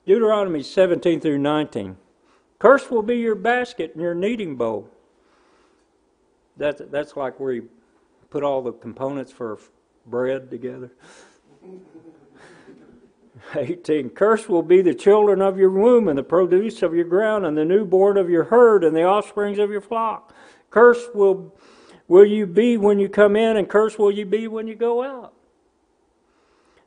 Deuteronomy 0.05 0.63
17 0.63 1.21
through 1.21 1.37
19. 1.37 1.95
Cursed 2.59 2.91
will 2.91 3.03
be 3.03 3.19
your 3.19 3.35
basket 3.35 3.93
and 3.93 4.01
your 4.01 4.13
kneading 4.13 4.57
bowl. 4.57 4.89
That's, 6.57 6.81
that's 6.89 7.15
like 7.15 7.39
where 7.39 7.53
you 7.53 7.69
put 8.29 8.43
all 8.43 8.61
the 8.61 8.73
components 8.73 9.31
for 9.31 9.59
bread 10.05 10.49
together. 10.49 10.91
18. 13.55 14.09
Cursed 14.09 14.49
will 14.49 14.63
be 14.63 14.81
the 14.81 14.93
children 14.93 15.41
of 15.41 15.57
your 15.57 15.69
womb, 15.69 16.07
and 16.07 16.17
the 16.17 16.23
produce 16.23 16.81
of 16.81 16.95
your 16.95 17.05
ground, 17.05 17.45
and 17.45 17.57
the 17.57 17.65
newborn 17.65 18.17
of 18.17 18.29
your 18.29 18.45
herd, 18.45 18.83
and 18.83 18.95
the 18.95 19.03
offsprings 19.03 19.59
of 19.59 19.69
your 19.69 19.81
flock. 19.81 20.33
Cursed 20.69 21.15
will, 21.15 21.55
will 22.07 22.25
you 22.25 22.45
be 22.45 22.77
when 22.77 22.99
you 22.99 23.09
come 23.09 23.35
in, 23.35 23.57
and 23.57 23.69
cursed 23.69 23.99
will 23.99 24.11
you 24.11 24.25
be 24.25 24.47
when 24.47 24.67
you 24.67 24.75
go 24.75 25.03
out. 25.03 25.33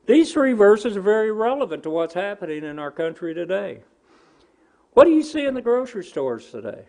These 0.06 0.32
three 0.32 0.52
verses 0.54 0.96
are 0.96 1.02
very 1.02 1.30
relevant 1.30 1.82
to 1.84 1.90
what's 1.90 2.14
happening 2.14 2.64
in 2.64 2.78
our 2.78 2.90
country 2.90 3.32
today. 3.32 3.82
What 4.92 5.04
do 5.04 5.10
you 5.10 5.22
see 5.22 5.46
in 5.46 5.54
the 5.54 5.62
grocery 5.62 6.04
stores 6.04 6.50
today? 6.50 6.84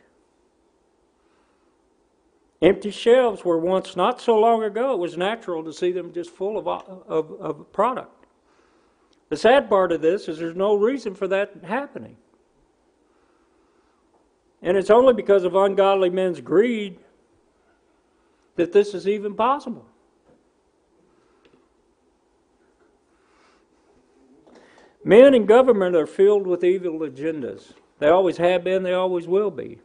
Empty 2.62 2.92
shelves 2.92 3.44
were 3.44 3.58
once 3.58 3.96
not 3.96 4.22
so 4.22 4.40
long 4.40 4.64
ago, 4.64 4.94
it 4.94 5.00
was 5.00 5.18
natural 5.18 5.64
to 5.64 5.74
see 5.74 5.92
them 5.92 6.14
just 6.14 6.30
full 6.30 6.60
of, 6.60 6.68
of, 6.68 7.32
of 7.42 7.72
product. 7.74 8.28
The 9.30 9.38
sad 9.38 9.68
part 9.68 9.92
of 9.92 10.02
this 10.02 10.28
is 10.28 10.38
there's 10.38 10.56
no 10.56 10.76
reason 10.76 11.16
for 11.16 11.28
that 11.30 11.54
happening. 11.64 12.18
And 14.62 14.78
it's 14.78 14.92
only 14.92 15.14
because 15.14 15.44
of 15.44 15.56
ungodly 15.56 16.12
men's 16.12 16.40
greed 16.40 17.00
that 18.58 18.72
this 18.72 18.94
is 18.94 19.08
even 19.08 19.34
possible. 19.34 19.88
Men 25.04 25.34
in 25.34 25.48
government 25.48 25.96
are 25.96 26.06
filled 26.06 26.46
with 26.46 26.64
evil 26.64 27.00
agendas. 27.00 27.74
They 27.98 28.10
always 28.10 28.38
have 28.38 28.64
been, 28.64 28.84
they 28.84 28.94
always 28.94 29.28
will 29.28 29.50
be. 29.50 29.80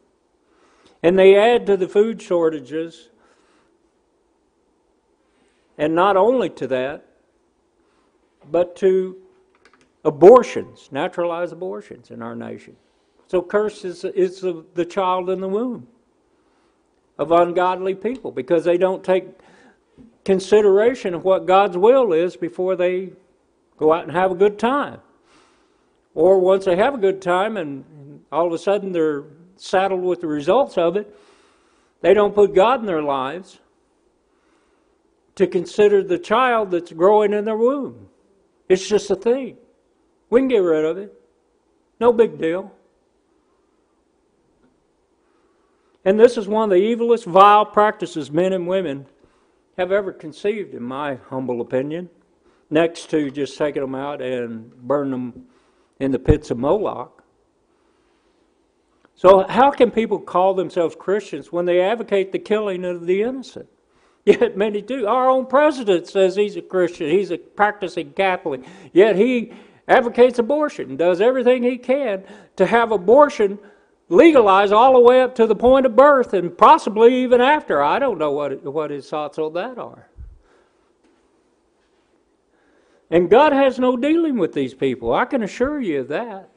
And 1.03 1.19
they 1.19 1.37
add 1.37 1.67
to 1.67 1.77
the 1.77 1.89
food 1.89 2.21
shortages. 2.21 3.11
And 5.79 5.95
not 5.95 6.17
only 6.17 6.51
to 6.51 6.67
that, 6.69 7.07
but 8.51 8.77
to 8.77 9.17
abortions, 10.05 10.89
naturalized 10.91 11.53
abortions 11.53 12.11
in 12.11 12.23
our 12.23 12.35
nation. 12.35 12.77
So 13.29 13.43
curse 13.43 13.85
is, 13.85 14.05
is 14.05 14.41
the, 14.41 14.65
the 14.75 14.85
child 14.85 15.31
in 15.31 15.41
the 15.41 15.49
womb 15.49 15.89
of 17.19 17.33
ungodly 17.33 17.95
people 17.95 18.31
because 18.31 18.65
they 18.65 18.79
don't 18.79 19.03
take 19.03 19.27
consideration 20.25 21.15
of 21.15 21.25
what 21.25 21.47
God's 21.47 21.77
will 21.77 22.13
is 22.13 22.37
before 22.37 22.77
they 22.77 23.13
go 23.77 23.93
out 23.93 24.05
and 24.05 24.13
have 24.13 24.31
a 24.31 24.35
good 24.35 24.59
time. 24.59 25.01
Or 26.15 26.39
once 26.39 26.65
they 26.65 26.77
have 26.77 26.95
a 26.95 26.99
good 26.99 27.21
time 27.21 27.57
and 27.57 28.23
all 28.31 28.47
of 28.47 28.53
a 28.53 28.59
sudden 28.59 28.93
they're 28.93 29.25
saddled 29.57 30.03
with 30.03 30.21
the 30.21 30.27
results 30.27 30.77
of 30.79 30.97
it, 30.97 31.15
they 32.01 32.15
don't 32.15 32.35
put 32.35 32.55
God 32.55 32.81
in 32.81 32.87
their 32.87 33.03
lives 33.03 33.59
to 35.37 35.47
consider 35.47 36.03
the 36.03 36.19
child 36.19 36.71
that's 36.71 36.93
growing 36.93 37.33
in 37.33 37.45
their 37.45 37.57
womb. 37.57 38.09
It's 38.69 38.89
just 38.89 39.11
a 39.11 39.17
thing. 39.17 39.57
We 40.31 40.41
can 40.41 40.49
get 40.49 40.59
rid 40.59 40.85
of 40.85 40.99
it. 40.99 41.13
No 42.01 42.13
big 42.13 42.39
deal. 42.39 42.73
And 46.05 46.21
this 46.21 46.37
is 46.37 46.47
one 46.47 46.71
of 46.71 46.71
the 46.71 46.83
evilest, 46.83 47.25
vile 47.25 47.67
practices 47.67 48.31
men 48.31 48.53
and 48.53 48.67
women 48.67 49.07
have 49.77 49.93
ever 49.93 50.13
conceived, 50.13 50.75
in 50.75 50.83
my 50.83 51.17
humble 51.29 51.61
opinion, 51.61 52.09
next 52.71 53.11
to 53.11 53.31
just 53.31 53.59
taking 53.59 53.83
them 53.83 53.95
out 53.95 54.23
and 54.23 54.75
burn 54.77 55.11
them 55.11 55.47
in 56.01 56.13
the 56.13 56.19
pits 56.19 56.51
of 56.51 56.59
Moloch. 56.59 57.16
So, 59.17 59.47
how 59.49 59.71
can 59.71 59.91
people 59.91 60.19
call 60.19 60.53
themselves 60.53 60.95
Christians 60.95 61.51
when 61.51 61.65
they 61.65 61.81
advocate 61.81 62.33
the 62.33 62.39
killing 62.39 62.85
of 62.85 63.07
the 63.07 63.23
innocent? 63.23 63.69
Yet 64.27 64.57
many 64.57 64.83
do. 64.83 65.07
Our 65.07 65.31
own 65.31 65.47
president 65.47 66.07
says 66.07 66.37
he's 66.37 66.57
a 66.57 66.63
Christian, 66.63 67.09
he's 67.11 67.31
a 67.31 67.39
practicing 67.39 68.13
Catholic, 68.13 68.63
yet 68.93 69.17
he 69.17 69.53
advocates 69.89 70.39
abortion 70.39 70.97
does 70.97 71.21
everything 71.21 71.63
he 71.63 71.79
can 71.79 72.25
to 72.57 72.67
have 72.67 72.91
abortion 72.91 73.59
legalized 74.09 74.73
all 74.73 74.95
the 74.95 75.01
way 75.01 75.23
up 75.23 75.35
to 75.37 75.47
the 75.47 75.55
point 75.55 75.87
of 75.87 75.97
birth 75.97 76.35
and 76.35 76.59
possibly 76.59 77.23
even 77.23 77.41
after. 77.41 77.83
I 77.83 77.99
don't 77.99 78.19
know 78.19 78.33
what, 78.33 78.65
what 78.65 78.91
his 78.91 79.09
thoughts 79.09 79.39
on 79.39 79.55
that 79.55 79.79
are. 79.79 80.09
And 83.11 83.31
God 83.31 83.53
has 83.53 83.79
no 83.79 83.97
dealing 83.97 84.37
with 84.37 84.53
these 84.53 84.75
people. 84.75 85.15
I 85.15 85.25
can 85.25 85.43
assure 85.43 85.81
you 85.81 86.01
of 86.01 86.09
that. 86.09 86.51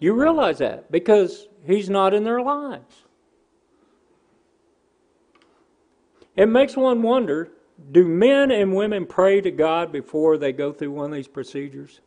You 0.00 0.14
realize 0.14 0.58
that 0.58 0.90
because 0.90 1.46
He's 1.64 1.88
not 1.88 2.14
in 2.14 2.24
their 2.24 2.42
lives. 2.42 3.04
It 6.34 6.46
makes 6.46 6.76
one 6.76 7.02
wonder 7.02 7.50
do 7.92 8.06
men 8.06 8.50
and 8.50 8.74
women 8.74 9.06
pray 9.06 9.40
to 9.40 9.50
God 9.50 9.90
before 9.92 10.36
they 10.36 10.52
go 10.52 10.72
through 10.72 10.92
one 10.92 11.06
of 11.06 11.16
these 11.16 11.28
procedures? 11.28 12.00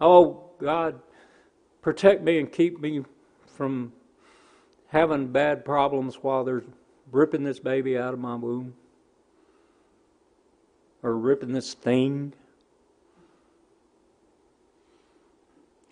Oh, 0.00 0.50
God, 0.58 1.00
protect 1.82 2.22
me 2.22 2.38
and 2.38 2.50
keep 2.50 2.80
me 2.80 3.04
from 3.46 3.92
having 4.88 5.28
bad 5.28 5.64
problems 5.64 6.16
while 6.16 6.44
they're 6.44 6.64
ripping 7.12 7.44
this 7.44 7.58
baby 7.58 7.96
out 7.96 8.12
of 8.12 8.20
my 8.20 8.34
womb 8.34 8.74
or 11.02 11.16
ripping 11.16 11.52
this 11.52 11.74
thing. 11.74 12.32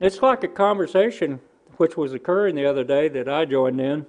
It's 0.02 0.20
like 0.20 0.42
a 0.42 0.48
conversation 0.48 1.38
which 1.76 1.96
was 1.96 2.12
occurring 2.12 2.56
the 2.56 2.66
other 2.66 2.82
day 2.82 3.06
that 3.06 3.28
I 3.28 3.44
joined 3.44 3.80
in, 3.80 4.04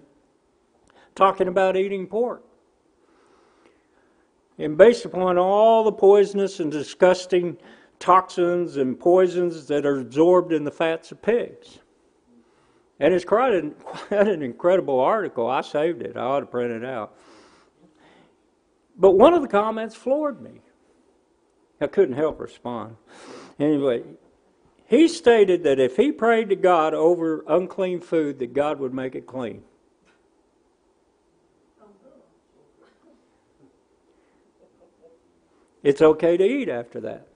talking 1.14 1.48
about 1.48 1.78
eating 1.78 2.08
pork. 2.08 2.44
And 4.58 4.76
based 4.76 5.06
upon 5.06 5.38
all 5.38 5.84
the 5.84 5.91
poisonous 5.91 6.60
and 6.60 6.72
disgusting 6.72 7.58
toxins 8.00 8.78
and 8.78 9.00
poisons 9.00 9.68
that 9.68 9.86
are 9.86 10.00
absorbed 10.00 10.52
in 10.52 10.64
the 10.64 10.72
fats 10.72 11.12
of 11.12 11.22
pigs. 11.22 11.78
And 13.00 13.14
it's 13.14 13.24
quite 13.24 13.54
an, 13.54 13.72
quite 13.84 14.28
an 14.28 14.41
incredible 14.41 15.00
article. 15.00 15.48
I 15.48 15.62
saved 15.62 16.02
it. 16.02 16.18
I 16.18 16.22
ought 16.22 16.39
to 16.39 16.48
print 16.48 16.72
it 16.72 16.84
out. 16.84 17.16
But 18.98 19.12
one 19.12 19.36
of 19.36 19.44
the 19.44 19.48
comments 19.48 19.94
floored 19.94 20.41
me. 20.41 20.62
I 21.80 21.86
couldn't 21.86 22.16
help 22.16 22.39
respond. 22.39 22.96
Anyway, 23.60 24.02
he 24.94 25.08
stated 25.08 25.64
that 25.64 25.80
if 25.80 25.98
he 25.98 26.12
prayed 26.12 26.50
to 26.50 26.56
God 26.56 26.94
over 26.94 27.44
unclean 27.48 28.00
food, 28.00 28.38
that 28.38 28.54
God 28.54 28.80
would 28.80 28.94
make 28.94 29.16
it 29.16 29.26
clean. 29.26 29.64
It's 35.82 36.00
okay 36.00 36.38
to 36.38 36.44
eat 36.44 36.70
after 36.70 37.00
that. 37.00 37.28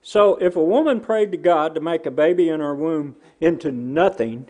So, 0.00 0.36
if 0.36 0.56
a 0.56 0.64
woman 0.64 1.00
prayed 1.00 1.32
to 1.32 1.36
God 1.36 1.74
to 1.74 1.82
make 1.82 2.06
a 2.06 2.10
baby 2.10 2.48
in 2.48 2.60
her 2.60 2.74
womb 2.74 3.16
into 3.42 3.70
nothing, 3.70 4.48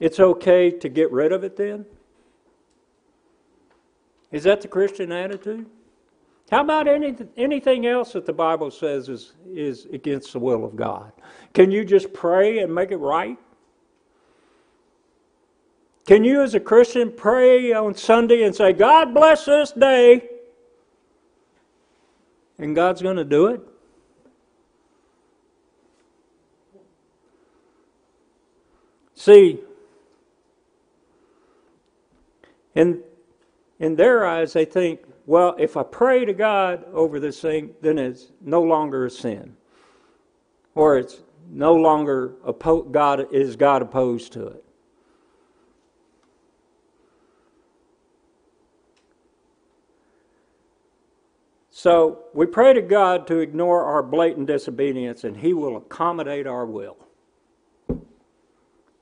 it's 0.00 0.18
okay 0.18 0.70
to 0.70 0.88
get 0.88 1.12
rid 1.12 1.32
of 1.32 1.44
it 1.44 1.58
then? 1.58 1.84
Is 4.32 4.44
that 4.44 4.62
the 4.62 4.68
Christian 4.68 5.12
attitude? 5.12 5.66
How 6.50 6.60
about 6.62 6.86
any, 6.86 7.16
anything 7.36 7.86
else 7.86 8.12
that 8.12 8.24
the 8.24 8.32
Bible 8.32 8.70
says 8.70 9.08
is, 9.08 9.32
is 9.46 9.86
against 9.86 10.32
the 10.32 10.38
will 10.38 10.64
of 10.64 10.76
God? 10.76 11.12
Can 11.52 11.70
you 11.70 11.84
just 11.84 12.12
pray 12.12 12.60
and 12.60 12.72
make 12.72 12.92
it 12.92 12.98
right? 12.98 13.36
Can 16.06 16.22
you, 16.22 16.42
as 16.42 16.54
a 16.54 16.60
Christian, 16.60 17.10
pray 17.10 17.72
on 17.72 17.96
Sunday 17.96 18.44
and 18.44 18.54
say, 18.54 18.72
God 18.72 19.12
bless 19.12 19.44
this 19.44 19.72
day? 19.72 20.28
And 22.58 22.76
God's 22.76 23.02
going 23.02 23.16
to 23.16 23.24
do 23.24 23.48
it? 23.48 23.60
See, 29.14 29.58
in, 32.76 33.02
in 33.80 33.96
their 33.96 34.24
eyes, 34.24 34.52
they 34.52 34.64
think, 34.64 35.00
well, 35.26 35.56
if 35.58 35.76
I 35.76 35.82
pray 35.82 36.24
to 36.24 36.32
God 36.32 36.84
over 36.92 37.18
this 37.18 37.40
thing, 37.40 37.74
then 37.80 37.98
it's 37.98 38.32
no 38.40 38.62
longer 38.62 39.06
a 39.06 39.10
sin. 39.10 39.56
Or 40.76 40.96
it's 40.96 41.20
no 41.50 41.74
longer 41.74 42.36
oppo- 42.46 42.90
God 42.90 43.32
is 43.32 43.56
God 43.56 43.82
opposed 43.82 44.32
to 44.34 44.46
it. 44.46 44.64
So 51.70 52.24
we 52.32 52.46
pray 52.46 52.72
to 52.72 52.80
God 52.80 53.26
to 53.26 53.38
ignore 53.38 53.84
our 53.84 54.02
blatant 54.02 54.46
disobedience, 54.46 55.24
and 55.24 55.36
He 55.36 55.52
will 55.52 55.76
accommodate 55.76 56.46
our 56.46 56.64
will. 56.64 56.96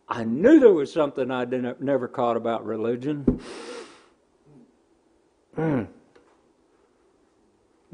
I 0.08 0.24
knew 0.24 0.58
there 0.58 0.72
was 0.72 0.92
something 0.92 1.30
I 1.30 1.44
never 1.44 2.08
caught 2.08 2.36
about 2.36 2.64
religion. 2.64 3.40
Hmm. 5.54 5.84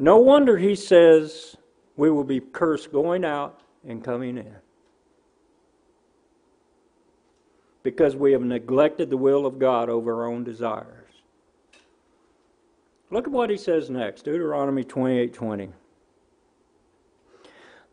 No 0.00 0.16
wonder 0.16 0.56
He 0.56 0.74
says 0.74 1.56
we 1.94 2.10
will 2.10 2.24
be 2.24 2.40
cursed 2.40 2.90
going 2.90 3.22
out 3.22 3.60
and 3.86 4.02
coming 4.02 4.38
in. 4.38 4.56
Because 7.82 8.16
we 8.16 8.32
have 8.32 8.42
neglected 8.42 9.10
the 9.10 9.18
will 9.18 9.44
of 9.44 9.58
God 9.58 9.90
over 9.90 10.22
our 10.22 10.26
own 10.26 10.42
desires. 10.42 10.96
Look 13.10 13.26
at 13.26 13.32
what 13.32 13.50
he 13.50 13.56
says 13.56 13.90
next, 13.90 14.24
Deuteronomy 14.24 14.84
28 14.84 15.34
20. 15.34 15.68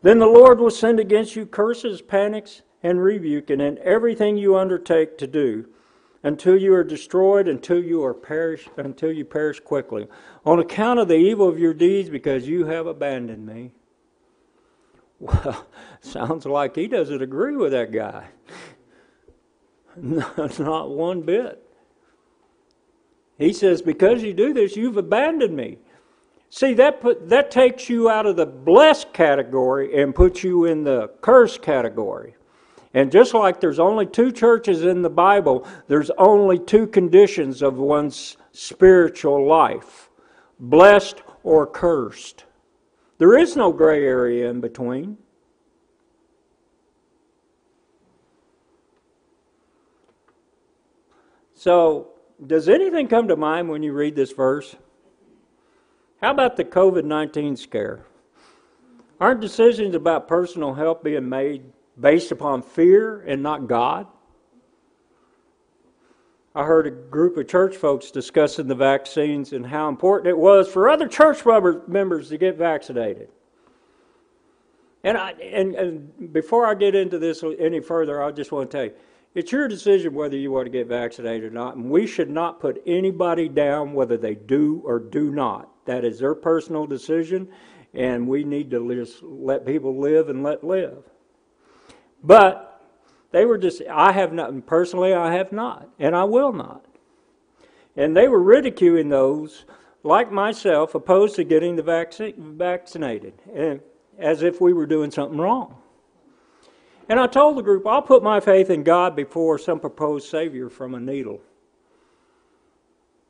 Then 0.02 0.20
the 0.20 0.28
Lord 0.28 0.60
will 0.60 0.72
send 0.72 1.00
against 1.00 1.36
you 1.36 1.46
curses, 1.46 2.02
panics, 2.02 2.62
and 2.84 3.04
rebuke, 3.04 3.50
and 3.50 3.62
in 3.62 3.80
everything 3.80 4.38
you 4.38 4.58
undertake 4.58 5.18
to 5.18 5.28
do, 5.28 5.68
until 6.24 6.58
you 6.58 6.74
are 6.74 6.84
destroyed, 6.84 7.48
until 7.48 7.84
you 7.84 8.04
are 8.04 8.14
perish, 8.14 8.68
until 8.78 9.12
you 9.12 9.26
perish 9.26 9.60
quickly, 9.60 10.08
on 10.46 10.60
account 10.60 11.00
of 11.00 11.08
the 11.08 11.16
evil 11.16 11.48
of 11.48 11.60
your 11.60 11.74
deeds, 11.74 12.10
because 12.10 12.48
you 12.48 12.66
have 12.66 12.88
abandoned 12.88 13.46
me. 13.46 13.72
Well, 15.20 15.68
sounds 16.02 16.46
like 16.46 16.76
he 16.76 16.88
doesn't 16.88 17.22
agree 17.22 17.56
with 17.56 17.72
that 17.72 17.92
guy. 17.92 18.28
Not 19.96 20.90
one 20.90 21.22
bit. 21.22 21.64
He 23.38 23.54
says, 23.54 23.82
Because 23.82 24.24
you 24.24 24.34
do 24.34 24.54
this, 24.54 24.76
you've 24.76 24.98
abandoned 24.98 25.56
me. 25.56 25.78
See, 26.50 26.74
that, 26.76 27.02
put, 27.02 27.30
that 27.30 27.52
takes 27.52 27.90
you 27.90 28.10
out 28.10 28.26
of 28.26 28.38
the 28.38 28.46
blessed 28.46 29.12
category 29.14 30.02
and 30.02 30.16
puts 30.16 30.44
you 30.44 30.66
in 30.66 30.84
the 30.84 31.10
cursed 31.22 31.62
category. 31.62 32.36
And 32.98 33.12
just 33.12 33.36
like 33.36 33.60
there's 33.60 33.78
only 33.78 34.08
two 34.08 34.32
churches 34.32 34.84
in 34.84 35.04
the 35.04 35.10
Bible, 35.12 35.68
there's 35.88 36.10
only 36.18 36.58
two 36.58 36.88
conditions 36.88 37.62
of 37.62 37.78
one's 37.78 38.38
spiritual 38.54 39.46
life 39.46 40.10
blessed 40.60 41.22
or 41.44 41.68
cursed. 41.68 42.46
There 43.20 43.38
is 43.38 43.56
no 43.56 43.72
gray 43.72 44.04
area 44.04 44.50
in 44.50 44.62
between. 44.62 45.20
So, 51.54 52.14
does 52.48 52.68
anything 52.68 53.08
come 53.08 53.28
to 53.28 53.36
mind 53.36 53.70
when 53.70 53.84
you 53.84 53.94
read 53.94 54.16
this 54.16 54.32
verse? 54.32 54.76
How 56.20 56.32
about 56.32 56.58
the 56.58 56.66
COVID 56.66 57.04
19 57.04 57.58
scare? 57.58 58.08
Aren't 59.20 59.42
decisions 59.42 59.94
about 59.94 60.28
personal 60.28 60.74
health 60.74 61.04
being 61.04 61.30
made 61.30 61.74
based 62.00 62.32
upon 62.32 62.62
fear 62.62 63.22
and 63.22 63.42
not 63.42 63.68
God? 63.68 64.08
I 66.58 66.64
heard 66.64 66.88
a 66.88 66.92
group 66.92 67.38
of 67.38 67.48
church 67.48 67.76
folks 67.76 68.10
discussing 68.10 68.68
the 68.68 68.76
vaccines 68.76 69.54
and 69.54 69.66
how 69.66 69.90
important 69.90 70.30
it 70.30 70.38
was 70.38 70.68
for 70.68 70.90
other 70.90 71.08
church 71.08 71.46
members 71.88 72.30
to 72.30 72.38
get 72.40 72.58
vaccinated. 72.58 73.30
And, 75.04 75.18
I, 75.18 75.32
and, 75.34 75.76
and 75.76 76.34
before 76.34 76.66
I 76.66 76.74
get 76.74 76.96
into 76.96 77.20
this 77.20 77.44
any 77.60 77.80
further, 77.80 78.24
I 78.24 78.32
just 78.32 78.52
want 78.52 78.72
to 78.72 78.78
tell 78.78 78.86
you 78.86 78.94
it's 79.36 79.52
your 79.52 79.68
decision 79.68 80.16
whether 80.16 80.36
you 80.36 80.52
want 80.52 80.66
to 80.66 80.72
get 80.72 80.88
vaccinated 80.88 81.52
or 81.52 81.54
not, 81.54 81.76
and 81.76 81.92
we 81.92 82.08
should 82.08 82.32
not 82.32 82.60
put 82.60 82.82
anybody 82.88 83.48
down 83.48 83.94
whether 83.94 84.18
they 84.18 84.34
do 84.34 84.82
or 84.84 84.98
do 85.00 85.30
not. 85.30 85.70
That 85.86 86.04
is 86.04 86.18
their 86.18 86.34
personal 86.34 86.88
decision, 86.88 87.48
and 87.94 88.28
we 88.28 88.44
need 88.44 88.72
to 88.72 88.96
just 88.96 89.22
let 89.22 89.64
people 89.64 90.00
live 90.00 90.30
and 90.30 90.42
let 90.42 90.64
live. 90.64 91.04
But 92.24 92.82
they 93.32 93.46
were 93.46 93.58
just, 93.58 93.82
I 93.90 94.12
have 94.12 94.34
not, 94.34 94.66
personally, 94.66 95.14
I 95.14 95.34
have 95.34 95.52
not, 95.52 95.90
and 96.00 96.16
I 96.16 96.24
will 96.24 96.54
not. 96.54 96.86
And 97.96 98.16
they 98.16 98.28
were 98.28 98.42
ridiculing 98.42 99.10
those, 99.10 99.66
like 100.04 100.32
myself, 100.32 100.96
opposed 100.96 101.36
to 101.36 101.44
getting 101.44 101.76
the 101.76 101.84
vaccine, 101.84 102.58
vaccinated, 102.58 103.34
and 103.54 103.82
as 104.18 104.44
if 104.44 104.62
we 104.62 104.74
were 104.74 104.86
doing 104.86 105.12
something 105.12 105.38
wrong. 105.38 105.76
And 107.10 107.20
I 107.20 107.28
told 107.28 107.58
the 107.58 107.62
group, 107.62 107.88
I'll 107.88 108.02
put 108.02 108.22
my 108.24 108.40
faith 108.40 108.70
in 108.70 108.84
God 108.84 109.16
before 109.16 109.58
some 109.58 109.80
proposed 109.80 110.30
Savior 110.30 110.70
from 110.70 110.94
a 110.94 111.00
needle. 111.00 111.42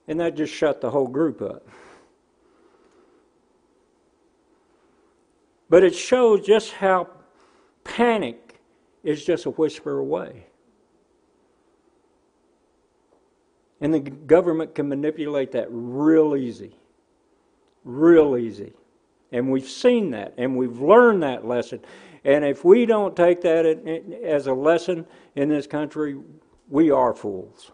And 0.08 0.20
that 0.20 0.36
just 0.36 0.54
shut 0.54 0.82
the 0.82 0.90
whole 0.90 1.08
group 1.08 1.42
up. 1.42 1.68
But 5.70 5.84
it 5.84 5.94
shows 5.94 6.46
just 6.46 6.72
how 6.72 7.10
panic 7.84 8.47
is 9.04 9.24
just 9.24 9.46
a 9.46 9.52
whisper 9.52 10.00
away. 10.00 10.48
And 13.80 13.94
the 13.94 14.00
government 14.00 14.74
can 14.74 14.90
manipulate 14.90 15.52
that 15.52 15.68
real 15.70 16.36
easy. 16.36 16.76
Real 17.84 18.38
easy. 18.38 18.74
And 19.32 19.52
we've 19.52 19.68
seen 19.68 20.12
that, 20.12 20.34
and 20.38 20.56
we've 20.56 20.80
learned 20.80 21.24
that 21.24 21.46
lesson. 21.46 21.82
And 22.24 22.44
if 22.44 22.66
we 22.66 22.86
don't 22.86 23.16
take 23.16 23.42
that 23.42 23.66
as 24.24 24.48
a 24.48 24.54
lesson 24.54 25.06
in 25.36 25.50
this 25.50 25.68
country, 25.68 26.18
we 26.70 26.92
are 26.92 27.14
fools. 27.14 27.72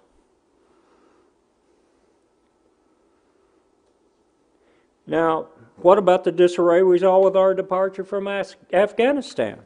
Now, 5.05 5.47
what 5.77 5.97
about 5.97 6.23
the 6.23 6.31
disarray 6.31 6.81
we 6.81 6.99
saw 6.99 7.19
with 7.19 7.35
our 7.35 7.53
departure 7.53 8.03
from 8.03 8.27
Afghanistan? 8.27 9.59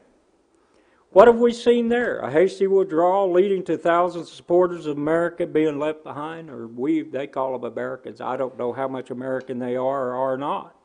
What 1.12 1.28
have 1.28 1.38
we 1.38 1.53
seen 1.53 1.89
there? 1.89 2.20
A 2.20 2.30
hasty 2.30 2.68
withdrawal 2.68 3.32
leading 3.32 3.64
to 3.66 3.78
thousands 3.78 4.30
of 4.30 4.36
supporters 4.36 4.86
of 4.86 4.97
America 4.97 5.47
being 5.47 5.80
left 5.80 6.03
behind, 6.03 6.49
or 6.49 6.68
we, 6.68 7.01
they 7.01 7.28
call 7.28 7.58
them 7.58 7.72
Americans. 7.72 8.20
I 8.20 8.36
don't 8.36 8.58
know 8.58 8.74
how 8.74 8.88
much 8.88 9.10
American 9.10 9.60
they 9.60 9.76
are 9.76 10.10
or 10.10 10.16
are 10.16 10.38
not. 10.38 10.76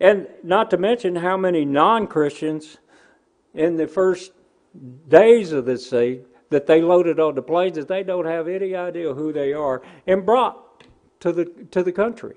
And 0.00 0.26
not 0.42 0.70
to 0.70 0.78
mention 0.78 1.16
how 1.16 1.36
many 1.36 1.64
non 1.64 2.06
Christians 2.06 2.78
in 3.54 3.76
the 3.76 3.86
first 3.86 4.32
days 5.08 5.52
of 5.52 5.66
this 5.66 5.88
siege 5.88 6.22
that 6.48 6.66
they 6.66 6.80
loaded 6.80 7.20
on 7.20 7.34
the 7.34 7.42
planes 7.42 7.76
that 7.76 7.88
they 7.88 8.02
don't 8.02 8.26
have 8.26 8.48
any 8.48 8.74
idea 8.74 9.14
who 9.14 9.32
they 9.32 9.52
are 9.52 9.82
and 10.06 10.26
brought 10.26 10.84
to 11.20 11.32
the, 11.32 11.44
to 11.70 11.82
the 11.82 11.92
country. 11.92 12.34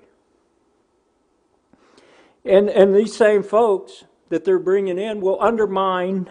And, 2.44 2.68
and 2.68 2.94
these 2.94 3.16
same 3.16 3.42
folks 3.42 4.04
that 4.34 4.44
they're 4.44 4.58
bringing 4.58 4.98
in 4.98 5.20
will 5.20 5.40
undermine 5.40 6.28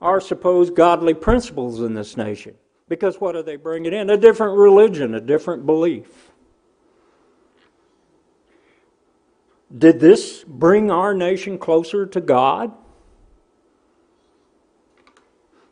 our 0.00 0.20
supposed 0.20 0.76
godly 0.76 1.14
principles 1.14 1.80
in 1.80 1.94
this 1.94 2.16
nation. 2.16 2.54
Because 2.88 3.20
what 3.20 3.34
are 3.34 3.42
they 3.42 3.56
bringing 3.56 3.92
in? 3.92 4.08
A 4.08 4.16
different 4.16 4.56
religion, 4.56 5.16
a 5.16 5.20
different 5.20 5.66
belief. 5.66 6.30
Did 9.76 9.98
this 9.98 10.44
bring 10.46 10.92
our 10.92 11.12
nation 11.12 11.58
closer 11.58 12.06
to 12.06 12.20
God? 12.20 12.72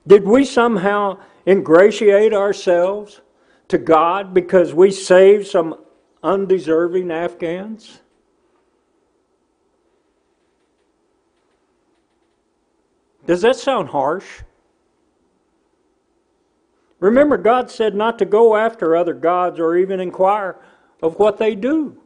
Did 0.05 0.25
we 0.25 0.45
somehow 0.45 1.21
ingratiate 1.47 2.35
ourselves 2.35 3.21
to 3.69 3.79
God 3.79 4.35
because 4.35 4.75
we 4.75 4.91
saved 4.91 5.47
some 5.47 5.77
undeserving 6.25 7.13
Afghans? 7.13 8.01
Does 13.29 13.43
that 13.43 13.57
sound 13.57 13.91
harsh? 13.91 14.41
Remember, 16.99 17.37
God 17.37 17.71
said 17.71 17.95
not 17.95 18.19
to 18.19 18.25
go 18.25 18.57
after 18.57 18.97
other 18.97 19.13
gods 19.13 19.61
or 19.61 19.77
even 19.77 20.01
inquire 20.01 20.57
of 21.03 21.19
what 21.19 21.37
they 21.37 21.55
do. 21.55 22.01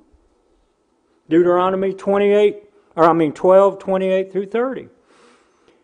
Deuteronomy 1.29 1.95
28, 1.95 2.65
or 2.97 3.05
I 3.05 3.13
mean 3.13 3.33
12, 3.33 3.79
28 3.79 4.33
through 4.33 4.47
30. 4.47 4.89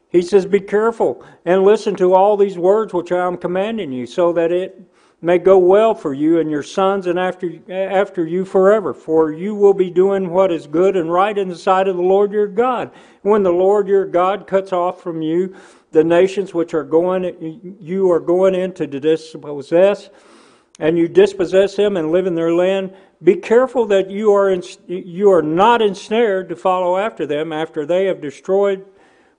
He 0.08 0.22
says, 0.22 0.44
Be 0.44 0.58
careful 0.58 1.24
and 1.44 1.62
listen 1.62 1.94
to 1.96 2.14
all 2.14 2.36
these 2.36 2.58
words 2.58 2.92
which 2.92 3.12
I 3.12 3.24
am 3.24 3.36
commanding 3.36 3.92
you, 3.92 4.06
so 4.06 4.32
that 4.32 4.50
it 4.50 4.82
may 5.20 5.38
go 5.38 5.58
well 5.58 5.94
for 5.94 6.14
you 6.14 6.38
and 6.38 6.50
your 6.50 6.62
sons 6.62 7.06
and 7.06 7.18
after, 7.18 7.50
after 7.70 8.24
you 8.24 8.44
forever. 8.44 8.94
For 8.94 9.32
you 9.32 9.54
will 9.54 9.74
be 9.74 9.90
doing 9.90 10.30
what 10.30 10.52
is 10.52 10.66
good 10.66 10.96
and 10.96 11.12
right 11.12 11.36
in 11.36 11.48
the 11.48 11.56
sight 11.56 11.88
of 11.88 11.96
the 11.96 12.02
Lord 12.02 12.32
your 12.32 12.46
God. 12.46 12.92
When 13.22 13.42
the 13.42 13.52
Lord 13.52 13.88
your 13.88 14.06
God 14.06 14.46
cuts 14.46 14.72
off 14.72 15.02
from 15.02 15.22
you 15.22 15.56
the 15.90 16.04
nations 16.04 16.54
which 16.54 16.74
are 16.74 16.84
going, 16.84 17.78
you 17.80 18.10
are 18.12 18.20
going 18.20 18.54
in 18.54 18.72
to 18.74 18.86
dispossess, 18.86 20.10
and 20.78 20.96
you 20.96 21.08
dispossess 21.08 21.74
them 21.74 21.96
and 21.96 22.12
live 22.12 22.26
in 22.26 22.34
their 22.34 22.54
land, 22.54 22.94
be 23.22 23.34
careful 23.34 23.86
that 23.86 24.10
you 24.10 24.32
are, 24.32 24.50
in, 24.50 24.62
you 24.86 25.32
are 25.32 25.42
not 25.42 25.82
ensnared 25.82 26.48
to 26.50 26.54
follow 26.54 26.96
after 26.96 27.26
them 27.26 27.52
after 27.52 27.84
they 27.84 28.04
have 28.04 28.20
destroyed 28.20 28.86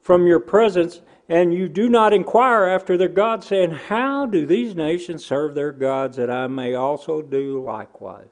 from 0.01 0.27
your 0.27 0.39
presence, 0.39 1.01
and 1.29 1.53
you 1.53 1.69
do 1.69 1.87
not 1.89 2.11
inquire 2.11 2.65
after 2.65 2.97
their 2.97 3.07
gods, 3.07 3.45
saying, 3.47 3.69
How 3.69 4.25
do 4.25 4.47
these 4.47 4.75
nations 4.75 5.23
serve 5.23 5.53
their 5.53 5.71
gods 5.71 6.17
that 6.17 6.31
I 6.31 6.47
may 6.47 6.73
also 6.73 7.21
do 7.21 7.63
likewise? 7.63 8.27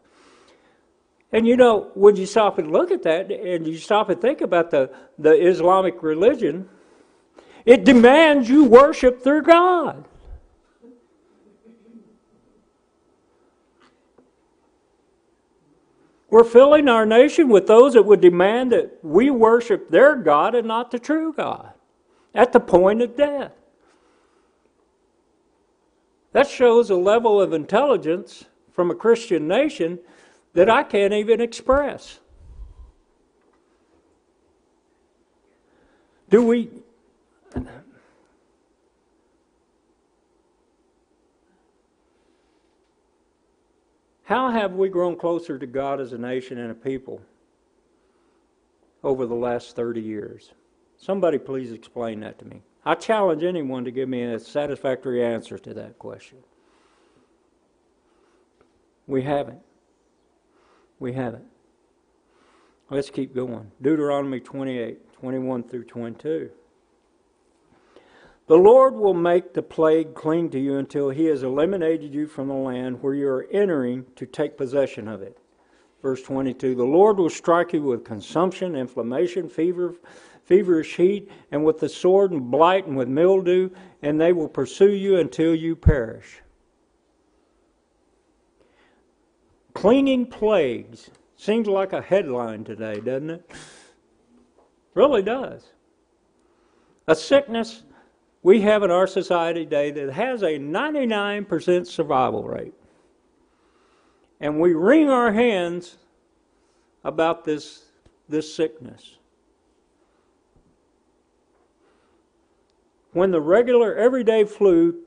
And 1.32 1.48
you 1.48 1.56
know, 1.56 1.92
when 1.94 2.16
you 2.16 2.26
stop 2.26 2.58
and 2.58 2.72
look 2.72 2.90
at 2.90 3.04
that, 3.04 3.32
and 3.32 3.68
you 3.68 3.78
stop 3.78 4.10
and 4.10 4.20
think 4.20 4.42
about 4.42 4.72
the, 4.72 4.90
the 5.20 5.32
Islamic 5.32 6.02
religion, 6.02 6.68
it 7.66 7.86
demands 7.86 8.50
you 8.50 8.64
worship 8.64 9.24
their 9.24 9.42
God. 9.42 10.06
We're 16.30 16.44
filling 16.44 16.90
our 16.90 17.06
nation 17.06 17.48
with 17.48 17.68
those 17.68 17.94
that 17.94 18.04
would 18.04 18.22
demand 18.22 18.72
that 18.72 19.00
we 19.04 19.30
worship 19.30 19.90
their 19.90 20.16
God 20.16 20.56
and 20.56 20.68
not 20.68 20.92
the 20.92 21.00
true 21.00 21.32
God 21.32 21.74
at 22.38 22.54
the 22.54 22.60
point 22.60 23.02
of 23.02 23.18
death. 23.18 23.52
That 26.34 26.48
shows 26.48 26.92
a 26.92 26.96
level 26.96 27.42
of 27.42 27.52
intelligence 27.52 28.46
from 28.72 28.92
a 28.92 28.96
Christian 28.96 29.48
nation 29.48 29.98
that 30.54 30.70
I 30.70 30.84
can't 30.84 31.14
even 31.14 31.42
express. 31.42 32.20
Do 36.30 36.46
we. 36.46 36.70
How 44.26 44.52
have 44.52 44.74
we 44.74 44.90
grown 44.90 45.16
closer 45.16 45.58
to 45.58 45.66
God 45.66 46.00
as 46.00 46.14
a 46.14 46.18
nation 46.18 46.60
and 46.60 46.70
a 46.70 46.76
people 46.76 47.22
over 49.04 49.26
the 49.26 49.34
last 49.34 49.76
30 49.76 50.02
years? 50.02 50.52
Somebody 50.98 51.38
please 51.38 51.72
explain 51.72 52.20
that 52.22 52.40
to 52.40 52.46
me. 52.46 52.62
I 52.86 52.96
challenge 52.96 53.44
anyone 53.44 53.86
to 53.86 53.92
give 53.92 54.10
me 54.10 54.24
a 54.24 54.40
satisfactory 54.40 55.24
answer 55.24 55.58
to 55.60 55.74
that 55.76 56.00
question. 56.00 56.40
We 59.06 59.22
haven't. 59.24 59.60
We 61.00 61.14
haven't. 61.14 61.46
Let's 62.90 63.10
keep 63.10 63.36
going. 63.36 63.72
Deuteronomy 63.82 64.40
28 64.40 65.14
21 65.14 65.64
through 65.64 65.84
22. 65.84 66.52
The 68.48 68.56
Lord 68.56 68.96
will 68.96 69.14
make 69.14 69.54
the 69.54 69.62
plague 69.62 70.14
cling 70.14 70.52
to 70.52 70.60
you 70.60 70.78
until 70.78 71.10
he 71.10 71.26
has 71.26 71.44
eliminated 71.44 72.14
you 72.14 72.28
from 72.28 72.48
the 72.48 72.54
land 72.54 73.02
where 73.02 73.14
you 73.14 73.28
are 73.28 73.48
entering 73.52 74.06
to 74.16 74.26
take 74.26 74.58
possession 74.58 75.08
of 75.10 75.22
it. 75.22 75.38
Verse 76.02 76.22
22 76.22 76.76
The 76.76 76.84
Lord 76.84 77.18
will 77.18 77.30
strike 77.30 77.74
you 77.74 77.82
with 77.82 78.06
consumption, 78.06 78.76
inflammation, 78.76 79.50
fever, 79.50 79.96
feverish 80.48 80.96
heat, 80.96 81.30
and 81.52 81.64
with 81.64 81.80
the 81.80 81.90
sword 81.90 82.32
and 82.32 82.50
blight 82.50 82.88
and 82.88 82.98
with 82.98 83.08
mildew, 83.08 83.70
and 84.02 84.20
they 84.20 84.34
will 84.34 84.48
pursue 84.48 84.92
you 84.92 85.18
until 85.18 85.54
you 85.54 85.76
perish. 85.76 86.40
Clinging 89.74 90.26
plagues 90.26 91.12
seems 91.36 91.68
like 91.68 91.94
a 91.94 92.02
headline 92.02 92.64
today, 92.64 93.00
doesn't 93.00 93.30
it? 93.30 93.52
Really 94.96 95.22
does. 95.22 95.64
A 97.08 97.16
sickness 97.16 97.84
we 98.42 98.62
have 98.62 98.82
in 98.84 98.90
our 98.90 99.06
society 99.06 99.66
today 99.66 99.92
that 99.92 100.14
has 100.14 100.42
a 100.42 100.58
99% 100.58 101.86
survival 101.86 102.44
rate. 102.44 102.74
And 104.40 104.60
we 104.60 104.74
wring 104.74 105.10
our 105.10 105.32
hands 105.32 105.98
about 107.04 107.44
this, 107.44 107.86
this 108.30 108.54
sickness. 108.54 109.17
When 113.14 113.32
the 113.32 113.42
regular 113.42 113.96
everyday 113.96 114.44
flu 114.44 115.00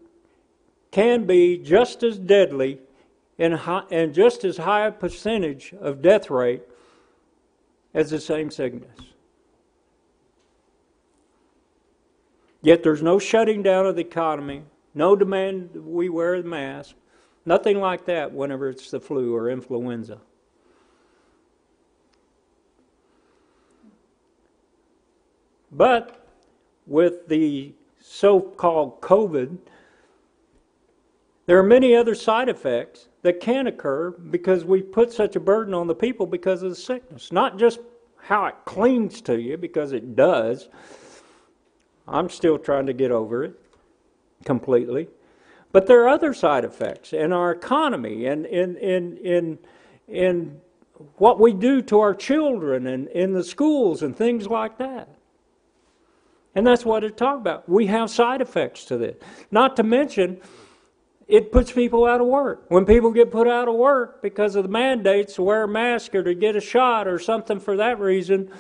can 0.90 1.26
be 1.26 1.57
just 1.57 2.03
as 2.03 2.18
deadly 2.18 2.80
and, 3.38 3.55
high, 3.55 3.84
and 3.90 4.12
just 4.12 4.44
as 4.44 4.59
high 4.59 4.86
a 4.86 4.92
percentage 4.92 5.74
of 5.80 6.03
death 6.03 6.30
rate 6.30 6.62
as 7.94 8.11
the 8.11 8.20
same 8.20 8.51
sickness. 8.51 8.98
Yet 12.62 12.82
there's 12.82 13.03
no 13.03 13.18
shutting 13.18 13.62
down 13.62 13.86
of 13.86 13.96
the 13.96 14.03
economy, 14.03 14.64
no 14.94 15.16
demand 15.16 15.70
we 15.74 16.09
wear 16.09 16.34
a 16.34 16.42
mask, 16.42 16.94
nothing 17.46 17.78
like 17.78 18.05
that 18.05 18.32
whenever 18.32 18.68
it's 18.68 18.90
the 18.90 19.01
flu 19.01 19.34
or 19.34 19.48
influenza. 19.48 20.18
But 25.72 26.26
with 26.86 27.28
the 27.28 27.72
so 28.01 28.40
called 28.40 29.01
COVID, 29.01 29.59
there 31.46 31.59
are 31.59 31.62
many 31.62 31.94
other 31.94 32.14
side 32.14 32.48
effects 32.48 33.09
that 33.22 33.40
can 33.40 33.66
occur 33.66 34.11
because 34.11 34.64
we 34.64 34.82
put 34.82 35.12
such 35.12 35.36
a 35.36 35.40
burden 35.40 35.74
on 35.74 35.86
the 35.86 35.94
people 35.94 36.26
because 36.26 36.62
of 36.62 36.70
the 36.70 36.76
sickness. 36.76 37.30
Not 37.30 37.59
just 37.59 37.80
how 38.16 38.46
it 38.46 38.55
clings 38.64 39.20
to 39.22 39.40
you, 39.40 39.57
because 39.57 39.92
it 39.92 40.14
does, 40.14 40.68
I'm 42.07 42.28
still 42.28 42.59
trying 42.59 42.86
to 42.86 42.92
get 42.92 43.11
over 43.11 43.44
it 43.44 43.55
completely. 44.44 45.09
But 45.72 45.86
there 45.86 46.03
are 46.03 46.09
other 46.09 46.34
side 46.34 46.64
effects 46.64 47.12
in 47.12 47.32
our 47.32 47.53
economy 47.53 48.26
and 48.26 48.46
in, 48.46 48.76
in, 48.76 49.16
in, 49.18 49.59
in 50.09 50.61
what 51.16 51.38
we 51.38 51.53
do 51.53 51.80
to 51.82 52.01
our 52.01 52.14
children 52.14 52.86
and 52.86 53.09
in 53.09 53.32
the 53.32 53.44
schools 53.44 54.03
and 54.03 54.16
things 54.16 54.48
like 54.48 54.78
that. 54.78 55.09
And 56.55 56.66
that's 56.66 56.84
what 56.84 57.05
it 57.05 57.16
talked 57.16 57.40
about. 57.40 57.68
We 57.68 57.86
have 57.86 58.11
side 58.11 58.40
effects 58.40 58.84
to 58.86 58.96
this. 58.96 59.16
Not 59.51 59.76
to 59.76 59.82
mention, 59.82 60.40
it 61.28 61.53
puts 61.53 61.70
people 61.70 62.05
out 62.05 62.20
of 62.20 62.26
work. 62.26 62.64
When 62.68 62.84
people 62.84 63.12
get 63.12 63.30
put 63.30 63.46
out 63.46 63.68
of 63.68 63.74
work 63.74 64.20
because 64.20 64.57
of 64.57 64.64
the 64.64 64.68
mandates 64.68 65.34
to 65.34 65.42
wear 65.42 65.62
a 65.62 65.68
mask 65.68 66.14
or 66.14 66.24
to 66.24 66.34
get 66.34 66.57
a 66.57 66.61
shot 66.61 67.07
or 67.07 67.20
something 67.20 67.61
for 67.61 67.76
that 67.76 68.01
reason, 68.01 68.51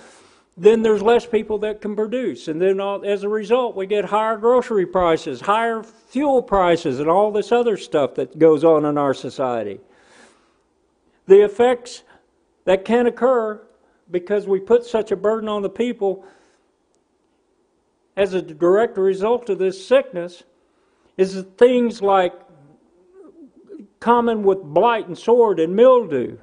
then 0.56 0.82
there's 0.82 1.02
less 1.02 1.26
people 1.26 1.58
that 1.58 1.80
can 1.80 1.96
produce. 1.96 2.46
And 2.46 2.60
then 2.60 2.80
all, 2.80 3.04
as 3.04 3.24
a 3.24 3.28
result, 3.28 3.74
we 3.74 3.86
get 3.86 4.04
higher 4.04 4.36
grocery 4.36 4.86
prices, 4.86 5.40
higher 5.40 5.82
fuel 5.82 6.42
prices, 6.42 7.00
and 7.00 7.08
all 7.08 7.32
this 7.32 7.50
other 7.50 7.76
stuff 7.76 8.14
that 8.16 8.38
goes 8.38 8.62
on 8.62 8.84
in 8.84 8.96
our 8.96 9.14
society. 9.14 9.80
The 11.26 11.42
effects 11.42 12.04
that 12.66 12.84
can 12.84 13.06
occur 13.06 13.60
because 14.10 14.46
we 14.46 14.60
put 14.60 14.84
such 14.84 15.10
a 15.10 15.16
burden 15.16 15.48
on 15.48 15.62
the 15.62 15.70
people 15.70 16.24
as 18.20 18.34
a 18.34 18.42
direct 18.42 18.98
result 18.98 19.48
of 19.48 19.58
this 19.58 19.86
sickness 19.86 20.42
is 21.16 21.42
things 21.56 22.02
like 22.02 22.34
common 23.98 24.42
with 24.42 24.62
blight 24.62 25.06
and 25.06 25.16
sword 25.16 25.58
and 25.58 25.74
mildew. 25.74 26.36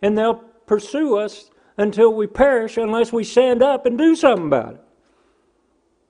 And 0.00 0.16
they'll 0.16 0.42
pursue 0.64 1.18
us 1.18 1.50
until 1.76 2.14
we 2.14 2.26
perish 2.26 2.78
unless 2.78 3.12
we 3.12 3.22
stand 3.22 3.62
up 3.62 3.84
and 3.84 3.98
do 3.98 4.16
something 4.16 4.46
about 4.46 4.74
it. 4.76 4.80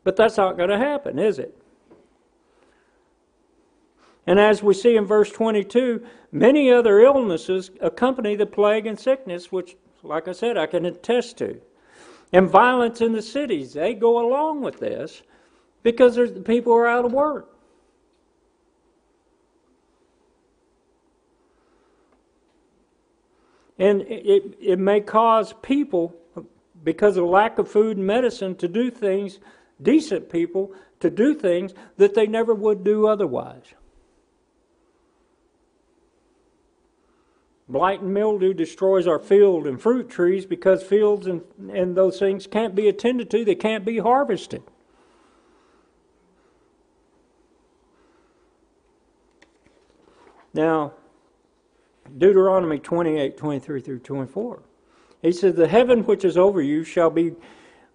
But 0.04 0.14
that's 0.14 0.36
not 0.36 0.56
going 0.56 0.70
to 0.70 0.78
happen, 0.78 1.18
is 1.18 1.40
it? 1.40 1.60
And 4.28 4.38
as 4.38 4.62
we 4.62 4.74
see 4.74 4.94
in 4.94 5.06
verse 5.06 5.32
22, 5.32 6.06
many 6.30 6.70
other 6.70 7.00
illnesses 7.00 7.72
accompany 7.80 8.36
the 8.36 8.46
plague 8.46 8.86
and 8.86 8.98
sickness, 8.98 9.50
which, 9.50 9.76
like 10.04 10.28
I 10.28 10.32
said, 10.32 10.56
I 10.56 10.66
can 10.66 10.86
attest 10.86 11.36
to 11.38 11.60
and 12.32 12.48
violence 12.48 13.00
in 13.00 13.12
the 13.12 13.22
cities. 13.22 13.72
They 13.72 13.94
go 13.94 14.24
along 14.24 14.62
with 14.62 14.78
this 14.78 15.22
because 15.82 16.16
the 16.16 16.28
people 16.44 16.72
are 16.72 16.86
out 16.86 17.04
of 17.04 17.12
work. 17.12 17.54
And 23.78 24.02
it, 24.02 24.56
it 24.60 24.78
may 24.78 25.00
cause 25.00 25.54
people, 25.62 26.14
because 26.82 27.16
of 27.16 27.24
lack 27.24 27.58
of 27.58 27.70
food 27.70 27.96
and 27.96 28.06
medicine, 28.06 28.56
to 28.56 28.66
do 28.66 28.90
things, 28.90 29.38
decent 29.80 30.30
people, 30.30 30.72
to 30.98 31.10
do 31.10 31.32
things 31.32 31.74
that 31.96 32.14
they 32.14 32.26
never 32.26 32.54
would 32.54 32.82
do 32.82 33.06
otherwise. 33.06 33.74
Blight 37.68 38.00
and 38.00 38.14
mildew 38.14 38.54
destroys 38.54 39.06
our 39.06 39.18
field 39.18 39.66
and 39.66 39.80
fruit 39.80 40.08
trees 40.08 40.46
because 40.46 40.82
fields 40.82 41.26
and, 41.26 41.42
and 41.70 41.94
those 41.94 42.18
things 42.18 42.46
can't 42.46 42.74
be 42.74 42.88
attended 42.88 43.30
to, 43.30 43.44
they 43.44 43.54
can't 43.54 43.84
be 43.84 43.98
harvested. 43.98 44.62
Now, 50.54 50.94
Deuteronomy 52.16 52.78
28 52.78 53.36
23 53.36 53.80
through 53.82 53.98
24. 53.98 54.62
He 55.20 55.32
says, 55.32 55.54
The 55.54 55.68
heaven 55.68 56.04
which 56.04 56.24
is 56.24 56.38
over 56.38 56.62
you 56.62 56.84
shall 56.84 57.10
be 57.10 57.34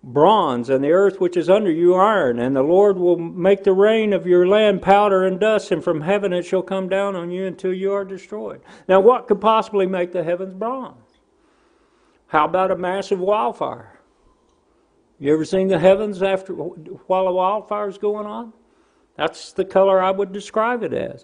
bronze, 0.03 0.69
and 0.69 0.83
the 0.83 0.91
earth 0.91 1.21
which 1.21 1.37
is 1.37 1.49
under 1.49 1.71
you 1.71 1.95
iron, 1.95 2.37
and 2.37 2.55
the 2.55 2.61
Lord 2.61 2.97
will 2.97 3.17
make 3.17 3.63
the 3.63 3.71
rain 3.71 4.11
of 4.11 4.27
your 4.27 4.45
land 4.45 4.81
powder 4.81 5.23
and 5.23 5.39
dust, 5.39 5.71
and 5.71 5.83
from 5.83 6.01
heaven 6.01 6.33
it 6.33 6.43
shall 6.43 6.61
come 6.61 6.89
down 6.89 7.15
on 7.15 7.31
you 7.31 7.45
until 7.45 7.73
you 7.73 7.93
are 7.93 8.03
destroyed. 8.03 8.61
Now, 8.87 8.99
what 8.99 9.27
could 9.27 9.39
possibly 9.39 9.85
make 9.85 10.11
the 10.11 10.23
heavens 10.23 10.53
bronze? 10.53 10.97
How 12.27 12.45
about 12.45 12.71
a 12.71 12.75
massive 12.75 13.19
wildfire? 13.19 13.99
You 15.19 15.33
ever 15.33 15.45
seen 15.45 15.69
the 15.69 15.79
heavens 15.79 16.21
after 16.21 16.53
while 16.53 17.27
a 17.27 17.31
wildfire's 17.31 17.97
going 17.97 18.25
on? 18.25 18.51
That's 19.15 19.53
the 19.53 19.63
color 19.63 20.01
I 20.01 20.11
would 20.11 20.33
describe 20.33 20.83
it 20.83 20.93
as. 20.93 21.23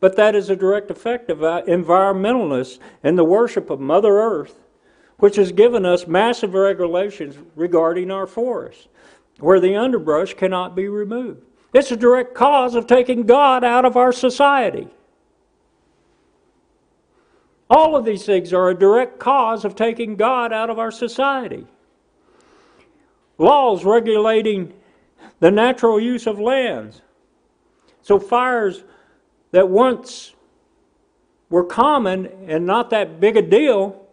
But 0.00 0.16
that 0.16 0.34
is 0.34 0.48
a 0.48 0.56
direct 0.56 0.90
effect 0.90 1.30
of 1.30 1.42
uh, 1.42 1.62
environmentalists 1.66 2.78
and 3.02 3.18
the 3.18 3.24
worship 3.24 3.68
of 3.70 3.80
Mother 3.80 4.18
Earth, 4.18 4.60
which 5.18 5.36
has 5.36 5.52
given 5.52 5.86
us 5.86 6.06
massive 6.06 6.54
regulations 6.54 7.36
regarding 7.54 8.10
our 8.10 8.26
forests, 8.26 8.88
where 9.38 9.60
the 9.60 9.76
underbrush 9.76 10.34
cannot 10.34 10.74
be 10.74 10.88
removed. 10.88 11.42
It's 11.72 11.90
a 11.90 11.96
direct 11.96 12.34
cause 12.34 12.74
of 12.74 12.86
taking 12.86 13.22
God 13.26 13.64
out 13.64 13.84
of 13.84 13.96
our 13.96 14.12
society. 14.12 14.88
All 17.68 17.96
of 17.96 18.04
these 18.04 18.24
things 18.24 18.52
are 18.52 18.68
a 18.68 18.78
direct 18.78 19.18
cause 19.18 19.64
of 19.64 19.74
taking 19.74 20.16
God 20.16 20.52
out 20.52 20.70
of 20.70 20.78
our 20.78 20.90
society. 20.90 21.66
Laws 23.38 23.84
regulating 23.84 24.72
the 25.40 25.50
natural 25.50 25.98
use 25.98 26.26
of 26.26 26.38
lands. 26.38 27.02
So 28.02 28.20
fires 28.20 28.84
that 29.50 29.68
once 29.68 30.34
were 31.50 31.64
common 31.64 32.26
and 32.46 32.66
not 32.66 32.90
that 32.90 33.18
big 33.18 33.36
a 33.36 33.42
deal 33.42 34.03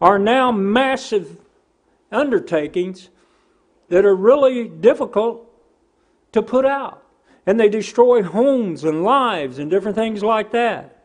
are 0.00 0.18
now 0.18 0.52
massive 0.52 1.38
undertakings 2.10 3.10
that 3.88 4.04
are 4.04 4.14
really 4.14 4.68
difficult 4.68 5.44
to 6.32 6.42
put 6.42 6.64
out. 6.64 7.04
And 7.46 7.58
they 7.58 7.68
destroy 7.68 8.22
homes 8.22 8.84
and 8.84 9.02
lives 9.02 9.58
and 9.58 9.70
different 9.70 9.96
things 9.96 10.22
like 10.22 10.52
that. 10.52 10.98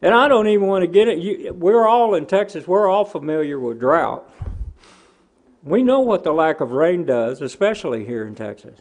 And 0.00 0.14
I 0.14 0.28
don't 0.28 0.48
even 0.48 0.66
want 0.66 0.82
to 0.82 0.86
get 0.86 1.08
it. 1.08 1.18
You, 1.18 1.52
we're 1.52 1.86
all 1.86 2.14
in 2.14 2.26
Texas, 2.26 2.66
we're 2.66 2.88
all 2.88 3.04
familiar 3.04 3.58
with 3.58 3.80
drought. 3.80 4.30
We 5.62 5.82
know 5.82 6.00
what 6.00 6.24
the 6.24 6.32
lack 6.32 6.60
of 6.60 6.72
rain 6.72 7.04
does, 7.04 7.42
especially 7.42 8.04
here 8.06 8.26
in 8.26 8.34
Texas. 8.34 8.78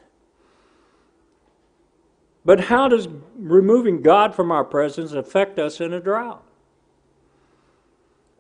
But 2.46 2.62
how 2.62 2.88
does 2.88 3.10
removing 3.36 4.02
God 4.02 4.34
from 4.34 4.52
our 4.52 4.64
presence 4.64 5.12
affect 5.12 5.60
us 5.60 5.82
in 5.82 5.92
a 5.92 6.00
drought? 6.00 6.47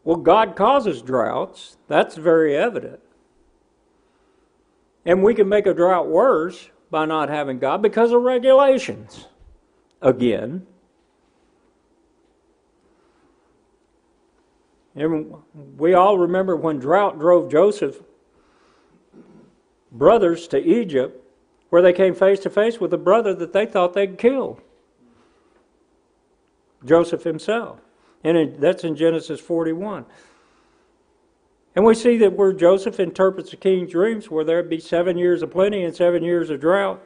Well, 0.08 0.16
God 0.16 0.56
causes 0.56 1.02
droughts. 1.02 1.76
That's 1.90 2.16
very 2.16 2.56
evident. 2.56 3.02
And 5.06 5.22
we 5.22 5.34
can 5.34 5.50
make 5.50 5.68
a 5.68 5.74
drought 5.74 6.08
worse 6.08 6.70
by 6.90 7.04
not 7.04 7.28
having 7.28 7.60
God 7.60 7.82
because 7.82 8.14
of 8.14 8.22
regulations. 8.22 9.26
Again. 10.02 10.66
And 14.96 15.34
we 15.76 15.94
all 15.94 16.18
remember 16.18 16.56
when 16.56 16.80
drought 16.80 17.20
drove 17.20 17.52
Joseph's 17.52 18.00
brothers 19.92 20.48
to 20.48 20.58
Egypt, 20.58 21.22
where 21.70 21.82
they 21.82 21.92
came 21.92 22.16
face 22.16 22.40
to 22.40 22.50
face 22.50 22.80
with 22.80 22.94
a 22.94 22.98
brother 22.98 23.34
that 23.34 23.52
they 23.52 23.66
thought 23.66 23.94
they'd 23.94 24.18
killed 24.18 24.62
Joseph 26.86 27.26
himself. 27.26 27.82
And 28.24 28.58
that's 28.58 28.84
in 28.84 28.96
Genesis 28.96 29.40
41. 29.40 30.06
And 31.76 31.86
we 31.86 31.94
see 31.94 32.18
that 32.18 32.34
where 32.34 32.54
Joseph 32.54 33.00
interprets 33.00 33.52
the 33.52 33.58
king's 33.58 33.92
dreams, 33.92 34.32
where 34.32 34.44
there'd 34.44 34.70
be 34.70 34.80
seven 34.80 35.18
years 35.18 35.44
of 35.44 35.52
plenty 35.52 35.84
and 35.84 35.96
seven 35.96 36.24
years 36.24 36.50
of 36.50 36.60
drought, 36.60 37.02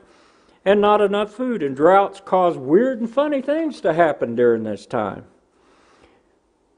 and 0.63 0.79
not 0.79 1.01
enough 1.01 1.33
food. 1.33 1.61
And 1.61 1.75
droughts 1.75 2.21
cause 2.23 2.57
weird 2.57 3.01
and 3.01 3.09
funny 3.09 3.41
things 3.41 3.81
to 3.81 3.93
happen 3.93 4.35
during 4.35 4.63
this 4.63 4.85
time. 4.85 5.25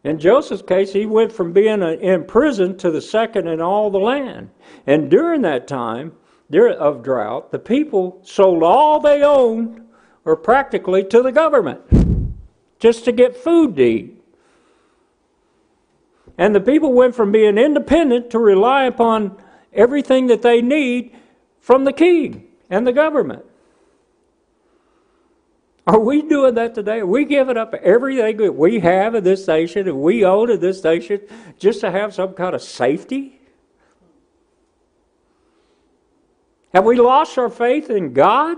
In 0.04 0.20
Joseph's 0.20 0.64
case, 0.64 0.92
he 0.92 1.06
went 1.06 1.32
from 1.32 1.54
being 1.54 1.82
in 1.82 2.26
prison 2.26 2.78
to 2.78 2.92
the 2.92 3.02
second 3.02 3.48
in 3.48 3.62
all 3.62 3.90
the 3.90 4.00
land. 4.00 4.50
And 4.86 5.10
during 5.10 5.42
that 5.44 5.68
time 5.68 6.14
of 6.52 7.04
drought, 7.04 7.52
the 7.52 7.60
people 7.60 8.20
sold 8.24 8.64
all 8.64 9.00
they 9.00 9.22
owned, 9.24 9.82
or 10.26 10.36
practically, 10.36 11.04
to 11.06 11.22
the 11.22 11.32
government 11.32 11.82
just 12.80 13.06
to 13.06 13.12
get 13.12 13.38
food 13.38 13.76
to 13.78 13.84
eat. 13.84 14.22
And 16.38 16.56
the 16.56 16.62
people 16.62 16.94
went 16.94 17.16
from 17.16 17.32
being 17.32 17.58
independent 17.58 18.32
to 18.32 18.40
rely 18.40 18.86
upon 18.86 19.38
everything 19.72 20.28
that 20.28 20.42
they 20.42 20.62
need 20.62 21.16
from 21.60 21.84
the 21.84 21.94
king 21.94 22.48
and 22.70 22.86
the 22.88 22.94
government. 22.94 23.46
Are 25.86 26.00
we 26.00 26.22
doing 26.22 26.56
that 26.56 26.76
today? 26.76 27.00
Are 27.00 27.06
we 27.06 27.26
giving 27.26 27.58
up 27.58 27.74
everything 27.74 28.38
that 28.38 28.56
we 28.56 28.80
have 28.80 29.16
in 29.16 29.24
this 29.24 29.48
nation 29.48 29.88
and 29.88 30.00
we 30.00 30.24
own 30.24 30.50
in 30.50 30.60
this 30.60 30.84
nation 30.84 31.22
just 31.60 31.82
to 31.82 31.92
have 31.92 32.14
some 32.14 32.34
kind 32.34 32.56
of 32.56 32.62
safety? 32.62 33.42
Have 36.74 36.86
we 36.86 36.96
lost 36.96 37.38
our 37.38 37.50
faith 37.50 37.90
in 37.90 38.14
God? 38.14 38.58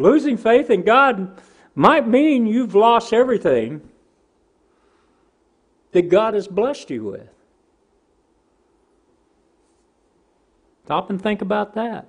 Losing 0.00 0.38
faith 0.38 0.70
in 0.70 0.82
God 0.82 1.38
might 1.74 2.08
mean 2.08 2.46
you've 2.46 2.74
lost 2.74 3.12
everything 3.12 3.82
that 5.92 6.08
God 6.08 6.32
has 6.32 6.48
blessed 6.48 6.88
you 6.88 7.04
with. 7.04 7.28
Stop 10.86 11.10
and 11.10 11.20
think 11.20 11.42
about 11.42 11.74
that. 11.74 12.08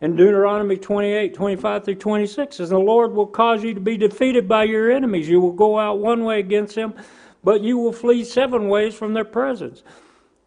In 0.00 0.16
Deuteronomy 0.16 0.76
28 0.76 1.34
25 1.34 1.84
through 1.84 1.94
26 1.94 2.56
says, 2.56 2.70
The 2.70 2.78
Lord 2.78 3.12
will 3.12 3.28
cause 3.28 3.62
you 3.62 3.74
to 3.74 3.80
be 3.80 3.96
defeated 3.96 4.48
by 4.48 4.64
your 4.64 4.90
enemies. 4.90 5.28
You 5.28 5.40
will 5.40 5.52
go 5.52 5.78
out 5.78 6.00
one 6.00 6.24
way 6.24 6.40
against 6.40 6.74
them, 6.74 6.94
but 7.44 7.60
you 7.60 7.78
will 7.78 7.92
flee 7.92 8.24
seven 8.24 8.68
ways 8.68 8.92
from 8.92 9.14
their 9.14 9.24
presence. 9.24 9.84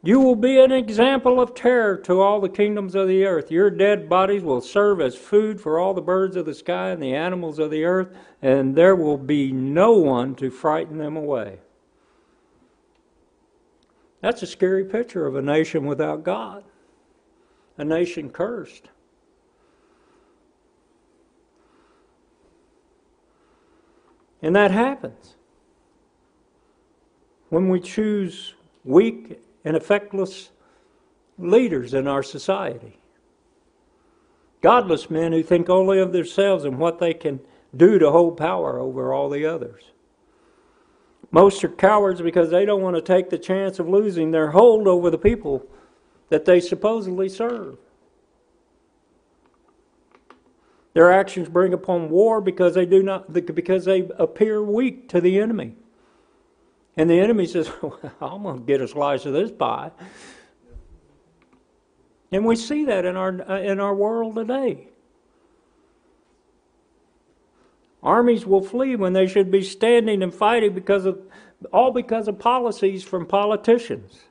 You 0.07 0.21
will 0.21 0.37
be 0.37 0.57
an 0.57 0.71
example 0.71 1.41
of 1.41 1.53
terror 1.53 1.97
to 1.97 2.21
all 2.21 2.39
the 2.39 2.47
kingdoms 2.47 2.95
of 2.95 3.09
the 3.09 3.25
earth. 3.25 3.51
Your 3.51 3.69
dead 3.69 4.07
bodies 4.07 4.41
will 4.41 4.61
serve 4.61 5.01
as 5.01 5.17
food 5.17 5.59
for 5.59 5.79
all 5.79 5.93
the 5.93 6.01
birds 6.01 6.37
of 6.37 6.45
the 6.45 6.53
sky 6.53 6.91
and 6.91 7.03
the 7.03 7.13
animals 7.13 7.59
of 7.59 7.71
the 7.71 7.83
earth, 7.83 8.15
and 8.41 8.73
there 8.73 8.95
will 8.95 9.17
be 9.17 9.51
no 9.51 9.91
one 9.91 10.33
to 10.35 10.49
frighten 10.49 10.97
them 10.97 11.17
away. 11.17 11.59
That's 14.21 14.41
a 14.41 14.47
scary 14.47 14.85
picture 14.85 15.25
of 15.25 15.35
a 15.35 15.41
nation 15.41 15.85
without 15.85 16.23
God, 16.23 16.63
a 17.77 17.83
nation 17.83 18.29
cursed. 18.29 18.87
And 24.41 24.55
that 24.55 24.71
happens 24.71 25.35
when 27.49 27.67
we 27.67 27.81
choose 27.81 28.55
weak 28.85 29.41
and 29.67 29.75
effectless 29.75 30.49
leaders 31.37 31.93
in 31.93 32.07
our 32.07 32.23
society. 32.23 32.97
Godless 34.61 35.09
men 35.09 35.33
who 35.33 35.43
think 35.43 35.69
only 35.69 35.99
of 35.99 36.13
themselves 36.13 36.63
and 36.63 36.79
what 36.79 36.99
they 36.99 37.13
can 37.13 37.41
do 37.75 37.99
to 37.99 38.09
hold 38.09 38.37
power 38.37 38.79
over 38.79 39.13
all 39.13 39.29
the 39.29 39.45
others. 39.45 39.83
Most 41.31 41.61
are 41.65 41.69
cowards 41.69 42.21
because 42.21 42.49
they 42.49 42.63
don't 42.63 42.81
want 42.81 42.95
to 42.95 43.01
take 43.01 43.29
the 43.29 43.37
chance 43.37 43.77
of 43.77 43.89
losing 43.89 44.31
their 44.31 44.51
hold 44.51 44.87
over 44.87 45.09
the 45.09 45.17
people 45.17 45.67
that 46.29 46.45
they 46.45 46.61
supposedly 46.61 47.27
serve. 47.27 47.77
Their 50.93 51.11
actions 51.11 51.49
bring 51.49 51.73
upon 51.73 52.09
war 52.09 52.39
because 52.39 52.73
they 52.73 52.85
do 52.85 53.03
not 53.03 53.33
because 53.33 53.83
they 53.83 54.09
appear 54.17 54.63
weak 54.63 55.09
to 55.09 55.19
the 55.19 55.39
enemy. 55.39 55.75
And 56.97 57.07
the 57.07 57.19
enemy 57.19 57.45
says, 57.45 57.71
well, 57.81 57.99
I'm 58.19 58.43
going 58.43 58.59
to 58.59 58.65
get 58.65 58.81
a 58.81 58.87
slice 58.87 59.25
of 59.25 59.33
this 59.33 59.51
pie. 59.51 59.91
And 62.31 62.43
we 62.43 62.55
see 62.55 62.85
that 62.85 63.05
in 63.05 63.15
our, 63.15 63.49
uh, 63.49 63.61
in 63.61 63.79
our 63.79 63.95
world 63.95 64.35
today. 64.35 64.89
Armies 68.03 68.45
will 68.45 68.61
flee 68.61 68.95
when 68.95 69.13
they 69.13 69.27
should 69.27 69.49
be 69.49 69.61
standing 69.61 70.21
and 70.21 70.33
fighting 70.33 70.73
because 70.73 71.05
of, 71.05 71.19
all 71.71 71.91
because 71.91 72.27
of 72.27 72.37
policies 72.37 73.03
from 73.03 73.25
politicians, 73.25 74.21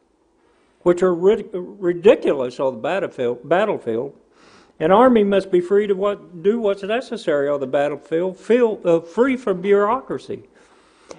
which 0.82 1.02
are 1.02 1.14
rid- 1.14 1.48
ridiculous 1.52 2.60
on 2.60 2.74
the 2.74 2.80
battlefield, 2.80 3.48
battlefield. 3.48 4.14
An 4.78 4.92
army 4.92 5.24
must 5.24 5.50
be 5.50 5.60
free 5.60 5.86
to 5.86 5.94
what, 5.94 6.42
do 6.42 6.60
what's 6.60 6.82
necessary 6.82 7.48
on 7.48 7.60
the 7.60 7.66
battlefield, 7.66 8.36
feel, 8.36 8.80
uh, 8.84 9.00
free 9.00 9.36
from 9.36 9.62
bureaucracy. 9.62 10.44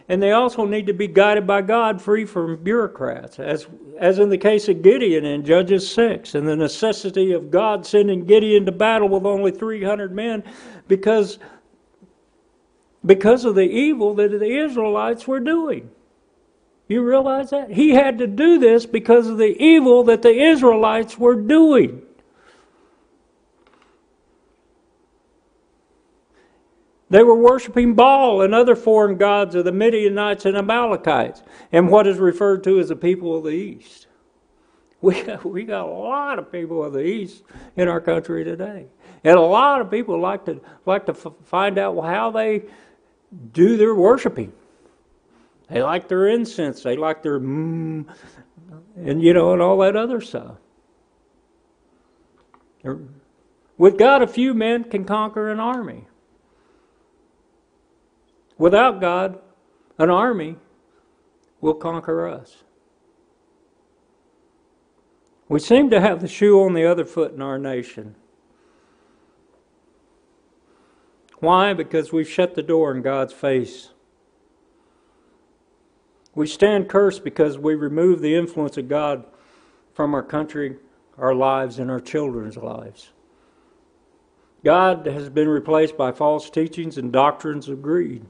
And 0.10 0.24
they 0.24 0.32
also 0.32 0.66
need 0.66 0.88
to 0.88 0.94
be 0.94 1.08
guided 1.08 1.46
by 1.46 1.62
God, 1.62 2.02
free 2.02 2.26
from 2.26 2.64
bureaucrats, 2.64 3.40
as, 3.40 3.68
as 4.00 4.20
in 4.20 4.30
the 4.30 4.38
case 4.38 4.70
of 4.70 4.82
Gideon 4.82 5.26
in 5.26 5.44
Judges 5.44 5.90
6, 5.92 6.34
and 6.36 6.48
the 6.48 6.56
necessity 6.56 7.34
of 7.34 7.52
God 7.52 7.86
sending 7.86 8.26
Gideon 8.26 8.66
to 8.66 8.72
battle 8.72 9.10
with 9.10 9.26
only 9.26 9.52
300 9.52 10.14
men 10.14 10.44
because, 10.88 11.40
because 13.06 13.44
of 13.44 13.56
the 13.56 13.70
evil 13.70 14.14
that 14.16 14.32
the 14.32 14.64
Israelites 14.64 15.28
were 15.28 15.42
doing. 15.42 15.90
You 16.88 17.04
realize 17.04 17.50
that? 17.50 17.72
He 17.72 17.90
had 17.90 18.18
to 18.20 18.28
do 18.28 18.60
this 18.60 18.86
because 18.86 19.28
of 19.28 19.38
the 19.38 19.62
evil 19.62 20.06
that 20.06 20.22
the 20.22 20.42
Israelites 20.42 21.18
were 21.18 21.36
doing. 21.36 22.02
They 27.10 27.24
were 27.24 27.36
worshiping 27.36 27.94
Baal 27.94 28.42
and 28.42 28.54
other 28.54 28.76
foreign 28.76 29.18
gods 29.18 29.56
of 29.56 29.64
the 29.64 29.72
Midianites 29.72 30.46
and 30.46 30.58
Amalekites, 30.58 31.42
and 31.72 31.90
what 31.90 32.06
is 32.06 32.18
referred 32.18 32.64
to 32.66 32.80
as 32.80 32.90
the 32.90 32.96
people 32.96 33.36
of 33.38 33.44
the 33.44 33.52
East. 33.52 34.08
We, 35.00 35.24
we 35.44 35.64
got 35.64 35.88
a 35.88 35.92
lot 35.92 36.40
of 36.40 36.52
people 36.52 36.84
of 36.84 36.92
the 36.92 37.06
East 37.06 37.44
in 37.76 37.88
our 37.88 38.02
country 38.02 38.44
today. 38.44 38.88
And 39.24 39.38
a 39.38 39.42
lot 39.42 39.80
of 39.80 39.92
people 39.92 40.20
like 40.20 40.46
to, 40.46 40.60
like 40.88 41.06
to 41.06 41.12
f- 41.12 41.34
find 41.46 41.78
out 41.78 42.02
how 42.02 42.32
they 42.32 42.64
do 43.54 43.78
their 43.78 43.94
worshiping. 43.94 44.54
They 45.70 45.84
like 45.84 46.08
their 46.08 46.28
incense, 46.28 46.82
they 46.82 46.96
like 46.96 47.22
their 47.22 47.40
mmm, 47.40 48.08
and 48.96 49.22
you 49.22 49.34
know, 49.34 49.54
and 49.54 49.62
all 49.62 49.78
that 49.80 49.96
other 49.96 50.20
stuff. 50.20 50.56
With 53.78 54.00
God, 54.00 54.24
a 54.24 54.28
few 54.28 54.56
men 54.56 54.86
can 54.86 55.06
conquer 55.06 55.50
an 55.50 55.60
army. 55.60 56.08
Without 58.58 59.00
God, 59.00 59.40
an 59.98 60.10
army 60.10 60.58
will 61.62 61.74
conquer 61.74 62.28
us. 62.28 62.64
We 65.50 65.60
seem 65.60 65.90
to 65.92 66.02
have 66.02 66.22
the 66.22 66.28
shoe 66.28 66.62
on 66.62 66.74
the 66.74 66.86
other 66.86 67.06
foot 67.06 67.34
in 67.34 67.42
our 67.42 67.58
nation. 67.58 68.16
Why? 71.40 71.74
Because 71.74 72.12
we've 72.12 72.30
shut 72.30 72.56
the 72.56 72.64
door 72.64 72.96
in 72.96 73.02
God's 73.02 73.34
face. 73.34 73.92
We 76.34 76.48
stand 76.48 76.90
cursed 76.90 77.24
because 77.24 77.58
we 77.58 77.76
remove 77.76 78.22
the 78.22 78.36
influence 78.36 78.78
of 78.78 78.90
God 78.90 79.26
from 79.94 80.14
our 80.14 80.24
country, 80.24 80.78
our 81.18 81.34
lives, 81.34 81.80
and 81.80 81.90
our 81.90 82.00
children's 82.00 82.58
lives. 82.58 83.12
God 84.64 85.06
has 85.06 85.30
been 85.30 85.48
replaced 85.48 85.98
by 85.98 86.12
false 86.12 86.50
teachings 86.50 86.98
and 86.98 87.12
doctrines 87.12 87.70
of 87.70 87.82
greed. 87.82 88.26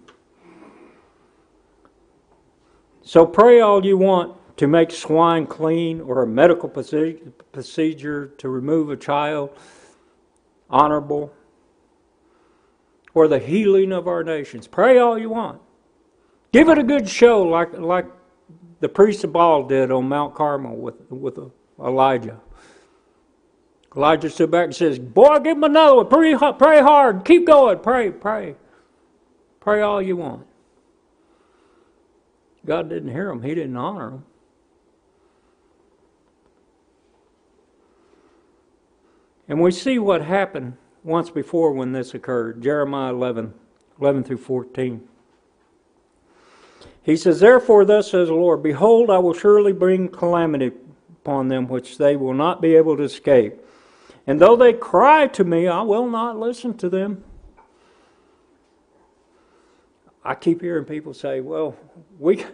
So 3.08 3.26
pray 3.26 3.62
all 3.62 3.86
you 3.86 3.98
want 3.98 4.36
to 4.58 4.68
make 4.68 4.92
swine 4.92 5.48
clean 5.48 6.02
or 6.02 6.24
a 6.24 6.28
medical 6.28 6.68
procedure 6.68 8.28
to 8.38 8.50
remove 8.50 8.90
a 8.90 8.98
child 8.98 9.52
honorable 10.70 11.34
or 13.14 13.30
the 13.30 13.40
healing 13.40 13.94
of 13.94 14.10
our 14.10 14.26
nations. 14.26 14.68
Pray 14.68 14.98
all 14.98 15.18
you 15.18 15.30
want. 15.30 15.62
Give 16.52 16.68
it 16.68 16.78
a 16.78 16.84
good 16.84 17.08
show 17.08 17.44
like, 17.44 17.72
like 17.78 18.08
the 18.82 18.90
priest 18.90 19.24
of 19.24 19.32
Baal 19.32 19.64
did 19.64 19.90
on 19.90 20.10
Mount 20.10 20.36
Carmel 20.36 20.76
with, 20.76 21.10
with 21.10 21.40
Elijah. 21.80 22.42
Elijah 23.96 24.30
stood 24.30 24.52
back 24.52 24.66
and 24.66 24.76
says, 24.76 25.00
Boy, 25.00 25.40
give 25.40 25.56
him 25.56 25.64
another 25.64 25.96
one. 25.96 26.10
Pray, 26.10 26.36
pray 26.36 26.82
hard. 26.82 27.24
Keep 27.24 27.48
going. 27.48 27.80
Pray, 27.80 28.12
pray. 28.12 28.56
Pray 29.62 29.82
all 29.82 30.02
you 30.02 30.18
want. 30.18 30.47
God 32.68 32.90
didn't 32.90 33.12
hear 33.12 33.30
them, 33.30 33.42
He 33.42 33.56
didn't 33.56 33.78
honor 33.78 34.12
them. 34.12 34.26
And 39.48 39.62
we 39.62 39.72
see 39.72 39.98
what 39.98 40.22
happened 40.22 40.76
once 41.04 41.30
before 41.30 41.72
when 41.72 41.94
this 41.94 42.14
occurred 42.14 42.62
Jeremiah 42.62 43.14
11, 43.14 43.54
11 44.00 44.24
through 44.26 44.38
14. 44.38 45.08
He 47.02 47.16
says, 47.16 47.40
Therefore, 47.40 47.86
thus 47.86 48.12
says 48.12 48.28
the 48.28 48.34
Lord, 48.34 48.62
Behold, 48.62 49.10
I 49.10 49.20
will 49.20 49.34
surely 49.34 49.72
bring 49.72 50.10
calamity 50.10 50.74
upon 51.10 51.48
them 51.48 51.70
which 51.70 51.98
they 51.98 52.18
will 52.18 52.34
not 52.34 52.62
be 52.62 52.76
able 52.76 52.98
to 52.98 53.04
escape. 53.04 53.56
And 54.28 54.42
though 54.42 54.58
they 54.58 54.74
cry 54.74 55.28
to 55.28 55.46
me, 55.46 55.70
I 55.70 55.84
will 55.84 56.10
not 56.10 56.38
listen 56.38 56.78
to 56.80 56.90
them. 56.90 57.24
I 60.28 60.36
keep 60.36 60.60
hearing 60.60 60.84
people 60.84 61.14
say, 61.14 61.40
well, 61.40 61.74
we, 62.20 62.46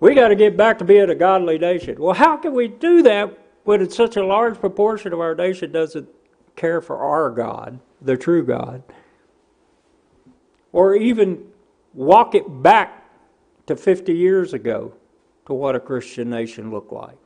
we 0.00 0.14
got 0.14 0.28
to 0.28 0.36
get 0.36 0.54
back 0.54 0.78
to 0.80 0.84
being 0.84 1.08
a 1.08 1.14
godly 1.14 1.58
nation. 1.58 1.98
Well, 1.98 2.12
how 2.12 2.36
can 2.36 2.52
we 2.52 2.68
do 2.68 3.02
that 3.04 3.38
when 3.64 3.88
such 3.88 4.18
a 4.18 4.24
large 4.24 4.60
proportion 4.60 5.14
of 5.14 5.20
our 5.20 5.34
nation 5.34 5.72
doesn't 5.72 6.06
care 6.56 6.82
for 6.82 6.98
our 6.98 7.30
God, 7.30 7.80
the 8.02 8.18
true 8.18 8.44
God? 8.44 8.82
Or 10.72 10.94
even 10.94 11.42
walk 11.94 12.34
it 12.34 12.44
back 12.62 13.08
to 13.64 13.76
50 13.76 14.12
years 14.12 14.52
ago 14.52 14.92
to 15.46 15.54
what 15.54 15.74
a 15.74 15.80
Christian 15.80 16.28
nation 16.28 16.70
looked 16.70 16.92
like. 16.92 17.16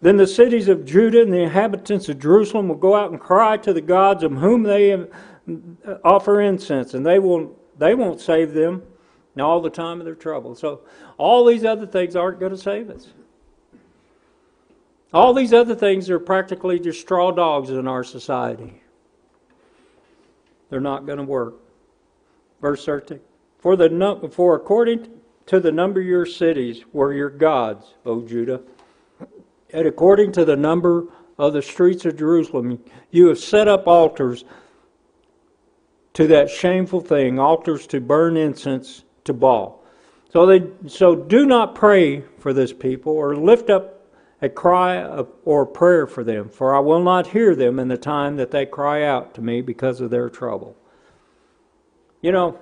Then 0.00 0.16
the 0.16 0.26
cities 0.26 0.68
of 0.68 0.86
Judah 0.86 1.22
and 1.22 1.32
the 1.32 1.40
inhabitants 1.40 2.08
of 2.08 2.18
Jerusalem 2.18 2.68
will 2.68 2.76
go 2.76 2.94
out 2.94 3.10
and 3.10 3.20
cry 3.20 3.58
to 3.58 3.72
the 3.74 3.80
gods 3.80 4.22
of 4.22 4.32
whom 4.32 4.62
they 4.62 4.88
have 4.88 5.10
offer 6.04 6.40
incense, 6.40 6.94
and 6.94 7.04
they 7.04 7.18
will 7.18 7.56
they 7.78 7.94
won't 7.94 8.20
save 8.20 8.52
them 8.52 8.82
all 9.38 9.60
the 9.60 9.70
time 9.70 9.98
of 10.00 10.04
their 10.04 10.14
trouble. 10.14 10.54
So 10.54 10.82
all 11.18 11.44
these 11.44 11.64
other 11.64 11.86
things 11.86 12.14
aren't 12.16 12.38
going 12.38 12.52
to 12.52 12.58
save 12.58 12.90
us. 12.90 13.08
All 15.12 15.32
these 15.32 15.52
other 15.52 15.74
things 15.74 16.10
are 16.10 16.18
practically 16.18 16.78
just 16.80 17.00
straw 17.00 17.30
dogs 17.30 17.70
in 17.70 17.86
our 17.86 18.04
society. 18.04 18.80
They're 20.70 20.80
not 20.80 21.06
going 21.06 21.18
to 21.18 21.24
work. 21.24 21.54
Verse 22.60 22.84
13. 22.84 23.20
For, 23.58 23.76
the, 23.76 24.30
for 24.32 24.56
according 24.56 25.08
to 25.46 25.60
the 25.60 25.70
number 25.70 26.00
of 26.00 26.06
your 26.06 26.26
cities 26.26 26.84
were 26.92 27.12
your 27.12 27.30
gods, 27.30 27.94
O 28.04 28.22
Judah, 28.22 28.60
and 29.72 29.86
according 29.86 30.32
to 30.32 30.44
the 30.44 30.56
number 30.56 31.06
of 31.38 31.52
the 31.52 31.62
streets 31.62 32.04
of 32.04 32.16
Jerusalem, 32.16 32.82
you 33.10 33.26
have 33.28 33.38
set 33.38 33.68
up 33.68 33.86
altars 33.86 34.44
to 36.14 36.26
that 36.28 36.48
shameful 36.48 37.00
thing, 37.00 37.38
altars 37.38 37.86
to 37.88 38.00
burn 38.00 38.36
incense 38.36 39.04
to 39.24 39.32
Baal. 39.32 39.82
So 40.32 40.46
they 40.46 40.66
so 40.88 41.14
do 41.14 41.46
not 41.46 41.74
pray 41.74 42.22
for 42.38 42.52
this 42.52 42.72
people 42.72 43.12
or 43.12 43.36
lift 43.36 43.70
up 43.70 43.94
a 44.42 44.48
cry 44.48 45.00
of, 45.00 45.28
or 45.44 45.64
prayer 45.64 46.06
for 46.06 46.24
them, 46.24 46.48
for 46.48 46.74
I 46.74 46.80
will 46.80 47.02
not 47.02 47.28
hear 47.28 47.54
them 47.54 47.78
in 47.78 47.88
the 47.88 47.96
time 47.96 48.36
that 48.36 48.50
they 48.50 48.66
cry 48.66 49.04
out 49.04 49.34
to 49.34 49.40
me 49.40 49.60
because 49.60 50.00
of 50.00 50.10
their 50.10 50.28
trouble. 50.28 50.76
You 52.20 52.32
know, 52.32 52.58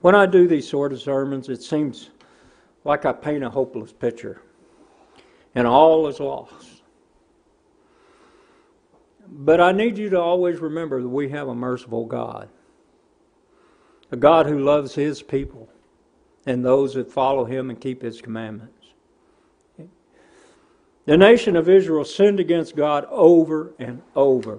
when 0.00 0.14
I 0.14 0.26
do 0.26 0.46
these 0.46 0.68
sort 0.68 0.92
of 0.92 1.00
sermons, 1.00 1.48
it 1.48 1.62
seems 1.62 2.10
like 2.84 3.04
I 3.04 3.12
paint 3.12 3.42
a 3.42 3.50
hopeless 3.50 3.92
picture, 3.92 4.42
and 5.54 5.66
all 5.66 6.06
is 6.06 6.20
lost. 6.20 6.75
But 9.28 9.60
I 9.60 9.72
need 9.72 9.98
you 9.98 10.10
to 10.10 10.20
always 10.20 10.60
remember 10.60 11.02
that 11.02 11.08
we 11.08 11.28
have 11.30 11.48
a 11.48 11.54
merciful 11.54 12.04
God, 12.06 12.48
a 14.10 14.16
God 14.16 14.46
who 14.46 14.58
loves 14.58 14.94
His 14.94 15.22
people 15.22 15.68
and 16.46 16.64
those 16.64 16.94
that 16.94 17.10
follow 17.10 17.44
Him 17.44 17.70
and 17.70 17.80
keep 17.80 18.02
His 18.02 18.20
commandments. 18.20 18.72
The 21.06 21.16
nation 21.16 21.54
of 21.54 21.68
Israel 21.68 22.04
sinned 22.04 22.40
against 22.40 22.74
God 22.74 23.06
over 23.10 23.72
and 23.78 24.02
over. 24.16 24.58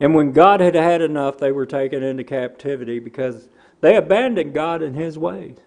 And 0.00 0.14
when 0.14 0.32
God 0.32 0.60
had 0.60 0.74
had 0.74 1.00
enough, 1.02 1.38
they 1.38 1.52
were 1.52 1.66
taken 1.66 2.02
into 2.02 2.24
captivity 2.24 2.98
because 2.98 3.48
they 3.80 3.96
abandoned 3.96 4.54
God 4.54 4.82
and 4.82 4.96
His 4.96 5.16
ways. 5.16 5.58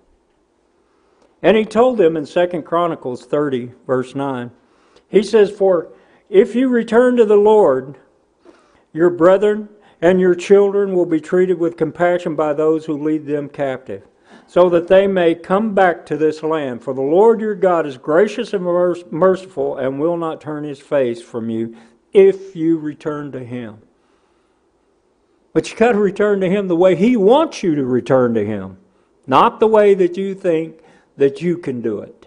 And 1.41 1.55
He 1.55 1.65
told 1.65 1.97
them 1.97 2.17
in 2.17 2.25
2 2.25 2.61
Chronicles 2.63 3.25
30, 3.25 3.71
verse 3.87 4.15
9, 4.15 4.51
He 5.07 5.23
says, 5.23 5.49
For 5.49 5.89
if 6.31 6.55
you 6.55 6.69
return 6.69 7.17
to 7.17 7.25
the 7.25 7.35
Lord, 7.35 7.97
your 8.93 9.09
brethren 9.09 9.69
and 10.01 10.19
your 10.19 10.33
children 10.33 10.93
will 10.95 11.05
be 11.05 11.19
treated 11.19 11.59
with 11.59 11.77
compassion 11.77 12.35
by 12.35 12.53
those 12.53 12.85
who 12.85 12.97
lead 12.97 13.27
them 13.27 13.49
captive. 13.49 14.03
so 14.51 14.67
that 14.67 14.89
they 14.89 15.07
may 15.07 15.33
come 15.33 15.73
back 15.73 16.05
to 16.05 16.17
this 16.17 16.43
land. 16.43 16.83
For 16.83 16.93
the 16.93 17.01
Lord 17.01 17.39
your 17.39 17.55
God 17.55 17.85
is 17.85 17.97
gracious 17.97 18.51
and 18.51 18.65
merciful 19.09 19.77
and 19.77 19.97
will 19.97 20.17
not 20.17 20.41
turn 20.41 20.65
his 20.65 20.81
face 20.81 21.21
from 21.21 21.49
you 21.49 21.73
if 22.11 22.53
you 22.53 22.77
return 22.77 23.31
to 23.31 23.45
him. 23.45 23.77
But 25.53 25.71
you 25.71 25.77
got 25.77 25.93
to 25.93 25.99
return 25.99 26.41
to 26.41 26.49
him 26.49 26.67
the 26.67 26.75
way 26.75 26.97
he 26.97 27.15
wants 27.15 27.63
you 27.63 27.75
to 27.75 27.85
return 27.85 28.33
to 28.33 28.45
him, 28.45 28.77
not 29.25 29.61
the 29.61 29.67
way 29.67 29.93
that 29.93 30.17
you 30.17 30.35
think 30.35 30.81
that 31.15 31.41
you 31.41 31.57
can 31.57 31.79
do 31.79 31.99
it. 31.99 32.20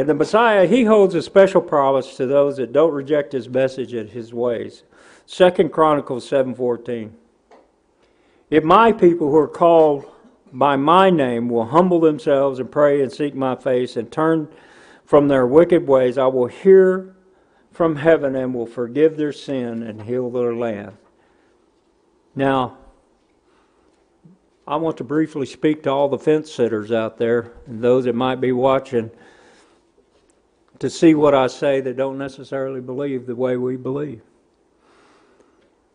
In 0.00 0.06
the 0.06 0.14
Messiah, 0.14 0.66
he 0.66 0.84
holds 0.84 1.14
a 1.14 1.20
special 1.20 1.60
promise 1.60 2.16
to 2.16 2.26
those 2.26 2.56
that 2.56 2.72
don't 2.72 2.94
reject 2.94 3.32
his 3.32 3.50
message 3.50 3.92
and 3.92 4.08
his 4.08 4.32
ways. 4.32 4.82
Second 5.26 5.72
Chronicles 5.72 6.26
7:14. 6.26 7.10
If 8.48 8.64
my 8.64 8.92
people 8.92 9.28
who 9.28 9.36
are 9.36 9.46
called 9.46 10.06
by 10.54 10.76
my 10.76 11.10
name 11.10 11.50
will 11.50 11.66
humble 11.66 12.00
themselves 12.00 12.58
and 12.58 12.72
pray 12.72 13.02
and 13.02 13.12
seek 13.12 13.34
my 13.34 13.54
face 13.54 13.94
and 13.94 14.10
turn 14.10 14.48
from 15.04 15.28
their 15.28 15.46
wicked 15.46 15.86
ways, 15.86 16.16
I 16.16 16.28
will 16.28 16.46
hear 16.46 17.14
from 17.70 17.96
heaven 17.96 18.34
and 18.34 18.54
will 18.54 18.64
forgive 18.64 19.18
their 19.18 19.32
sin 19.32 19.82
and 19.82 20.04
heal 20.04 20.30
their 20.30 20.54
land. 20.54 20.92
Now, 22.34 22.78
I 24.66 24.76
want 24.76 24.96
to 24.96 25.04
briefly 25.04 25.44
speak 25.44 25.82
to 25.82 25.90
all 25.90 26.08
the 26.08 26.18
fence 26.18 26.50
sitters 26.50 26.90
out 26.90 27.18
there 27.18 27.52
and 27.66 27.82
those 27.82 28.04
that 28.06 28.14
might 28.14 28.40
be 28.40 28.50
watching 28.50 29.10
to 30.80 30.90
see 30.90 31.14
what 31.14 31.34
I 31.34 31.46
say 31.46 31.80
that 31.82 31.96
don't 31.96 32.18
necessarily 32.18 32.80
believe 32.80 33.26
the 33.26 33.36
way 33.36 33.56
we 33.56 33.76
believe. 33.76 34.22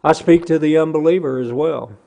I 0.04 0.14
speak 0.14 0.46
to 0.46 0.60
the 0.60 0.78
unbeliever 0.78 1.40
as 1.40 1.52
well. 1.52 1.98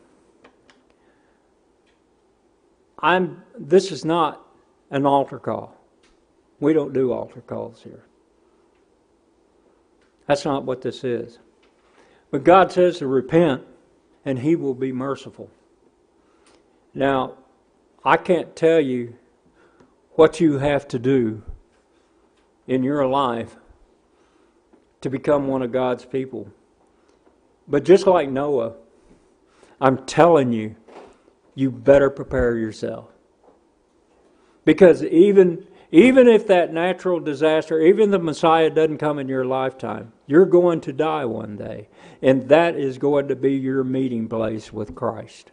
I'm 3.01 3.43
this 3.57 3.93
is 3.93 4.05
not 4.05 4.47
an 4.91 5.05
altar 5.05 5.39
call. 5.39 5.77
We 6.61 6.73
don't 6.73 6.93
do 6.93 7.13
altar 7.13 7.41
calls 7.41 7.83
here. 7.83 8.05
That's 10.27 10.45
not 10.45 10.65
what 10.65 10.83
this 10.83 11.03
is. 11.05 11.39
But 12.31 12.45
God 12.45 12.71
says 12.71 12.99
to 12.99 13.07
repent 13.07 13.65
and 14.25 14.39
he 14.39 14.55
will 14.55 14.75
be 14.75 14.93
merciful. 14.93 15.51
Now, 16.95 17.35
I 18.05 18.17
can't 18.17 18.55
tell 18.55 18.81
you 18.81 19.17
what 20.13 20.41
you 20.41 20.59
have 20.59 20.87
to 20.89 20.99
do 20.99 21.43
in 22.69 22.85
your 22.85 23.07
life 23.07 23.57
to 25.01 25.11
become 25.11 25.49
one 25.49 25.63
of 25.63 25.73
God's 25.73 26.05
people. 26.05 26.49
But 27.67 27.85
just 27.85 28.07
like 28.07 28.29
Noah, 28.29 28.75
I'm 29.81 30.05
telling 30.07 30.53
you, 30.53 30.77
you 31.55 31.71
better 31.71 32.11
prepare 32.11 32.57
yourself. 32.57 33.09
Because 34.65 35.03
even 35.03 35.67
even 35.91 36.29
if 36.29 36.47
that 36.49 36.73
natural 36.73 37.19
disaster, 37.19 37.81
even 37.81 38.11
the 38.11 38.19
Messiah 38.19 38.69
doesn't 38.69 38.99
come 38.99 39.19
in 39.19 39.27
your 39.27 39.47
lifetime, 39.47 40.13
you're 40.27 40.45
going 40.45 40.83
to 40.83 40.93
die 40.93 41.25
one 41.25 41.57
day. 41.57 41.89
And 42.21 42.51
that 42.51 42.77
is 42.77 42.99
going 42.99 43.29
to 43.29 43.37
be 43.37 43.55
your 43.55 43.83
meeting 43.85 44.29
place 44.29 44.71
with 44.71 44.95
Christ. 44.95 45.51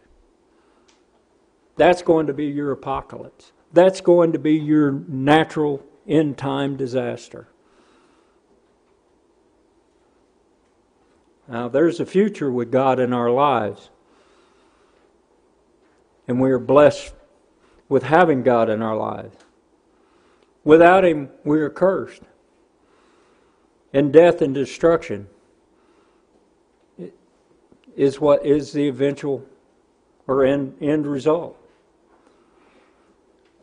That's 1.76 2.02
going 2.02 2.26
to 2.26 2.34
be 2.34 2.46
your 2.46 2.70
apocalypse. 2.72 3.52
That's 3.72 4.02
going 4.02 4.32
to 4.32 4.38
be 4.38 4.54
your 4.54 4.92
natural 4.92 5.82
end 6.06 6.38
time 6.38 6.76
disaster. 6.76 7.48
Now, 11.48 11.68
there's 11.68 12.00
a 12.00 12.06
future 12.06 12.50
with 12.50 12.72
God 12.72 12.98
in 12.98 13.12
our 13.12 13.30
lives. 13.30 13.90
And 16.26 16.40
we 16.40 16.50
are 16.50 16.58
blessed 16.58 17.14
with 17.88 18.02
having 18.02 18.42
God 18.42 18.68
in 18.68 18.82
our 18.82 18.96
lives. 18.96 19.36
Without 20.64 21.04
Him, 21.04 21.30
we 21.44 21.60
are 21.60 21.70
cursed. 21.70 22.22
And 23.92 24.12
death 24.12 24.42
and 24.42 24.52
destruction 24.52 25.28
is 27.96 28.20
what 28.20 28.44
is 28.44 28.72
the 28.72 28.88
eventual 28.88 29.46
or 30.26 30.44
end, 30.44 30.76
end 30.80 31.06
result. 31.06 31.56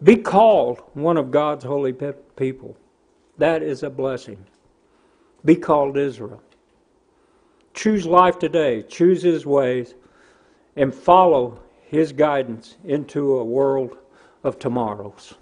Be 0.03 0.17
called 0.17 0.79
one 0.93 1.17
of 1.17 1.31
God's 1.31 1.63
holy 1.63 1.93
pe- 1.93 2.13
people. 2.35 2.75
That 3.37 3.63
is 3.63 3.83
a 3.83 3.89
blessing. 3.89 4.45
Be 5.45 5.55
called 5.55 5.97
Israel. 5.97 6.41
Choose 7.73 8.05
life 8.05 8.37
today, 8.37 8.83
choose 8.83 9.23
His 9.23 9.45
ways, 9.45 9.95
and 10.75 10.93
follow 10.93 11.59
His 11.83 12.11
guidance 12.11 12.75
into 12.83 13.37
a 13.37 13.43
world 13.43 13.97
of 14.43 14.59
tomorrows. 14.59 15.35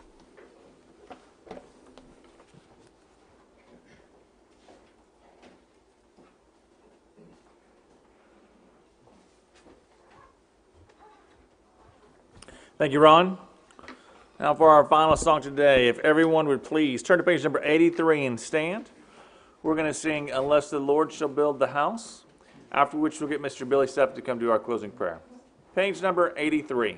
Thank 12.77 12.93
you, 12.93 12.99
Ron. 12.99 13.37
Now 14.41 14.55
for 14.55 14.69
our 14.69 14.83
final 14.83 15.15
song 15.15 15.39
today, 15.43 15.87
if 15.87 15.99
everyone 15.99 16.47
would 16.47 16.63
please 16.63 17.03
turn 17.03 17.19
to 17.19 17.23
page 17.23 17.43
number 17.43 17.61
83 17.63 18.25
and 18.25 18.39
stand. 18.39 18.89
We're 19.61 19.75
going 19.75 19.85
to 19.85 19.93
sing 19.93 20.31
Unless 20.31 20.71
the 20.71 20.79
Lord 20.79 21.11
Shall 21.11 21.27
Build 21.27 21.59
the 21.59 21.67
House, 21.67 22.25
after 22.71 22.97
which 22.97 23.19
we'll 23.19 23.29
get 23.29 23.39
Mr. 23.39 23.69
Billy 23.69 23.85
Stepp 23.85 24.15
to 24.15 24.21
come 24.23 24.39
do 24.39 24.49
our 24.49 24.57
closing 24.57 24.89
prayer. 24.89 25.19
Page 25.75 26.01
number 26.01 26.33
83. 26.35 26.97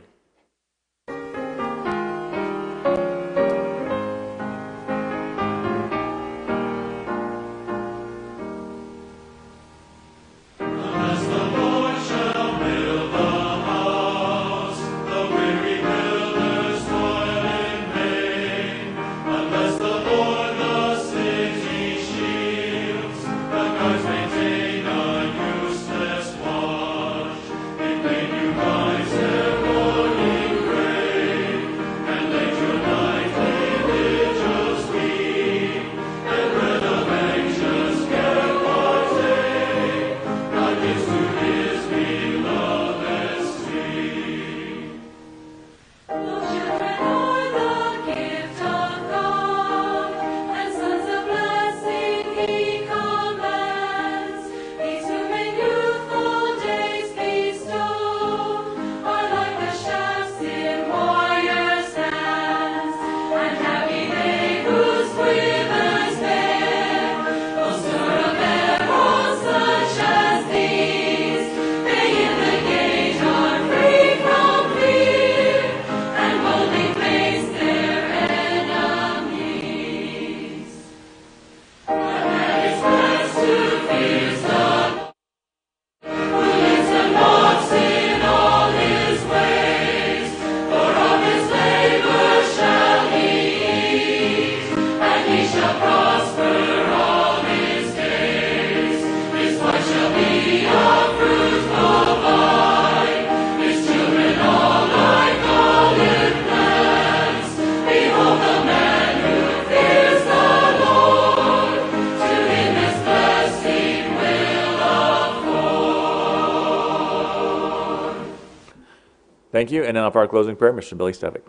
Thank 119.64 119.72
you. 119.72 119.86
And 119.86 119.96
now 119.96 120.10
for 120.10 120.20
our 120.20 120.28
closing 120.28 120.58
prayer, 120.58 120.74
Mr. 120.74 120.98
Billy 120.98 121.14
Stevick. 121.14 121.42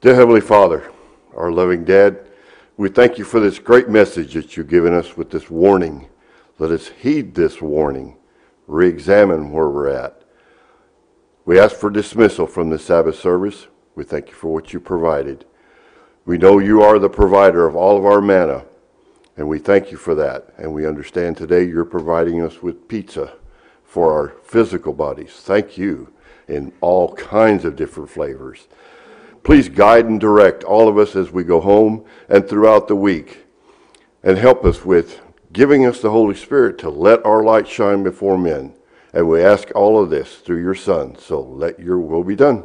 Dear 0.00 0.14
Heavenly 0.14 0.40
Father, 0.40 0.90
our 1.36 1.52
loving 1.52 1.84
Dad, 1.84 2.30
we 2.78 2.88
thank 2.88 3.18
you 3.18 3.24
for 3.24 3.40
this 3.40 3.58
great 3.58 3.90
message 3.90 4.32
that 4.32 4.56
you've 4.56 4.70
given 4.70 4.94
us 4.94 5.18
with 5.18 5.30
this 5.30 5.50
warning. 5.50 6.08
Let 6.58 6.70
us 6.70 6.88
heed 6.88 7.34
this 7.34 7.60
warning, 7.60 8.16
re 8.66 8.88
examine 8.88 9.50
where 9.50 9.68
we're 9.68 9.90
at. 9.90 10.22
We 11.44 11.60
ask 11.60 11.76
for 11.76 11.90
dismissal 11.90 12.46
from 12.46 12.70
the 12.70 12.78
Sabbath 12.78 13.20
service. 13.20 13.66
We 13.96 14.04
thank 14.04 14.28
you 14.28 14.34
for 14.34 14.50
what 14.54 14.72
you 14.72 14.80
provided. 14.80 15.44
We 16.24 16.38
know 16.38 16.58
you 16.58 16.80
are 16.80 16.98
the 16.98 17.10
provider 17.10 17.66
of 17.66 17.76
all 17.76 17.98
of 17.98 18.06
our 18.06 18.22
manna, 18.22 18.64
and 19.36 19.48
we 19.48 19.58
thank 19.58 19.90
you 19.90 19.98
for 19.98 20.14
that. 20.14 20.48
And 20.56 20.72
we 20.72 20.86
understand 20.86 21.36
today 21.36 21.64
you're 21.64 21.84
providing 21.84 22.42
us 22.42 22.62
with 22.62 22.88
pizza 22.88 23.34
for 23.84 24.12
our 24.12 24.36
physical 24.44 24.92
bodies. 24.92 25.32
Thank 25.32 25.76
you 25.76 26.12
in 26.48 26.72
all 26.80 27.14
kinds 27.14 27.64
of 27.64 27.76
different 27.76 28.10
flavors. 28.10 28.68
Please 29.42 29.68
guide 29.68 30.06
and 30.06 30.20
direct 30.20 30.64
all 30.64 30.88
of 30.88 30.98
us 30.98 31.14
as 31.14 31.30
we 31.30 31.44
go 31.44 31.60
home 31.60 32.04
and 32.28 32.48
throughout 32.48 32.88
the 32.88 32.96
week, 32.96 33.44
and 34.22 34.38
help 34.38 34.64
us 34.64 34.84
with 34.84 35.20
giving 35.52 35.86
us 35.86 36.00
the 36.00 36.10
Holy 36.10 36.34
Spirit 36.34 36.78
to 36.78 36.90
let 36.90 37.24
our 37.24 37.44
light 37.44 37.68
shine 37.68 38.02
before 38.02 38.36
men. 38.36 38.74
And 39.12 39.28
we 39.28 39.42
ask 39.42 39.70
all 39.74 40.02
of 40.02 40.10
this 40.10 40.36
through 40.38 40.60
your 40.60 40.74
Son. 40.74 41.16
So 41.18 41.40
let 41.40 41.78
your 41.78 41.98
will 41.98 42.24
be 42.24 42.36
done. 42.36 42.64